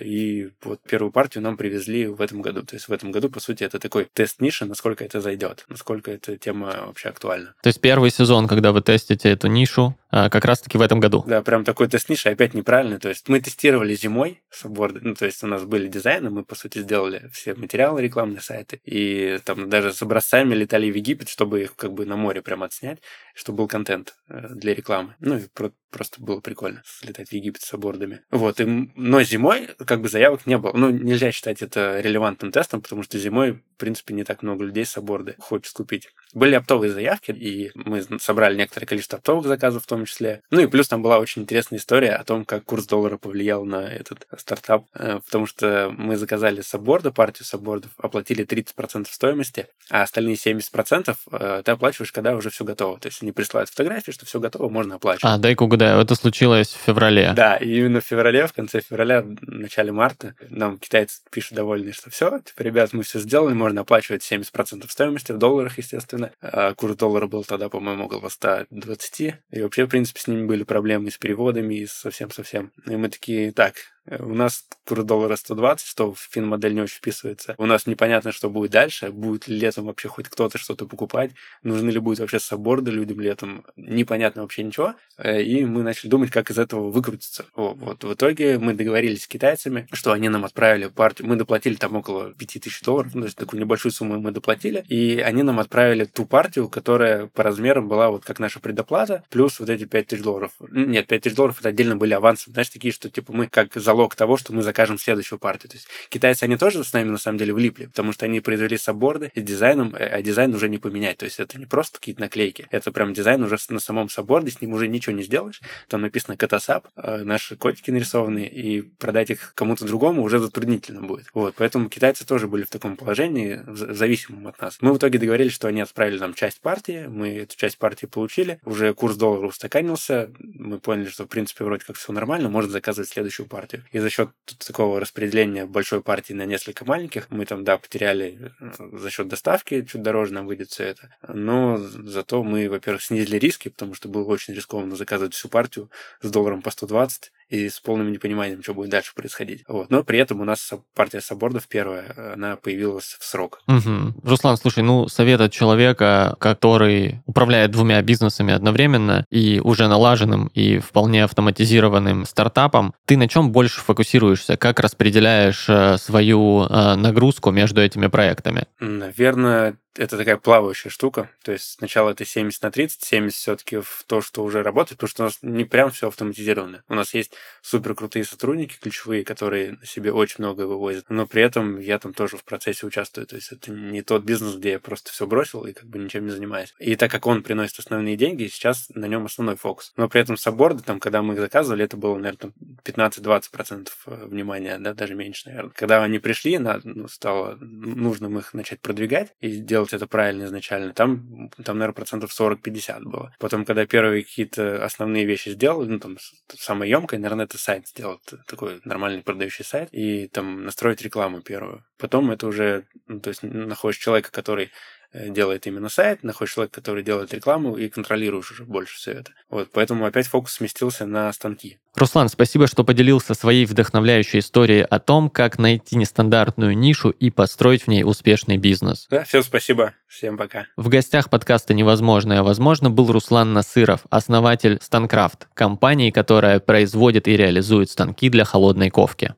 и 0.00 0.50
вот 0.62 0.80
первую 0.82 1.12
партию 1.12 1.42
нам 1.42 1.56
привезли 1.56 2.06
в 2.06 2.20
этом 2.20 2.42
году. 2.42 2.62
То 2.62 2.74
есть 2.74 2.88
в 2.88 2.92
этом 2.92 3.12
году, 3.12 3.30
по 3.30 3.40
сути, 3.40 3.64
это 3.64 3.78
такой 3.78 4.08
тест 4.12 4.40
ниши, 4.40 4.64
насколько 4.64 5.04
это 5.04 5.20
зайдет, 5.20 5.64
насколько 5.68 6.10
эта 6.10 6.36
тема 6.36 6.84
вообще 6.86 7.10
актуальна. 7.10 7.54
То 7.62 7.68
есть 7.68 7.80
первый 7.80 8.10
сезон, 8.10 8.48
когда 8.48 8.72
вы 8.72 8.82
тестите 8.82 9.30
эту 9.30 9.48
нишу, 9.48 9.96
как 10.12 10.44
раз-таки 10.44 10.76
в 10.76 10.82
этом 10.82 11.00
году. 11.00 11.24
Да, 11.26 11.42
прям 11.42 11.64
такой 11.64 11.88
тест 11.88 12.08
ниши, 12.08 12.28
опять 12.28 12.54
неправильно. 12.54 12.98
То 12.98 13.08
есть 13.08 13.28
мы 13.28 13.40
тестировали 13.40 13.94
зимой 13.94 14.42
сабборды, 14.50 15.00
ну, 15.02 15.14
то 15.14 15.24
есть 15.24 15.42
у 15.42 15.46
нас 15.46 15.64
были 15.64 15.88
дизайны, 15.88 16.30
мы, 16.30 16.44
по 16.44 16.54
сути, 16.54 16.78
сделали 16.78 17.30
все 17.32 17.54
материалы, 17.54 18.02
рекламные 18.02 18.40
сайты, 18.40 18.80
и 18.84 19.38
там 19.44 19.70
даже 19.70 19.92
с 19.92 20.02
образцами 20.02 20.54
летали 20.54 20.90
в 20.90 20.94
Египет, 20.94 21.28
чтобы 21.28 21.62
их 21.62 21.76
как 21.76 21.92
бы 21.92 22.04
на 22.04 22.16
море 22.16 22.42
прям 22.42 22.62
отснять, 22.62 23.00
чтобы 23.34 23.58
был 23.58 23.68
контент 23.68 24.14
э, 24.28 24.48
для 24.50 24.74
рекламы. 24.74 25.14
Ну, 25.20 25.38
и 25.38 25.46
просто 25.90 26.22
было 26.22 26.40
прикольно 26.40 26.82
слетать 26.84 27.30
в 27.30 27.32
Египет 27.32 27.62
с 27.62 27.72
абордами. 27.72 28.22
Вот, 28.30 28.60
и, 28.60 28.64
но 28.94 29.22
зимой 29.22 29.68
как 29.86 30.00
бы 30.00 30.08
заявок 30.08 30.46
не 30.46 30.58
было. 30.58 30.72
Ну, 30.74 30.90
нельзя 30.90 31.32
считать 31.32 31.62
это 31.62 32.00
релевантным 32.00 32.52
тестом, 32.52 32.82
потому 32.82 33.02
что 33.02 33.18
зимой, 33.18 33.52
в 33.52 33.76
принципе, 33.78 34.14
не 34.14 34.24
так 34.24 34.42
много 34.42 34.64
людей 34.64 34.84
с 34.84 34.98
хочет 35.38 35.72
купить. 35.72 36.08
Были 36.34 36.54
оптовые 36.54 36.92
заявки, 36.92 37.30
и 37.30 37.70
мы 37.74 38.02
собрали 38.20 38.56
некоторое 38.56 38.86
количество 38.86 39.18
оптовых 39.18 39.46
заказов 39.46 39.84
в 39.84 39.86
том 39.86 40.01
числе. 40.06 40.42
Ну 40.50 40.60
и 40.60 40.66
плюс 40.66 40.88
там 40.88 41.02
была 41.02 41.18
очень 41.18 41.42
интересная 41.42 41.78
история 41.78 42.12
о 42.12 42.24
том, 42.24 42.44
как 42.44 42.64
курс 42.64 42.86
доллара 42.86 43.16
повлиял 43.16 43.64
на 43.64 43.86
этот 43.86 44.26
стартап, 44.36 44.86
э, 44.94 45.20
потому 45.24 45.46
что 45.46 45.92
мы 45.96 46.16
заказали 46.16 46.60
сабборда, 46.60 47.12
партию 47.12 47.44
саббордов, 47.44 47.90
оплатили 47.98 48.44
30% 48.44 49.06
стоимости, 49.10 49.66
а 49.90 50.02
остальные 50.02 50.36
70% 50.36 51.16
э, 51.32 51.62
ты 51.64 51.70
оплачиваешь, 51.70 52.12
когда 52.12 52.34
уже 52.34 52.50
все 52.50 52.64
готово. 52.64 52.98
То 52.98 53.08
есть 53.08 53.22
они 53.22 53.32
присылают 53.32 53.70
фотографии, 53.70 54.10
что 54.10 54.26
все 54.26 54.40
готово, 54.40 54.68
можно 54.68 54.96
оплачивать. 54.96 55.24
А, 55.24 55.38
дай-ка 55.38 55.62
угадаю, 55.62 56.00
это 56.00 56.14
случилось 56.14 56.68
в 56.68 56.84
феврале. 56.84 57.32
Да, 57.34 57.56
и 57.56 57.78
именно 57.78 58.00
в 58.00 58.04
феврале, 58.04 58.46
в 58.46 58.52
конце 58.52 58.80
февраля, 58.80 59.22
в 59.22 59.36
начале 59.42 59.92
марта, 59.92 60.34
нам 60.50 60.78
китайцы 60.78 61.20
пишут 61.30 61.54
довольные, 61.54 61.92
что 61.92 62.10
все, 62.10 62.38
типа, 62.38 62.62
ребят, 62.62 62.92
мы 62.92 63.02
все 63.02 63.18
сделали, 63.18 63.54
можно 63.54 63.82
оплачивать 63.82 64.30
70% 64.30 64.88
стоимости 64.88 65.32
в 65.32 65.38
долларах, 65.38 65.78
естественно. 65.78 66.30
А 66.40 66.74
курс 66.74 66.96
доллара 66.96 67.26
был 67.26 67.44
тогда, 67.44 67.68
по-моему, 67.68 68.06
около 68.06 68.28
120. 68.28 69.34
И 69.50 69.62
вообще, 69.62 69.86
принципе, 69.92 70.20
с 70.20 70.26
ними 70.26 70.46
были 70.46 70.62
проблемы 70.62 71.10
с 71.10 71.18
переводами 71.18 71.74
и 71.74 71.86
совсем-совсем. 71.86 72.72
И 72.86 72.96
мы 72.96 73.10
такие, 73.10 73.52
так, 73.52 73.74
у 74.06 74.34
нас 74.34 74.64
курс 74.86 75.04
доллара 75.04 75.36
120, 75.36 75.86
что 75.86 76.12
в 76.12 76.18
фин-модель 76.18 76.74
не 76.74 76.80
очень 76.80 76.96
вписывается. 76.96 77.54
У 77.58 77.66
нас 77.66 77.86
непонятно, 77.86 78.32
что 78.32 78.50
будет 78.50 78.72
дальше. 78.72 79.10
Будет 79.10 79.46
ли 79.46 79.56
летом 79.56 79.86
вообще 79.86 80.08
хоть 80.08 80.28
кто-то 80.28 80.58
что-то 80.58 80.86
покупать? 80.86 81.30
Нужны 81.62 81.90
ли 81.90 82.00
будет 82.00 82.18
вообще 82.18 82.40
сабборды 82.40 82.90
людям 82.90 83.20
летом? 83.20 83.64
Непонятно 83.76 84.42
вообще 84.42 84.64
ничего. 84.64 84.94
Э, 85.18 85.40
и 85.40 85.64
мы 85.64 85.82
начали 85.82 86.10
думать, 86.10 86.30
как 86.30 86.50
из 86.50 86.58
этого 86.58 86.90
выкрутиться. 86.90 87.46
Вот. 87.54 88.02
В 88.02 88.14
итоге 88.14 88.58
мы 88.58 88.74
договорились 88.74 89.22
с 89.22 89.28
китайцами, 89.28 89.86
что 89.92 90.12
они 90.12 90.28
нам 90.28 90.44
отправили 90.44 90.88
партию. 90.88 91.28
Мы 91.28 91.36
доплатили 91.36 91.76
там 91.76 91.94
около 91.94 92.32
5000 92.32 92.82
долларов, 92.82 93.14
ну, 93.14 93.20
то 93.20 93.26
есть 93.26 93.38
такую 93.38 93.60
небольшую 93.60 93.92
сумму 93.92 94.18
мы 94.18 94.32
доплатили. 94.32 94.84
И 94.88 95.20
они 95.20 95.44
нам 95.44 95.60
отправили 95.60 96.04
ту 96.04 96.26
партию, 96.26 96.68
которая 96.68 97.26
по 97.26 97.44
размерам 97.44 97.86
была 97.86 98.10
вот 98.10 98.24
как 98.24 98.40
наша 98.40 98.58
предоплата, 98.58 99.22
плюс 99.30 99.60
вот 99.60 99.70
эти 99.70 99.84
5000 99.84 100.22
долларов. 100.22 100.50
Нет, 100.70 101.06
5000 101.06 101.36
долларов 101.36 101.60
это 101.60 101.68
отдельно 101.68 101.96
были 101.96 102.14
авансы. 102.14 102.50
Знаешь, 102.50 102.68
такие, 102.68 102.92
что 102.92 103.08
типа 103.08 103.32
мы 103.32 103.46
как 103.46 103.74
за 103.74 103.91
залог 103.92 104.14
того, 104.14 104.38
что 104.38 104.54
мы 104.54 104.62
закажем 104.62 104.98
следующую 104.98 105.38
партию. 105.38 105.70
То 105.70 105.76
есть 105.76 105.86
китайцы, 106.08 106.44
они 106.44 106.56
тоже 106.56 106.82
с 106.82 106.92
нами 106.94 107.10
на 107.10 107.18
самом 107.18 107.38
деле 107.38 107.52
влипли, 107.52 107.86
потому 107.86 108.12
что 108.12 108.24
они 108.24 108.40
произвели 108.40 108.78
сабборды 108.78 109.30
с 109.34 109.42
дизайном, 109.42 109.94
э, 109.94 110.06
а 110.06 110.22
дизайн 110.22 110.54
уже 110.54 110.68
не 110.70 110.78
поменять. 110.78 111.18
То 111.18 111.26
есть 111.26 111.38
это 111.40 111.58
не 111.58 111.66
просто 111.66 111.98
какие-то 111.98 112.22
наклейки, 112.22 112.66
это 112.70 112.90
прям 112.90 113.12
дизайн 113.12 113.42
уже 113.42 113.58
на 113.68 113.80
самом 113.80 114.08
сабборде, 114.08 114.50
с 114.50 114.60
ним 114.62 114.72
уже 114.72 114.88
ничего 114.88 115.14
не 115.14 115.22
сделаешь. 115.22 115.60
Там 115.88 116.00
написано 116.00 116.36
катасап, 116.38 116.88
э, 116.96 117.22
наши 117.22 117.56
котики 117.56 117.90
нарисованы, 117.90 118.46
и 118.46 118.80
продать 118.80 119.30
их 119.30 119.52
кому-то 119.54 119.84
другому 119.84 120.22
уже 120.22 120.38
затруднительно 120.38 121.02
будет. 121.02 121.26
Вот, 121.34 121.54
поэтому 121.56 121.90
китайцы 121.90 122.26
тоже 122.26 122.48
были 122.48 122.62
в 122.62 122.70
таком 122.70 122.96
положении, 122.96 123.60
зависимым 123.66 124.48
от 124.48 124.60
нас. 124.60 124.78
Мы 124.80 124.94
в 124.94 124.96
итоге 124.96 125.18
договорились, 125.18 125.52
что 125.52 125.68
они 125.68 125.82
отправили 125.82 126.18
нам 126.18 126.32
часть 126.32 126.60
партии, 126.60 127.06
мы 127.08 127.28
эту 127.28 127.56
часть 127.56 127.76
партии 127.76 128.06
получили, 128.06 128.58
уже 128.64 128.94
курс 128.94 129.16
доллара 129.16 129.46
устаканился, 129.46 130.30
мы 130.38 130.78
поняли, 130.78 131.08
что 131.08 131.24
в 131.24 131.28
принципе 131.28 131.64
вроде 131.64 131.84
как 131.84 131.96
все 131.96 132.12
нормально, 132.12 132.48
можно 132.48 132.70
заказывать 132.70 133.10
следующую 133.10 133.46
партию. 133.46 133.81
И 133.90 133.98
за 133.98 134.10
счет 134.10 134.30
такого 134.64 135.00
распределения 135.00 135.66
большой 135.66 136.02
партии 136.02 136.32
на 136.32 136.46
несколько 136.46 136.84
маленьких, 136.84 137.30
мы 137.30 137.44
там, 137.46 137.64
да, 137.64 137.78
потеряли 137.78 138.52
э, 138.60 138.98
за 138.98 139.10
счет 139.10 139.28
доставки, 139.28 139.84
чуть 139.84 140.02
дороже 140.02 140.32
нам 140.32 140.46
выйдет 140.46 140.70
все 140.70 140.84
это. 140.84 141.14
Но 141.28 141.76
зато 141.78 142.42
мы, 142.42 142.68
во-первых, 142.68 143.02
снизили 143.02 143.36
риски, 143.36 143.68
потому 143.68 143.94
что 143.94 144.08
было 144.08 144.24
очень 144.24 144.54
рискованно 144.54 144.96
заказывать 144.96 145.34
всю 145.34 145.48
партию 145.48 145.90
с 146.20 146.30
долларом 146.30 146.62
по 146.62 146.70
120 146.70 147.32
и 147.52 147.68
с 147.68 147.80
полным 147.80 148.10
непониманием, 148.10 148.62
что 148.62 148.72
будет 148.72 148.90
дальше 148.90 149.12
происходить. 149.14 149.62
Вот. 149.68 149.90
Но 149.90 150.02
при 150.02 150.18
этом 150.18 150.40
у 150.40 150.44
нас 150.44 150.72
партия 150.94 151.20
саббордов 151.20 151.68
первая, 151.68 152.32
она 152.34 152.56
появилась 152.56 153.16
в 153.20 153.24
срок. 153.24 153.60
Угу. 153.68 154.14
Руслан, 154.24 154.56
слушай, 154.56 154.82
ну, 154.82 155.06
совет 155.08 155.40
от 155.42 155.52
человека, 155.52 156.34
который 156.38 157.22
управляет 157.26 157.70
двумя 157.70 158.00
бизнесами 158.00 158.54
одновременно 158.54 159.26
и 159.30 159.60
уже 159.62 159.86
налаженным 159.86 160.46
и 160.54 160.78
вполне 160.78 161.24
автоматизированным 161.24 162.24
стартапом, 162.24 162.94
ты 163.04 163.18
на 163.18 163.28
чем 163.28 163.52
больше 163.52 163.80
фокусируешься? 163.82 164.56
Как 164.56 164.80
распределяешь 164.80 165.66
э, 165.68 165.98
свою 165.98 166.64
э, 166.64 166.94
нагрузку 166.94 167.50
между 167.50 167.82
этими 167.82 168.06
проектами? 168.06 168.64
Наверное, 168.80 169.76
это 169.96 170.16
такая 170.16 170.36
плавающая 170.36 170.90
штука. 170.90 171.30
То 171.42 171.52
есть 171.52 171.78
сначала 171.78 172.10
это 172.10 172.24
70 172.24 172.62
на 172.62 172.70
30, 172.70 173.02
70 173.02 173.36
все-таки 173.36 173.78
в 173.78 174.04
то, 174.06 174.20
что 174.20 174.42
уже 174.42 174.62
работает, 174.62 174.98
потому 174.98 175.08
что 175.10 175.22
у 175.22 175.26
нас 175.26 175.38
не 175.42 175.64
прям 175.64 175.90
все 175.90 176.08
автоматизировано. 176.08 176.82
У 176.88 176.94
нас 176.94 177.14
есть 177.14 177.32
супер 177.60 177.94
крутые 177.94 178.24
сотрудники, 178.24 178.78
ключевые, 178.80 179.24
которые 179.24 179.72
на 179.72 179.86
себе 179.86 180.12
очень 180.12 180.36
много 180.38 180.62
вывозят. 180.62 181.06
Но 181.08 181.26
при 181.26 181.42
этом 181.42 181.78
я 181.78 181.98
там 181.98 182.14
тоже 182.14 182.36
в 182.36 182.44
процессе 182.44 182.86
участвую. 182.86 183.26
То 183.26 183.36
есть 183.36 183.52
это 183.52 183.70
не 183.70 184.02
тот 184.02 184.24
бизнес, 184.24 184.54
где 184.54 184.72
я 184.72 184.80
просто 184.80 185.10
все 185.10 185.26
бросил 185.26 185.64
и 185.64 185.72
как 185.72 185.86
бы 185.86 185.98
ничем 185.98 186.24
не 186.24 186.30
занимаюсь. 186.30 186.74
И 186.78 186.96
так 186.96 187.10
как 187.10 187.26
он 187.26 187.42
приносит 187.42 187.78
основные 187.78 188.16
деньги, 188.16 188.46
сейчас 188.46 188.88
на 188.94 189.06
нем 189.06 189.26
основной 189.26 189.56
фокус. 189.56 189.92
Но 189.96 190.08
при 190.08 190.20
этом 190.20 190.36
сабборды, 190.36 190.82
там, 190.82 191.00
когда 191.00 191.22
мы 191.22 191.34
их 191.34 191.40
заказывали, 191.40 191.84
это 191.84 191.96
было, 191.96 192.16
наверное, 192.16 192.52
15-20% 192.84 193.88
э, 194.06 194.24
внимания, 194.26 194.78
да, 194.78 194.94
даже 194.94 195.14
меньше, 195.14 195.48
наверное. 195.48 195.72
Когда 195.74 196.02
они 196.02 196.18
пришли, 196.18 196.58
ну, 196.58 197.08
стало 197.08 197.56
нужным 197.60 198.38
их 198.38 198.54
начать 198.54 198.80
продвигать 198.80 199.34
и 199.40 199.56
делать 199.56 199.81
делать 199.82 199.92
это 199.92 200.06
правильно 200.06 200.44
изначально. 200.44 200.92
Там, 200.92 201.50
там 201.64 201.78
наверное, 201.78 201.94
процентов 201.94 202.30
40-50 202.38 203.00
было. 203.02 203.34
Потом, 203.38 203.64
когда 203.64 203.86
первые 203.86 204.22
какие-то 204.22 204.84
основные 204.84 205.24
вещи 205.24 205.50
сделал, 205.50 205.84
ну, 205.84 205.98
там, 205.98 206.16
самое 206.48 206.90
емкое, 206.90 207.20
наверное, 207.20 207.46
это 207.46 207.58
сайт 207.58 207.88
сделать, 207.88 208.20
такой 208.46 208.80
нормальный 208.84 209.22
продающий 209.22 209.64
сайт, 209.64 209.88
и 209.92 210.28
там 210.28 210.64
настроить 210.64 211.02
рекламу 211.02 211.40
первую. 211.40 211.84
Потом 211.98 212.30
это 212.30 212.46
уже, 212.46 212.86
ну, 213.06 213.20
то 213.20 213.28
есть 213.28 213.42
находишь 213.42 213.98
человека, 213.98 214.30
который 214.30 214.70
делает 215.14 215.66
именно 215.66 215.88
сайт, 215.88 216.22
находишь 216.22 216.54
человека, 216.54 216.74
который 216.74 217.02
делает 217.02 217.32
рекламу, 217.34 217.76
и 217.76 217.88
контролируешь 217.88 218.50
уже 218.50 218.64
больше 218.64 218.96
все 218.96 219.12
это. 219.12 219.32
Вот, 219.50 219.68
поэтому 219.72 220.04
опять 220.06 220.26
фокус 220.26 220.54
сместился 220.54 221.06
на 221.06 221.32
станки. 221.32 221.78
Руслан, 221.94 222.28
спасибо, 222.28 222.66
что 222.66 222.84
поделился 222.84 223.34
своей 223.34 223.66
вдохновляющей 223.66 224.38
историей 224.38 224.82
о 224.82 224.98
том, 224.98 225.28
как 225.28 225.58
найти 225.58 225.96
нестандартную 225.96 226.76
нишу 226.76 227.10
и 227.10 227.30
построить 227.30 227.82
в 227.82 227.88
ней 227.88 228.02
успешный 228.02 228.56
бизнес. 228.56 229.06
Да, 229.10 229.24
всем 229.24 229.42
спасибо. 229.42 229.92
Всем 230.06 230.38
пока. 230.38 230.66
В 230.76 230.88
гостях 230.88 231.28
подкаста 231.28 231.74
«Невозможное 231.74 232.42
возможно» 232.42 232.90
был 232.90 233.12
Руслан 233.12 233.52
Насыров, 233.52 234.00
основатель 234.10 234.78
Станкрафт, 234.80 235.48
компании, 235.54 236.10
которая 236.10 236.60
производит 236.60 237.28
и 237.28 237.36
реализует 237.36 237.90
станки 237.90 238.30
для 238.30 238.44
холодной 238.44 238.90
ковки. 238.90 239.34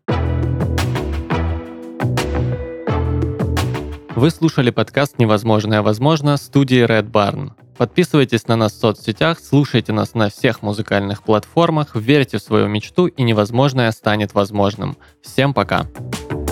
Вы 4.16 4.30
слушали 4.30 4.70
подкаст 4.70 5.18
«Невозможное 5.18 5.82
возможно» 5.82 6.36
студии 6.36 6.86
Red 6.86 7.10
Barn. 7.10 7.50
Подписывайтесь 7.76 8.46
на 8.46 8.54
нас 8.54 8.72
в 8.72 8.78
соцсетях, 8.78 9.40
слушайте 9.40 9.92
нас 9.92 10.14
на 10.14 10.30
всех 10.30 10.62
музыкальных 10.62 11.24
платформах, 11.24 11.96
верьте 11.96 12.38
в 12.38 12.42
свою 12.42 12.68
мечту 12.68 13.06
и 13.06 13.22
невозможное 13.24 13.90
станет 13.90 14.32
возможным. 14.32 14.96
Всем 15.20 15.52
пока! 15.52 15.82
Пока. 15.82 16.43